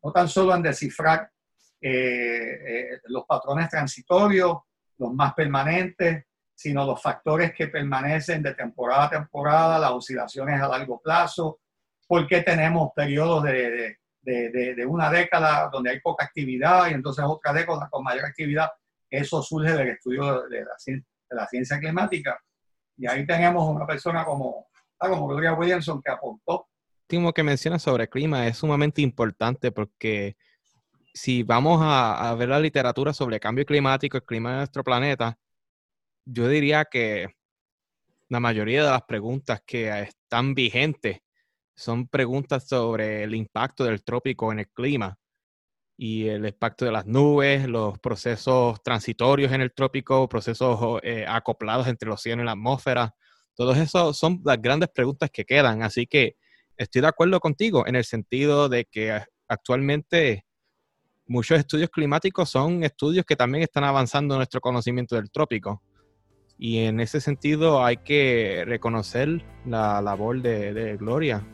no 0.03 0.11
tan 0.11 0.27
solo 0.27 0.55
en 0.55 0.61
descifrar 0.61 1.29
eh, 1.81 2.59
eh, 2.67 2.99
los 3.05 3.25
patrones 3.25 3.69
transitorios, 3.69 4.57
los 4.97 5.13
más 5.13 5.33
permanentes, 5.33 6.25
sino 6.53 6.85
los 6.85 7.01
factores 7.01 7.53
que 7.53 7.67
permanecen 7.67 8.41
de 8.41 8.55
temporada 8.55 9.05
a 9.05 9.09
temporada, 9.09 9.79
las 9.79 9.91
oscilaciones 9.91 10.59
a 10.59 10.67
largo 10.67 10.99
plazo, 10.99 11.59
por 12.07 12.25
qué 12.27 12.41
tenemos 12.41 12.91
periodos 12.95 13.43
de, 13.43 13.97
de, 14.21 14.75
de, 14.75 14.85
una 14.85 15.09
década 15.09 15.69
donde 15.71 15.91
hay 15.91 15.99
poca 15.99 16.25
actividad 16.25 16.89
y 16.89 16.93
entonces 16.93 17.23
otra 17.27 17.53
década 17.53 17.87
con 17.89 18.03
mayor 18.03 18.25
actividad. 18.25 18.69
Eso 19.09 19.41
surge 19.41 19.71
del 19.71 19.89
estudio 19.89 20.47
de 20.47 20.61
la, 20.61 20.71
de 20.85 21.03
la 21.29 21.47
ciencia 21.47 21.79
climática 21.79 22.39
y 22.97 23.07
ahí 23.07 23.25
tenemos 23.25 23.69
una 23.69 23.85
persona 23.85 24.25
como, 24.25 24.67
ah, 24.99 25.09
como 25.09 25.27
Gloria 25.27 25.53
Williamson 25.53 26.01
que 26.01 26.11
aportó. 26.11 26.67
Último 27.03 27.31
que 27.33 27.43
menciona 27.43 27.79
sobre 27.79 28.09
clima 28.09 28.47
es 28.47 28.57
sumamente 28.57 29.01
importante 29.01 29.71
porque 29.71 30.35
si 31.17 31.43
vamos 31.43 31.79
a, 31.81 32.33
ver 32.35 32.49
la 32.49 32.59
literatura 32.59 33.13
sobre 33.13 33.39
cambio 33.39 33.65
climático, 33.65 34.17
el 34.17 34.23
clima 34.23 34.51
de 34.51 34.57
nuestro 34.57 34.83
planeta, 34.83 35.37
yo 36.25 36.47
diría 36.47 36.85
que 36.85 37.27
la 38.29 38.39
mayoría 38.39 38.83
de 38.83 38.91
las 38.91 39.03
preguntas 39.03 39.61
que 39.65 40.01
están 40.01 40.53
vigentes 40.53 41.19
son 41.75 42.07
preguntas 42.07 42.67
sobre 42.67 43.23
el 43.23 43.35
impacto 43.35 43.85
del 43.85 44.03
trópico 44.03 44.51
en 44.51 44.59
el 44.59 44.69
clima 44.69 45.17
y 45.97 46.27
el 46.27 46.45
impacto 46.45 46.85
de 46.85 46.91
las 46.91 47.05
nubes, 47.07 47.67
los 47.67 47.99
procesos 47.99 48.81
transitorios 48.83 49.51
en 49.51 49.61
el 49.61 49.73
trópico, 49.73 50.29
procesos 50.29 50.99
eh, 51.03 51.25
acoplados 51.27 51.87
entre 51.87 52.09
los 52.09 52.21
cielos 52.21 52.43
y 52.43 52.45
la 52.45 52.51
atmósfera. 52.53 53.15
Todo 53.55 53.73
eso 53.73 54.13
son 54.13 54.41
las 54.45 54.61
grandes 54.61 54.89
preguntas 54.89 55.31
que 55.31 55.45
quedan. 55.45 55.81
Así 55.83 56.05
que 56.07 56.37
estoy 56.77 57.01
de 57.01 57.07
acuerdo 57.07 57.39
contigo 57.39 57.87
en 57.87 57.95
el 57.95 58.05
sentido 58.05 58.69
de 58.69 58.85
que 58.85 59.19
actualmente 59.47 60.46
muchos 61.27 61.59
estudios 61.59 61.89
climáticos 61.89 62.49
son 62.49 62.83
estudios 62.83 63.25
que 63.25 63.35
también 63.35 63.63
están 63.63 63.83
avanzando 63.83 64.35
nuestro 64.35 64.61
conocimiento 64.61 65.15
del 65.15 65.29
trópico. 65.29 65.81
Y 66.57 66.79
en 66.79 66.99
ese 66.99 67.21
sentido 67.21 67.83
hay 67.83 67.97
que 67.97 68.63
reconocer 68.65 69.43
la 69.65 70.01
labor 70.01 70.41
de, 70.41 70.73
de 70.73 70.97
Gloria. 70.97 71.45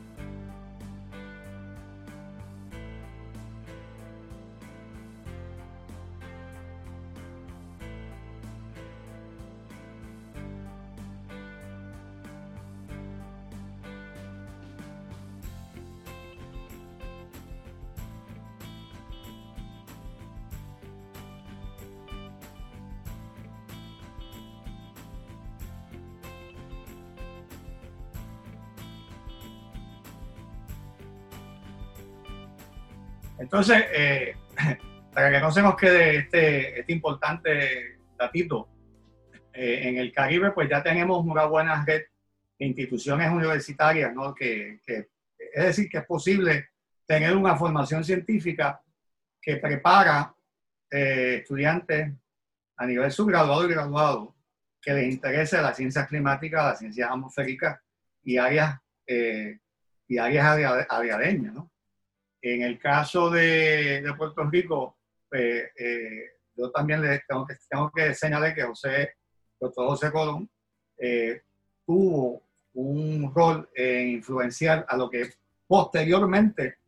Entonces, 33.53 33.85
eh, 33.93 34.35
para 35.13 35.29
que 35.29 35.39
no 35.39 35.51
se 35.51 35.61
nos 35.61 35.75
quede 35.75 36.15
este, 36.17 36.79
este 36.79 36.91
importante 36.91 37.99
datito, 38.17 38.67
eh, 39.53 39.81
en 39.83 39.99
el 39.99 40.11
Caribe 40.11 40.49
pues 40.49 40.67
ya 40.67 40.81
tenemos 40.81 41.23
una 41.23 41.45
buena 41.45 41.85
red 41.85 42.01
de 42.57 42.65
instituciones 42.65 43.31
universitarias, 43.31 44.11
¿no? 44.11 44.33
Que, 44.33 44.79
es 44.87 45.65
decir, 45.65 45.87
que 45.87 45.99
es 45.99 46.05
posible 46.07 46.69
tener 47.05 47.37
una 47.37 47.55
formación 47.55 48.03
científica 48.03 48.81
que 49.39 49.57
prepara 49.57 50.33
eh, 50.89 51.41
estudiantes 51.41 52.11
a 52.77 52.87
nivel 52.87 53.11
subgraduado 53.11 53.69
y 53.69 53.71
graduado 53.71 54.35
que 54.81 54.93
les 54.95 55.13
interese 55.13 55.61
las 55.61 55.77
ciencias 55.77 56.07
climáticas, 56.07 56.63
las 56.63 56.79
ciencias 56.79 57.07
atmosféricas 57.07 57.79
y 58.23 58.35
áreas, 58.37 58.79
y 59.05 60.17
áreas 60.17 60.87
adiadeñas, 60.89 61.53
¿no? 61.53 61.72
En 62.45 62.61
el 62.61 62.77
caso 62.77 63.29
de, 63.29 64.03
Puerto 64.17 64.43
Rico, 64.43 64.97
pues, 65.29 65.63
eh, 65.79 66.31
yo 66.57 66.69
también 66.71 67.01
les 67.01 67.25
tengo 67.25 67.47
que, 67.47 67.55
tengo 67.69 67.89
que 67.89 68.13
señalar 68.13 68.53
que 68.53 68.63
José, 68.63 69.13
doctor 69.57 69.87
José 69.87 70.11
Colón, 70.11 70.49
eh, 70.97 71.41
tuvo 71.85 72.43
un 72.73 73.31
rol 73.33 73.69
en 73.73 74.09
influenciar 74.09 74.85
a 74.89 74.97
lo 74.97 75.09
que 75.09 75.33
posteriormente 75.65 76.79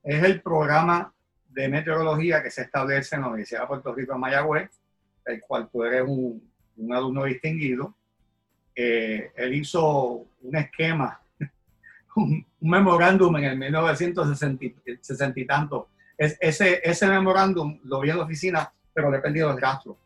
es 0.00 0.22
el 0.22 0.40
programa 0.40 1.12
de 1.48 1.68
meteorología 1.68 2.40
que 2.40 2.52
se 2.52 2.62
establece 2.62 3.16
en 3.16 3.22
la 3.22 3.28
Universidad 3.28 3.62
de 3.62 3.66
Puerto 3.66 3.92
Rico 3.92 4.14
en 4.14 4.20
Mayagüez, 4.20 4.70
el 5.24 5.40
cual 5.40 5.68
tú 5.72 5.82
eres 5.82 6.04
un, 6.06 6.40
alumno 6.92 7.24
distinguido. 7.24 7.96
Eh, 8.76 9.32
él 9.34 9.54
hizo 9.54 10.28
un 10.40 10.56
esquema 10.56 11.20
un, 12.16 12.46
memorándum 12.64 13.36
en 13.36 13.44
el 13.44 13.58
1960 13.58 15.40
y 15.40 15.46
tanto. 15.46 15.88
Es, 16.16 16.36
ese, 16.40 16.80
ese 16.82 17.06
memorándum 17.06 17.80
lo 17.84 18.00
vi 18.00 18.10
en 18.10 18.18
la 18.18 18.24
oficina, 18.24 18.72
pero 18.92 19.10
le 19.10 19.18
he 19.18 19.20
perdido 19.20 19.50
el 19.50 19.60
rastro, 19.60 19.98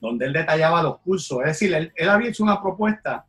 donde 0.00 0.26
él 0.26 0.32
detallaba 0.32 0.82
los 0.82 0.98
cursos. 0.98 1.38
Es 1.40 1.46
decir, 1.46 1.74
él, 1.74 1.92
él 1.94 2.08
había 2.08 2.28
hecho 2.28 2.42
una 2.42 2.60
propuesta 2.60 3.24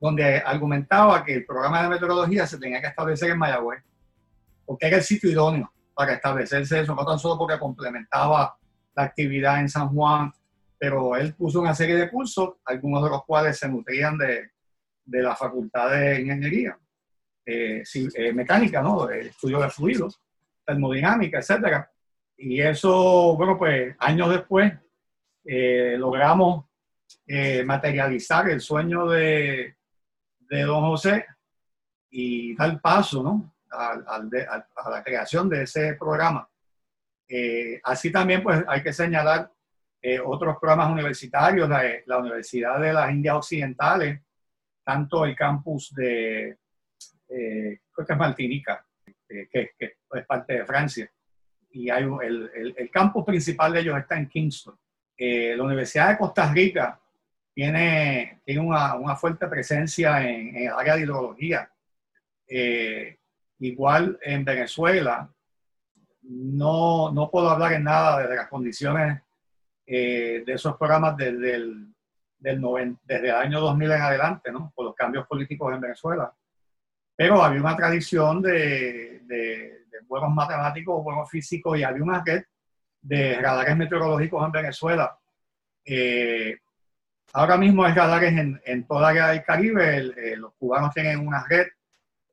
donde 0.00 0.38
argumentaba 0.38 1.24
que 1.24 1.34
el 1.34 1.46
programa 1.46 1.82
de 1.82 1.88
meteorología 1.88 2.46
se 2.46 2.58
tenía 2.58 2.80
que 2.80 2.88
establecer 2.88 3.30
en 3.30 3.38
Mayagüez. 3.38 3.82
porque 4.66 4.86
era 4.86 4.98
el 4.98 5.02
sitio 5.02 5.30
idóneo 5.30 5.72
para 5.94 6.14
establecerse 6.14 6.80
eso, 6.80 6.94
no 6.94 7.06
tan 7.06 7.18
solo 7.18 7.38
porque 7.38 7.58
complementaba 7.58 8.56
la 8.94 9.02
actividad 9.02 9.60
en 9.60 9.68
San 9.68 9.88
Juan, 9.88 10.32
pero 10.78 11.16
él 11.16 11.34
puso 11.34 11.60
una 11.60 11.74
serie 11.74 11.96
de 11.96 12.10
cursos, 12.10 12.56
algunos 12.66 13.02
de 13.04 13.10
los 13.10 13.24
cuales 13.24 13.58
se 13.58 13.68
nutrían 13.68 14.18
de, 14.18 14.50
de 15.04 15.22
la 15.22 15.34
Facultad 15.36 15.90
de 15.90 16.20
Ingeniería, 16.20 16.76
eh, 17.46 17.82
eh, 18.14 18.32
mecánica, 18.32 18.80
¿no? 18.80 19.10
Estudio 19.10 19.60
de 19.60 19.68
fluidos, 19.68 20.18
termodinámica, 20.64 21.38
etcétera. 21.38 21.90
Y 22.36 22.60
eso, 22.60 23.36
bueno, 23.36 23.58
pues 23.58 23.94
años 23.98 24.30
después 24.30 24.72
eh, 25.44 25.96
logramos 25.98 26.64
materializar 27.64 28.48
el 28.50 28.60
sueño 28.60 29.06
de, 29.06 29.76
de 30.38 30.62
don 30.62 30.82
José 30.82 31.26
y 32.10 32.54
dar 32.56 32.80
paso, 32.80 33.22
¿no? 33.22 33.54
a 33.70 34.90
la 34.90 35.02
creación 35.02 35.48
de 35.48 35.62
ese 35.62 35.94
programa. 35.94 36.48
así 37.82 38.12
también, 38.12 38.42
pues 38.42 38.62
hay 38.68 38.82
que 38.82 38.92
señalar 38.92 39.50
otros 40.24 40.56
programas 40.60 40.92
universitarios, 40.92 41.68
la, 41.68 41.82
la 42.06 42.18
Universidad 42.18 42.78
de 42.80 42.92
las 42.92 43.10
Indias 43.10 43.36
Occidentales, 43.36 44.20
tanto 44.84 45.24
el 45.24 45.34
campus 45.34 45.92
de, 45.94 46.58
eh, 47.36 47.80
creo 47.92 48.06
que 48.06 48.12
es 48.12 48.18
Martinica, 48.18 48.86
eh, 49.28 49.48
que, 49.50 49.72
es 49.80 50.26
parte 50.26 50.52
de 50.52 50.64
Francia, 50.64 51.10
y 51.70 51.88
el, 51.90 52.74
el, 52.76 52.90
campus 52.90 53.24
principal 53.24 53.72
de 53.72 53.80
ellos 53.80 53.98
está 53.98 54.16
en 54.16 54.28
Kingston. 54.28 54.78
Eh, 55.16 55.56
la 55.56 55.64
Universidad 55.64 56.10
de 56.10 56.18
Costa 56.18 56.52
Rica 56.52 57.00
tiene, 57.52 58.40
una, 58.58 59.16
fuerte 59.16 59.48
presencia 59.48 60.22
en, 60.22 60.54
el 60.54 60.68
área 60.68 60.94
de 60.94 61.02
hidrología. 61.02 61.68
igual 63.58 64.18
en 64.22 64.44
Venezuela, 64.44 65.28
no, 66.22 67.28
puedo 67.32 67.50
hablar 67.50 67.72
en 67.72 67.84
nada 67.84 68.24
de 68.24 68.36
las 68.36 68.48
condiciones 68.48 69.20
de 69.84 70.44
esos 70.46 70.76
programas 70.76 71.16
desde 71.16 71.54
el 71.56 71.88
del 72.38 72.96
desde 73.04 73.28
el 73.30 73.34
año 73.34 73.60
2000 73.60 73.90
en 73.90 74.02
adelante, 74.02 74.52
¿no? 74.52 74.72
por 74.76 74.84
los 74.84 74.94
cambios 74.94 75.26
políticos 75.26 75.74
en 75.74 75.80
Venezuela. 75.80 76.32
Pero 77.16 77.42
había 77.42 77.60
una 77.60 77.76
tradición 77.76 78.42
de, 78.42 79.20
de, 79.24 79.80
buenos 80.06 80.32
matemáticos, 80.34 81.02
buenos 81.02 81.30
físicos 81.30 81.78
y 81.78 81.82
había 81.82 82.02
una 82.02 82.22
red 82.24 82.44
de 83.00 83.40
radares 83.40 83.76
meteorológicos 83.76 84.44
en 84.44 84.52
Venezuela. 84.52 85.18
Eh, 85.84 86.58
ahora 87.32 87.56
mismo 87.56 87.84
hay 87.84 87.92
radares 87.92 88.32
en, 88.32 88.60
en 88.64 88.86
toda 88.86 89.02
la 89.02 89.08
área 89.08 89.28
del 89.28 89.42
Caribe. 89.42 90.12
Eh, 90.16 90.36
los 90.36 90.54
cubanos 90.54 90.92
tienen 90.92 91.26
una 91.26 91.44
red, 91.48 91.66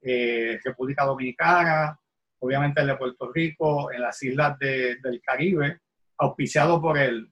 eh, 0.01 0.59
República 0.63 1.05
Dominicana, 1.05 1.99
obviamente 2.39 2.81
el 2.81 2.87
de 2.87 2.95
Puerto 2.97 3.31
Rico, 3.31 3.91
en 3.91 4.01
las 4.01 4.21
islas 4.23 4.57
del 4.57 5.21
Caribe, 5.23 5.79
auspiciado 6.17 6.81
por 6.81 6.97
el, 6.97 7.31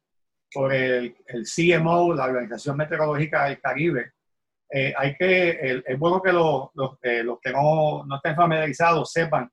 por 0.52 0.74
el, 0.74 1.16
el, 1.26 1.44
CMO, 1.46 2.14
la 2.14 2.26
Organización 2.26 2.78
Meteorológica 2.78 3.46
del 3.46 3.60
Caribe. 3.60 4.14
Eh, 4.72 4.94
hay 4.96 5.16
que, 5.16 5.84
es 5.86 5.98
bueno 5.98 6.22
que 6.22 6.32
los, 6.32 6.70
eh, 7.02 7.24
los, 7.24 7.40
que 7.40 7.52
no, 7.52 8.06
no, 8.06 8.16
estén 8.18 8.36
familiarizados 8.36 9.12
sepan 9.12 9.52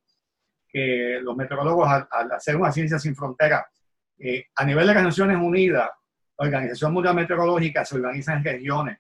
que 0.68 1.18
los 1.22 1.34
meteorólogos, 1.34 1.88
al, 1.88 2.32
hacer 2.32 2.56
una 2.56 2.70
ciencia 2.70 2.98
sin 2.98 3.16
fronteras, 3.16 3.64
eh, 4.18 4.46
a 4.54 4.64
nivel 4.64 4.86
de 4.86 4.94
las 4.94 5.04
Naciones 5.04 5.38
Unidas, 5.38 5.88
la 6.38 6.44
Organización 6.46 6.92
Mundial 6.92 7.14
Meteorológica 7.14 7.84
se 7.84 7.96
organiza 7.96 8.34
en 8.34 8.44
regiones. 8.44 8.98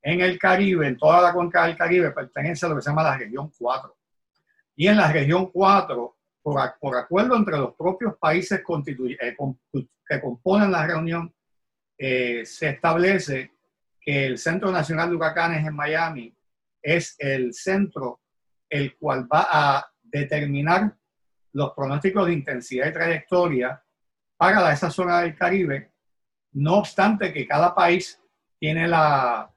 En 0.00 0.20
el 0.20 0.38
Caribe, 0.38 0.86
en 0.86 0.96
toda 0.96 1.20
la 1.20 1.32
cuenca 1.32 1.66
del 1.66 1.76
Caribe, 1.76 2.12
pertenece 2.12 2.64
a 2.64 2.70
lo 2.70 2.76
que 2.76 2.82
se 2.82 2.88
llama 2.88 3.02
la 3.02 3.18
región 3.18 3.52
4. 3.58 3.96
Y 4.76 4.86
en 4.86 4.96
la 4.96 5.12
región 5.12 5.50
4 5.50 6.18
por, 6.80 6.96
acuerdo 6.96 7.36
entre 7.36 7.58
los 7.58 7.74
propios 7.74 8.16
países 8.16 8.60
eh, 8.60 9.36
que 10.08 10.20
componen 10.20 10.72
la 10.72 10.86
reunión, 10.86 11.34
eh, 11.96 12.44
se 12.46 12.70
establece 12.70 13.52
el 14.16 14.38
Centro 14.38 14.70
Nacional 14.70 15.10
de 15.10 15.16
Huracanes 15.16 15.66
en 15.66 15.74
Miami 15.74 16.34
es 16.82 17.14
el 17.18 17.52
centro 17.52 18.20
el 18.68 18.96
cual 18.96 19.26
va 19.30 19.46
a 19.50 19.92
determinar 20.02 20.94
los 21.52 21.72
pronósticos 21.72 22.26
de 22.26 22.34
intensidad 22.34 22.88
y 22.88 22.92
trayectoria 22.92 23.82
para 24.36 24.72
esa 24.72 24.90
zona 24.90 25.20
del 25.20 25.34
Caribe, 25.34 25.92
no 26.52 26.78
obstante 26.78 27.32
que 27.32 27.46
cada 27.46 27.74
país 27.74 28.20
tiene 28.58 28.86
la, 28.86 29.50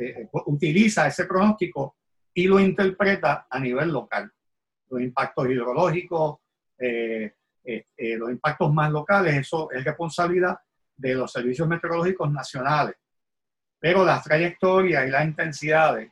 eh, 0.00 0.28
utiliza 0.46 1.06
ese 1.06 1.24
pronóstico 1.24 1.96
y 2.32 2.46
lo 2.46 2.58
interpreta 2.60 3.46
a 3.50 3.58
nivel 3.58 3.90
local 3.90 4.32
los 4.90 5.00
impactos 5.00 5.48
hidrológicos, 5.48 6.38
eh, 6.78 7.34
eh, 7.64 7.86
eh, 7.96 8.16
los 8.16 8.30
impactos 8.30 8.72
más 8.72 8.90
locales, 8.90 9.36
eso 9.36 9.70
es 9.70 9.84
responsabilidad 9.84 10.58
de 10.96 11.14
los 11.14 11.30
servicios 11.30 11.68
meteorológicos 11.68 12.30
nacionales. 12.30 12.96
Pero 13.80 14.04
las 14.04 14.24
trayectorias 14.24 15.06
y 15.06 15.10
las 15.10 15.24
intensidades 15.24 16.10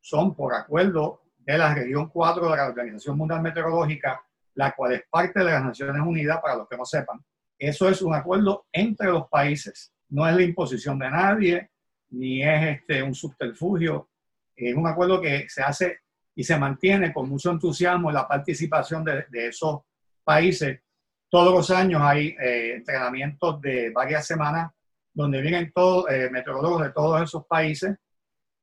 son 0.00 0.34
por 0.34 0.54
acuerdo 0.54 1.22
de 1.38 1.56
la 1.56 1.74
región 1.74 2.08
4 2.08 2.50
de 2.50 2.56
la 2.56 2.66
Organización 2.66 3.16
Mundial 3.16 3.42
Meteorológica, 3.42 4.22
la 4.54 4.72
cual 4.72 4.92
es 4.92 5.02
parte 5.08 5.40
de 5.40 5.46
las 5.46 5.64
Naciones 5.64 6.02
Unidas, 6.04 6.40
para 6.42 6.56
los 6.56 6.68
que 6.68 6.76
no 6.76 6.84
sepan. 6.84 7.24
Eso 7.58 7.88
es 7.88 8.02
un 8.02 8.14
acuerdo 8.14 8.66
entre 8.72 9.08
los 9.08 9.28
países, 9.28 9.92
no 10.08 10.28
es 10.28 10.34
la 10.34 10.42
imposición 10.42 10.98
de 10.98 11.10
nadie, 11.10 11.70
ni 12.10 12.42
es 12.42 12.78
este, 12.78 13.02
un 13.02 13.14
subterfugio, 13.14 14.08
es 14.54 14.74
un 14.74 14.86
acuerdo 14.86 15.20
que 15.20 15.46
se 15.48 15.62
hace 15.62 16.00
y 16.34 16.44
se 16.44 16.58
mantiene 16.58 17.12
con 17.12 17.28
mucho 17.28 17.50
entusiasmo 17.50 18.10
la 18.10 18.28
participación 18.28 19.04
de, 19.04 19.26
esos 19.32 19.80
países. 20.22 20.80
Todos 21.28 21.52
los 21.52 21.70
años 21.70 22.00
hay 22.02 22.36
eh, 22.40 22.74
entrenamientos 22.76 23.60
de 23.60 23.90
varias 23.90 24.26
semanas 24.26 24.70
donde 25.16 25.40
vienen 25.40 25.72
todos 25.74 26.10
eh, 26.10 26.28
meteorólogos 26.30 26.82
de 26.82 26.90
todos 26.90 27.22
esos 27.22 27.46
países 27.46 27.96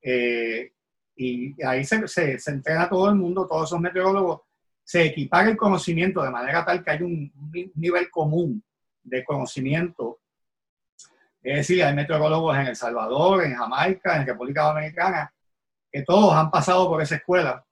eh, 0.00 0.70
y 1.16 1.60
ahí 1.64 1.84
se, 1.84 2.06
se, 2.06 2.38
se, 2.38 2.50
entrena 2.52 2.88
todo 2.88 3.08
el 3.08 3.16
mundo, 3.16 3.48
todos 3.48 3.68
esos 3.68 3.80
meteorólogos, 3.80 4.42
se 4.84 5.04
equipan 5.06 5.48
el 5.48 5.56
conocimiento 5.56 6.22
de 6.22 6.30
manera 6.30 6.64
tal 6.64 6.84
que 6.84 6.90
hay 6.92 7.02
un, 7.02 7.32
un 7.34 7.72
nivel 7.74 8.08
común 8.08 8.62
de 9.02 9.24
conocimiento. 9.24 10.20
Es 11.42 11.56
decir, 11.56 11.82
hay 11.82 11.92
meteorólogos 11.92 12.56
en 12.56 12.68
El 12.68 12.76
Salvador, 12.76 13.44
en 13.44 13.56
Jamaica, 13.56 14.16
en 14.16 14.26
República 14.26 14.62
Dominicana, 14.62 15.34
que 15.90 16.02
todos 16.02 16.34
han 16.34 16.52
pasado 16.52 16.88
por 16.88 17.02
esa 17.02 17.16
escuela, 17.16 17.64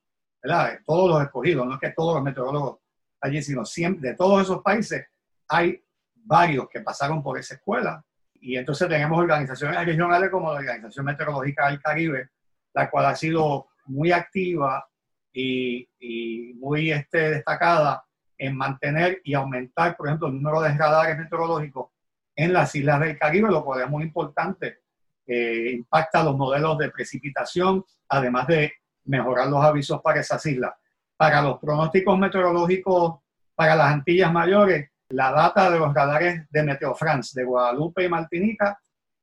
¿verdad? 0.43 0.80
Todos 0.85 1.09
los 1.09 1.22
escogidos, 1.22 1.66
no 1.66 1.74
es 1.74 1.80
que 1.80 1.91
todos 1.91 2.16
los 2.16 2.24
meteorólogos 2.24 2.80
allí, 3.20 3.41
sino 3.43 3.64
siempre, 3.64 4.11
de 4.11 4.16
todos 4.16 4.43
esos 4.43 4.61
países 4.61 5.07
hay 5.47 5.80
varios 6.14 6.68
que 6.68 6.80
pasaron 6.80 7.22
por 7.22 7.39
esa 7.39 7.55
escuela. 7.55 8.05
Y 8.43 8.57
entonces 8.57 8.88
tenemos 8.88 9.18
organizaciones 9.18 9.86
regionales 9.86 10.30
como 10.30 10.53
la 10.53 10.59
Organización 10.59 11.07
Meteorológica 11.07 11.68
del 11.68 11.80
Caribe, 11.80 12.28
la 12.74 12.90
cual 12.90 13.07
ha 13.07 13.16
sido 13.16 13.68
muy 13.86 14.12
activa 14.12 14.86
y, 15.32 15.88
y 15.99 16.53
muy 16.55 16.93
este, 16.93 17.30
destacada 17.30 18.05
en 18.36 18.57
mantener 18.57 19.20
y 19.24 19.32
aumentar, 19.32 19.97
por 19.97 20.09
ejemplo, 20.09 20.28
el 20.28 20.34
número 20.34 20.61
de 20.61 20.76
radares 20.76 21.16
meteorológicos 21.16 21.90
en 22.36 22.53
las 22.53 22.74
islas 22.74 23.01
del 23.01 23.18
Caribe, 23.18 23.49
lo 23.49 23.64
cual 23.64 23.82
es 23.82 23.88
muy 23.88 24.03
importante 24.03 24.82
impacta 25.26 26.22
los 26.22 26.36
modelos 26.36 26.78
de 26.78 26.90
precipitación, 26.90 27.84
además 28.09 28.47
de 28.47 28.72
mejorar 29.05 29.49
los 29.49 29.62
avisos 29.64 30.01
para 30.03 30.20
esas 30.20 30.45
islas. 30.47 30.72
Para 31.16 31.43
los 31.43 31.59
pronósticos 31.59 32.18
meteorológicos 32.18 33.20
para 33.55 33.76
las 33.76 33.93
Antillas 33.93 34.32
Mayores, 34.32 34.90
la 35.13 35.31
data 35.31 35.71
de 35.71 35.79
los 35.79 35.95
radares 35.95 36.49
de 36.51 36.63
Meteo 36.63 36.95
France 36.95 37.39
de 37.39 37.45
Guadalupe 37.45 38.05
y 38.05 38.09
Martinica 38.09 38.79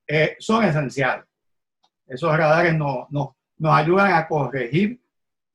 eh, 0.07 0.35
son 0.39 0.63
esenciales. 0.63 1.25
Esos 2.07 2.35
radares 2.35 2.75
no, 2.75 3.07
no, 3.11 3.37
nos 3.57 3.75
ayudan 3.75 4.13
a 4.13 4.27
corregir 4.27 4.99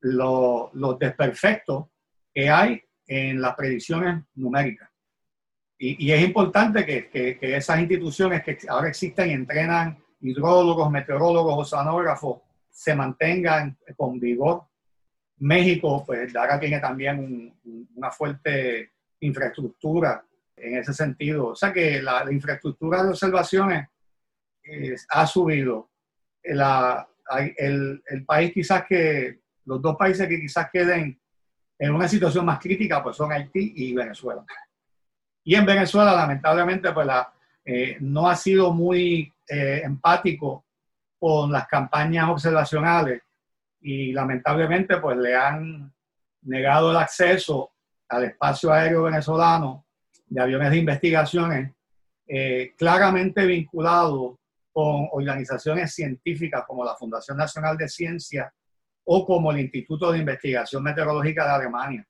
los 0.00 0.98
desperfectos 0.98 1.86
que 2.32 2.50
hay 2.50 2.82
en 3.06 3.40
las 3.40 3.54
predicciones 3.54 4.24
numéricas. 4.34 4.90
Y, 5.78 6.06
y 6.06 6.12
es 6.12 6.22
importante 6.22 6.84
que, 6.84 7.08
que, 7.08 7.38
que, 7.38 7.56
esas 7.56 7.80
instituciones 7.80 8.42
que 8.42 8.58
ahora 8.68 8.88
existen 8.88 9.30
y 9.30 9.32
entrenan 9.32 9.98
hidrólogos, 10.20 10.90
meteorólogos, 10.90 11.72
oceanógrafos 11.72 12.42
se 12.70 12.94
mantengan 12.94 13.76
con 13.96 14.18
vigor. 14.18 14.64
México, 15.38 16.04
pues 16.06 16.34
ahora 16.36 16.60
tiene 16.60 16.80
también 16.80 17.54
una 17.94 18.10
fuerte 18.10 18.93
infraestructura 19.24 20.24
en 20.56 20.78
ese 20.78 20.92
sentido. 20.92 21.48
O 21.48 21.56
sea 21.56 21.72
que 21.72 22.02
la, 22.02 22.24
infraestructura 22.30 23.02
de 23.02 23.10
observaciones 23.10 23.88
eh, 24.64 24.96
ha 25.10 25.26
subido. 25.26 25.90
La, 26.44 27.08
el, 27.56 28.02
el, 28.06 28.24
país 28.24 28.52
quizás 28.52 28.84
que, 28.86 29.40
los 29.64 29.80
dos 29.80 29.96
países 29.96 30.28
que 30.28 30.40
quizás 30.40 30.68
queden 30.70 31.18
en 31.78 31.94
una 31.94 32.06
situación 32.06 32.44
más 32.44 32.58
crítica, 32.58 33.02
pues 33.02 33.16
son 33.16 33.32
Haití 33.32 33.72
y 33.76 33.94
Venezuela. 33.94 34.44
Y 35.42 35.54
en 35.54 35.66
Venezuela, 35.66 36.14
lamentablemente, 36.14 36.92
pues 36.92 37.06
la, 37.06 37.32
eh, 37.64 37.96
no 38.00 38.28
ha 38.28 38.36
sido 38.36 38.72
muy 38.72 39.32
eh, 39.48 39.80
empático 39.84 40.64
con 41.18 41.50
las 41.50 41.66
campañas 41.66 42.28
observacionales 42.28 43.22
y 43.80 44.12
lamentablemente 44.12 44.98
pues 44.98 45.16
le 45.16 45.34
han, 45.34 45.94
negado 46.44 46.90
el 46.90 46.96
acceso 46.96 47.72
al 48.14 48.24
espacio 48.24 48.72
aéreo 48.72 49.02
venezolano 49.02 49.86
de 50.26 50.40
aviones 50.40 50.70
de 50.70 50.78
investigaciones, 50.78 51.72
eh, 52.26 52.74
claramente 52.76 53.44
vinculado 53.44 54.38
con 54.72 55.08
organizaciones 55.12 55.94
científicas 55.94 56.64
como 56.66 56.84
la 56.84 56.96
Fundación 56.96 57.36
Nacional 57.36 57.76
de 57.76 57.88
Ciencia 57.88 58.52
o 59.04 59.26
como 59.26 59.52
el 59.52 59.60
Instituto 59.60 60.10
de 60.10 60.18
Investigación 60.18 60.82
Meteorológica 60.82 61.44
de 61.44 61.50
Alemania. 61.50 62.06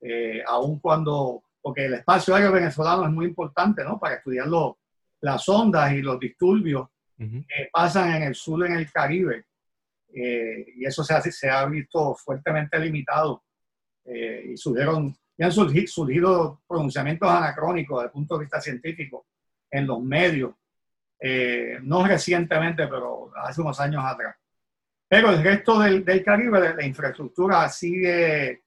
Eh, 0.00 0.42
aun 0.46 0.80
cuando, 0.80 1.44
porque 1.60 1.86
el 1.86 1.94
espacio 1.94 2.34
aéreo 2.34 2.52
venezolano 2.52 3.04
es 3.04 3.10
muy 3.12 3.26
importante, 3.26 3.84
¿no? 3.84 3.98
Para 4.00 4.16
estudiar 4.16 4.48
las 5.20 5.48
ondas 5.48 5.92
y 5.92 6.02
los 6.02 6.18
disturbios 6.18 6.88
que 7.16 7.68
pasan 7.72 8.16
en 8.16 8.22
el 8.24 8.34
sur, 8.34 8.66
en 8.66 8.72
el 8.72 8.90
Caribe. 8.90 9.44
Eh, 10.12 10.66
y 10.76 10.84
eso 10.84 11.04
se 11.04 11.14
ha, 11.14 11.20
se 11.20 11.48
ha 11.48 11.64
visto 11.66 12.14
fuertemente 12.16 12.78
limitado. 12.80 13.44
Eh, 14.04 14.50
y 14.52 14.56
surgieron, 14.56 15.14
y 15.36 15.42
han 15.42 15.52
surgido, 15.52 15.86
surgido, 15.86 16.62
pronunciamientos 16.66 17.28
anacrónicos 17.28 17.98
desde 17.98 18.06
el 18.06 18.12
punto 18.12 18.34
de 18.36 18.44
vista 18.44 18.60
científico 18.60 19.26
en 19.70 19.86
los 19.86 20.02
medios, 20.02 20.54
eh, 21.18 21.78
no 21.82 22.06
recientemente, 22.06 22.86
pero 22.86 23.30
hace 23.36 23.60
unos 23.60 23.78
años 23.80 24.04
atrás. 24.04 24.36
Pero 25.08 25.30
el 25.30 25.42
resto 25.42 25.78
del, 25.78 26.04
del 26.04 26.24
Caribe, 26.24 26.74
la 26.74 26.86
infraestructura 26.86 27.68
sigue 27.68 28.62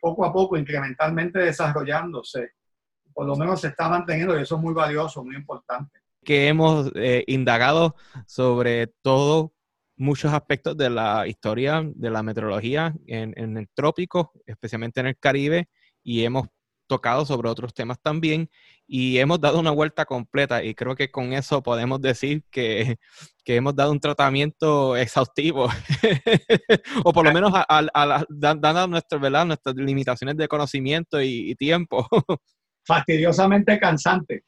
poco 0.00 0.24
a 0.24 0.32
poco, 0.32 0.56
incrementalmente 0.56 1.40
desarrollándose. 1.40 2.52
Por 3.12 3.26
lo 3.26 3.34
menos 3.34 3.60
se 3.60 3.68
está 3.68 3.88
manteniendo 3.88 4.38
y 4.38 4.42
eso 4.42 4.54
es 4.54 4.62
muy 4.62 4.72
valioso, 4.72 5.24
muy 5.24 5.34
importante. 5.34 5.98
Que 6.24 6.46
hemos 6.46 6.92
indagado 7.26 7.96
sobre 8.26 8.86
todo 9.02 9.54
muchos 9.96 10.32
aspectos 10.32 10.76
de 10.76 10.90
la 10.90 11.26
historia 11.26 11.82
de 11.94 12.10
la 12.10 12.22
meteorología 12.22 12.94
en, 13.06 13.56
el 13.56 13.68
trópico, 13.74 14.32
especialmente 14.46 15.00
en 15.00 15.06
el 15.06 15.18
Caribe, 15.18 15.68
y 16.04 16.24
hemos 16.24 16.46
tocado 16.86 17.24
sobre 17.24 17.48
otros 17.48 17.74
temas 17.74 17.98
también 18.00 18.50
y 18.86 19.18
hemos 19.18 19.40
dado 19.40 19.58
una 19.58 19.70
vuelta 19.70 20.04
completa 20.04 20.62
y 20.62 20.74
creo 20.74 20.94
que 20.94 21.10
con 21.10 21.32
eso 21.32 21.62
podemos 21.62 22.00
decir 22.00 22.44
que, 22.50 22.98
hemos 23.46 23.74
dado 23.74 23.90
un 23.90 24.00
tratamiento 24.00 24.96
exhaustivo 24.96 25.68
o 27.04 27.12
por 27.12 27.24
lo 27.24 27.32
menos 27.32 27.52
a, 27.54 28.24
dando 28.28 28.86
nuestras, 28.86 29.46
nuestras 29.46 29.74
limitaciones 29.76 30.36
de 30.36 30.48
conocimiento 30.48 31.20
y 31.20 31.54
tiempo. 31.56 32.06
fastidiosamente 32.84 33.78
cansante. 33.78 34.44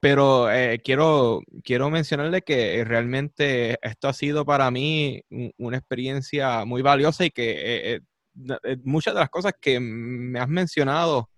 pero 0.00 0.50
eh, 0.50 0.80
quiero, 0.82 1.42
quiero 1.62 1.90
mencionarle 1.90 2.42
que 2.42 2.84
realmente 2.84 3.78
esto 3.82 4.08
ha 4.08 4.12
sido 4.12 4.44
para 4.44 4.70
mí 4.70 5.22
una 5.58 5.76
experiencia 5.76 6.64
muy 6.64 6.82
valiosa 6.82 7.24
y 7.24 7.30
que 7.30 7.50
eh, 7.50 7.94
eh, 7.94 8.00
muchas 8.84 9.14
de 9.14 9.20
las 9.20 9.30
cosas 9.30 9.52
que 9.60 9.78
me 9.80 10.38
has 10.40 10.48
mencionado 10.48 11.30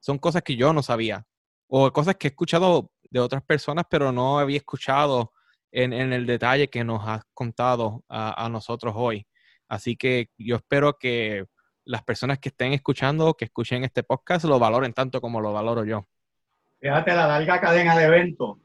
son 0.00 0.18
cosas 0.18 0.42
que 0.42 0.56
yo 0.56 0.72
no 0.72 0.82
sabía 0.82 1.24
o 1.66 1.92
cosas 1.92 2.16
que 2.16 2.28
he 2.28 2.30
escuchado 2.30 2.90
de 3.10 3.20
otras 3.20 3.42
personas, 3.42 3.84
pero 3.90 4.12
no 4.12 4.38
había 4.38 4.58
escuchado 4.58 5.32
en, 5.70 5.92
el 5.92 6.26
detalle 6.26 6.68
que 6.68 6.84
nos 6.84 7.06
has 7.06 7.22
contado 7.34 8.04
a 8.08 8.48
nosotros 8.50 8.94
hoy. 8.96 9.26
Así 9.68 9.96
que 9.96 10.30
yo 10.38 10.56
espero 10.56 10.96
que 10.98 11.44
las 11.84 12.02
personas 12.02 12.38
que 12.38 12.48
estén 12.48 12.72
escuchando, 12.72 13.34
que 13.34 13.46
escuchen 13.46 13.84
este 13.84 14.02
podcast, 14.02 14.44
lo 14.44 14.58
valoren 14.58 14.92
tanto 14.92 15.20
como 15.20 15.40
lo 15.40 15.52
valoro 15.52 15.84
yo. 15.84 16.06
Fíjate 16.80 17.14
la 17.14 17.26
larga 17.26 17.60
cadena 17.60 17.96
de 17.96 18.04
eventos 18.04 18.58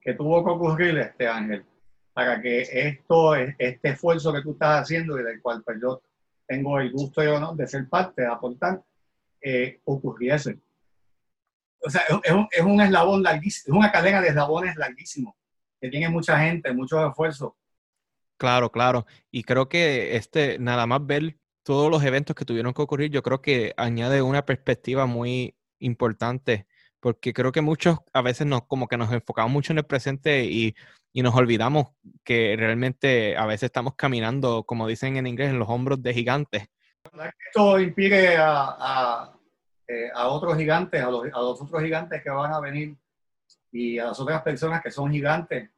que 0.00 0.14
tuvo 0.14 0.44
que 0.44 0.50
ocurrir, 0.50 0.98
este 0.98 1.26
Ángel, 1.26 1.64
para 2.12 2.40
que 2.40 2.62
esto, 2.62 3.34
este 3.34 3.88
esfuerzo 3.88 4.32
que 4.32 4.42
tú 4.42 4.52
estás 4.52 4.82
haciendo 4.82 5.18
y 5.18 5.22
del 5.22 5.40
cual 5.40 5.62
pues, 5.64 5.78
yo 5.80 6.02
tengo 6.46 6.78
el 6.80 6.92
gusto 6.92 7.22
y 7.22 7.26
honor 7.26 7.56
de 7.56 7.66
ser 7.66 7.88
parte, 7.88 8.22
de 8.22 8.28
aportar, 8.28 8.82
eh, 9.40 9.80
ocurriese. 9.84 10.58
O 11.80 11.90
sea, 11.90 12.02
es 12.22 12.32
un, 12.32 12.48
es 12.50 12.62
un 12.62 12.80
eslabón 12.80 13.22
larguísimo, 13.22 13.74
es 13.74 13.78
una 13.78 13.92
cadena 13.92 14.20
de 14.20 14.28
eslabones 14.28 14.76
larguísimo, 14.76 15.36
que 15.80 15.90
tiene 15.90 16.08
mucha 16.08 16.38
gente, 16.38 16.72
muchos 16.72 17.06
esfuerzos. 17.06 17.52
Claro, 18.36 18.70
claro. 18.70 19.06
Y 19.30 19.44
creo 19.44 19.68
que 19.68 20.16
este, 20.16 20.58
nada 20.58 20.86
más 20.86 21.04
ver 21.06 21.38
todos 21.62 21.90
los 21.90 22.02
eventos 22.04 22.36
que 22.36 22.44
tuvieron 22.44 22.74
que 22.74 22.82
ocurrir, 22.82 23.10
yo 23.10 23.22
creo 23.22 23.40
que 23.40 23.74
añade 23.76 24.22
una 24.22 24.44
perspectiva 24.44 25.06
muy 25.06 25.56
importante, 25.78 26.66
porque 27.04 27.34
creo 27.34 27.52
que 27.52 27.60
muchos 27.60 27.98
a 28.14 28.22
veces 28.22 28.46
nos, 28.46 28.62
como 28.62 28.88
que 28.88 28.96
nos 28.96 29.12
enfocamos 29.12 29.52
mucho 29.52 29.74
en 29.74 29.78
el 29.78 29.84
presente 29.84 30.42
y, 30.46 30.74
y 31.12 31.20
nos 31.20 31.34
olvidamos 31.34 31.88
que 32.24 32.56
realmente 32.58 33.36
a 33.36 33.44
veces 33.44 33.64
estamos 33.64 33.94
caminando, 33.94 34.64
como 34.64 34.86
dicen 34.86 35.18
en 35.18 35.26
inglés, 35.26 35.50
en 35.50 35.58
los 35.58 35.68
hombros 35.68 36.02
de 36.02 36.14
gigantes. 36.14 36.66
Esto 37.46 37.78
impide 37.78 38.38
a, 38.38 38.74
a, 38.78 39.38
eh, 39.86 40.08
a 40.14 40.28
otros 40.28 40.56
gigantes, 40.56 41.02
a 41.02 41.10
los, 41.10 41.26
a 41.26 41.40
los 41.40 41.60
otros 41.60 41.82
gigantes 41.82 42.22
que 42.22 42.30
van 42.30 42.54
a 42.54 42.60
venir 42.60 42.96
y 43.70 43.98
a 43.98 44.06
las 44.06 44.18
otras 44.18 44.40
personas 44.40 44.82
que 44.82 44.90
son 44.90 45.12
gigantes 45.12 45.68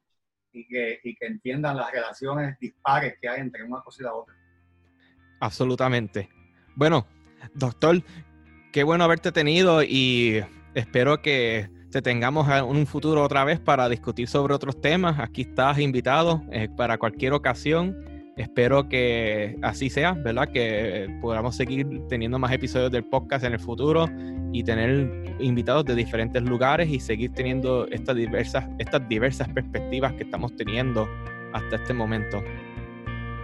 y 0.52 0.68
que, 0.68 1.00
y 1.02 1.16
que 1.16 1.26
entiendan 1.26 1.76
las 1.76 1.90
relaciones 1.90 2.56
dispares 2.60 3.16
que 3.20 3.28
hay 3.28 3.40
entre 3.40 3.64
una 3.64 3.80
cosa 3.80 4.00
y 4.00 4.04
la 4.04 4.14
otra. 4.14 4.32
Absolutamente. 5.40 6.28
Bueno, 6.76 7.04
doctor, 7.52 8.00
qué 8.72 8.84
bueno 8.84 9.02
haberte 9.02 9.32
tenido 9.32 9.82
y 9.82 10.44
espero 10.76 11.22
que 11.22 11.70
te 11.90 12.02
tengamos 12.02 12.48
en 12.50 12.64
un 12.64 12.86
futuro 12.86 13.22
otra 13.22 13.44
vez 13.44 13.58
para 13.58 13.88
discutir 13.88 14.28
sobre 14.28 14.54
otros 14.54 14.80
temas. 14.80 15.18
Aquí 15.18 15.42
estás 15.42 15.78
invitado 15.78 16.42
eh, 16.52 16.68
para 16.76 16.98
cualquier 16.98 17.32
ocasión. 17.32 17.96
Espero 18.36 18.86
que 18.88 19.56
así 19.62 19.88
sea, 19.88 20.12
¿verdad? 20.12 20.48
Que 20.52 21.08
podamos 21.22 21.56
seguir 21.56 22.02
teniendo 22.10 22.38
más 22.38 22.52
episodios 22.52 22.92
del 22.92 23.04
podcast 23.04 23.46
en 23.46 23.54
el 23.54 23.58
futuro 23.58 24.06
y 24.52 24.62
tener 24.62 25.36
invitados 25.38 25.86
de 25.86 25.94
diferentes 25.94 26.42
lugares 26.42 26.90
y 26.90 27.00
seguir 27.00 27.32
teniendo 27.32 27.88
estas 27.88 28.14
diversas, 28.14 28.68
estas 28.78 29.08
diversas 29.08 29.48
perspectivas 29.48 30.12
que 30.12 30.24
estamos 30.24 30.54
teniendo 30.56 31.08
hasta 31.54 31.76
este 31.76 31.94
momento. 31.94 32.44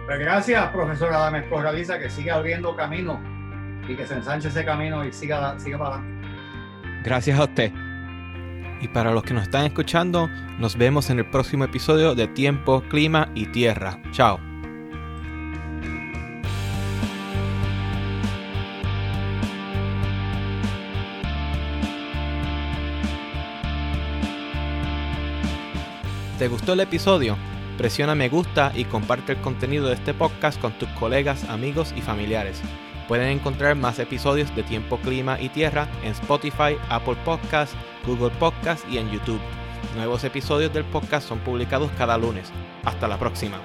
Pues 0.05 0.19
gracias, 0.19 0.67
profesora 0.67 1.17
Adames 1.17 1.45
Corraliza, 1.47 1.97
que 1.97 2.11
siga 2.11 2.35
abriendo 2.35 2.75
camino 2.75 3.19
y 3.87 3.95
que 3.95 4.05
se 4.05 4.13
ensanche 4.13 4.49
ese 4.49 4.63
camino 4.63 5.03
y 5.03 5.11
siga, 5.11 5.59
siga 5.59 5.79
para 5.79 5.95
adelante. 5.95 6.22
Gracias 7.03 7.37
a 7.37 7.43
usted. 7.43 7.71
Y 8.81 8.87
para 8.87 9.11
los 9.11 9.23
que 9.23 9.33
nos 9.33 9.43
están 9.43 9.65
escuchando, 9.65 10.29
nos 10.57 10.77
vemos 10.77 11.09
en 11.09 11.19
el 11.19 11.25
próximo 11.25 11.65
episodio 11.65 12.15
de 12.15 12.27
Tiempo, 12.27 12.81
Clima 12.89 13.29
y 13.35 13.47
Tierra. 13.47 14.01
Chao. 14.11 14.39
¿Te 26.39 26.47
gustó 26.47 26.73
el 26.73 26.79
episodio? 26.81 27.37
Presiona 27.77 28.15
me 28.15 28.29
gusta 28.29 28.71
y 28.75 28.85
comparte 28.85 29.33
el 29.33 29.41
contenido 29.41 29.87
de 29.87 29.95
este 29.95 30.13
podcast 30.13 30.59
con 30.59 30.77
tus 30.77 30.89
colegas, 30.89 31.43
amigos 31.49 31.93
y 31.97 32.01
familiares. 32.01 32.61
Pueden 33.07 33.27
encontrar 33.27 33.75
más 33.75 33.99
episodios 33.99 34.55
de 34.55 34.63
Tiempo, 34.63 34.97
Clima 34.97 35.39
y 35.39 35.49
Tierra 35.49 35.87
en 36.03 36.11
Spotify, 36.11 36.77
Apple 36.89 37.17
Podcasts, 37.25 37.75
Google 38.05 38.31
Podcasts 38.39 38.85
y 38.89 38.97
en 38.97 39.11
YouTube. 39.11 39.41
Nuevos 39.95 40.23
episodios 40.23 40.73
del 40.73 40.85
podcast 40.85 41.27
son 41.27 41.39
publicados 41.39 41.91
cada 41.97 42.17
lunes. 42.17 42.51
Hasta 42.83 43.07
la 43.07 43.19
próxima. 43.19 43.57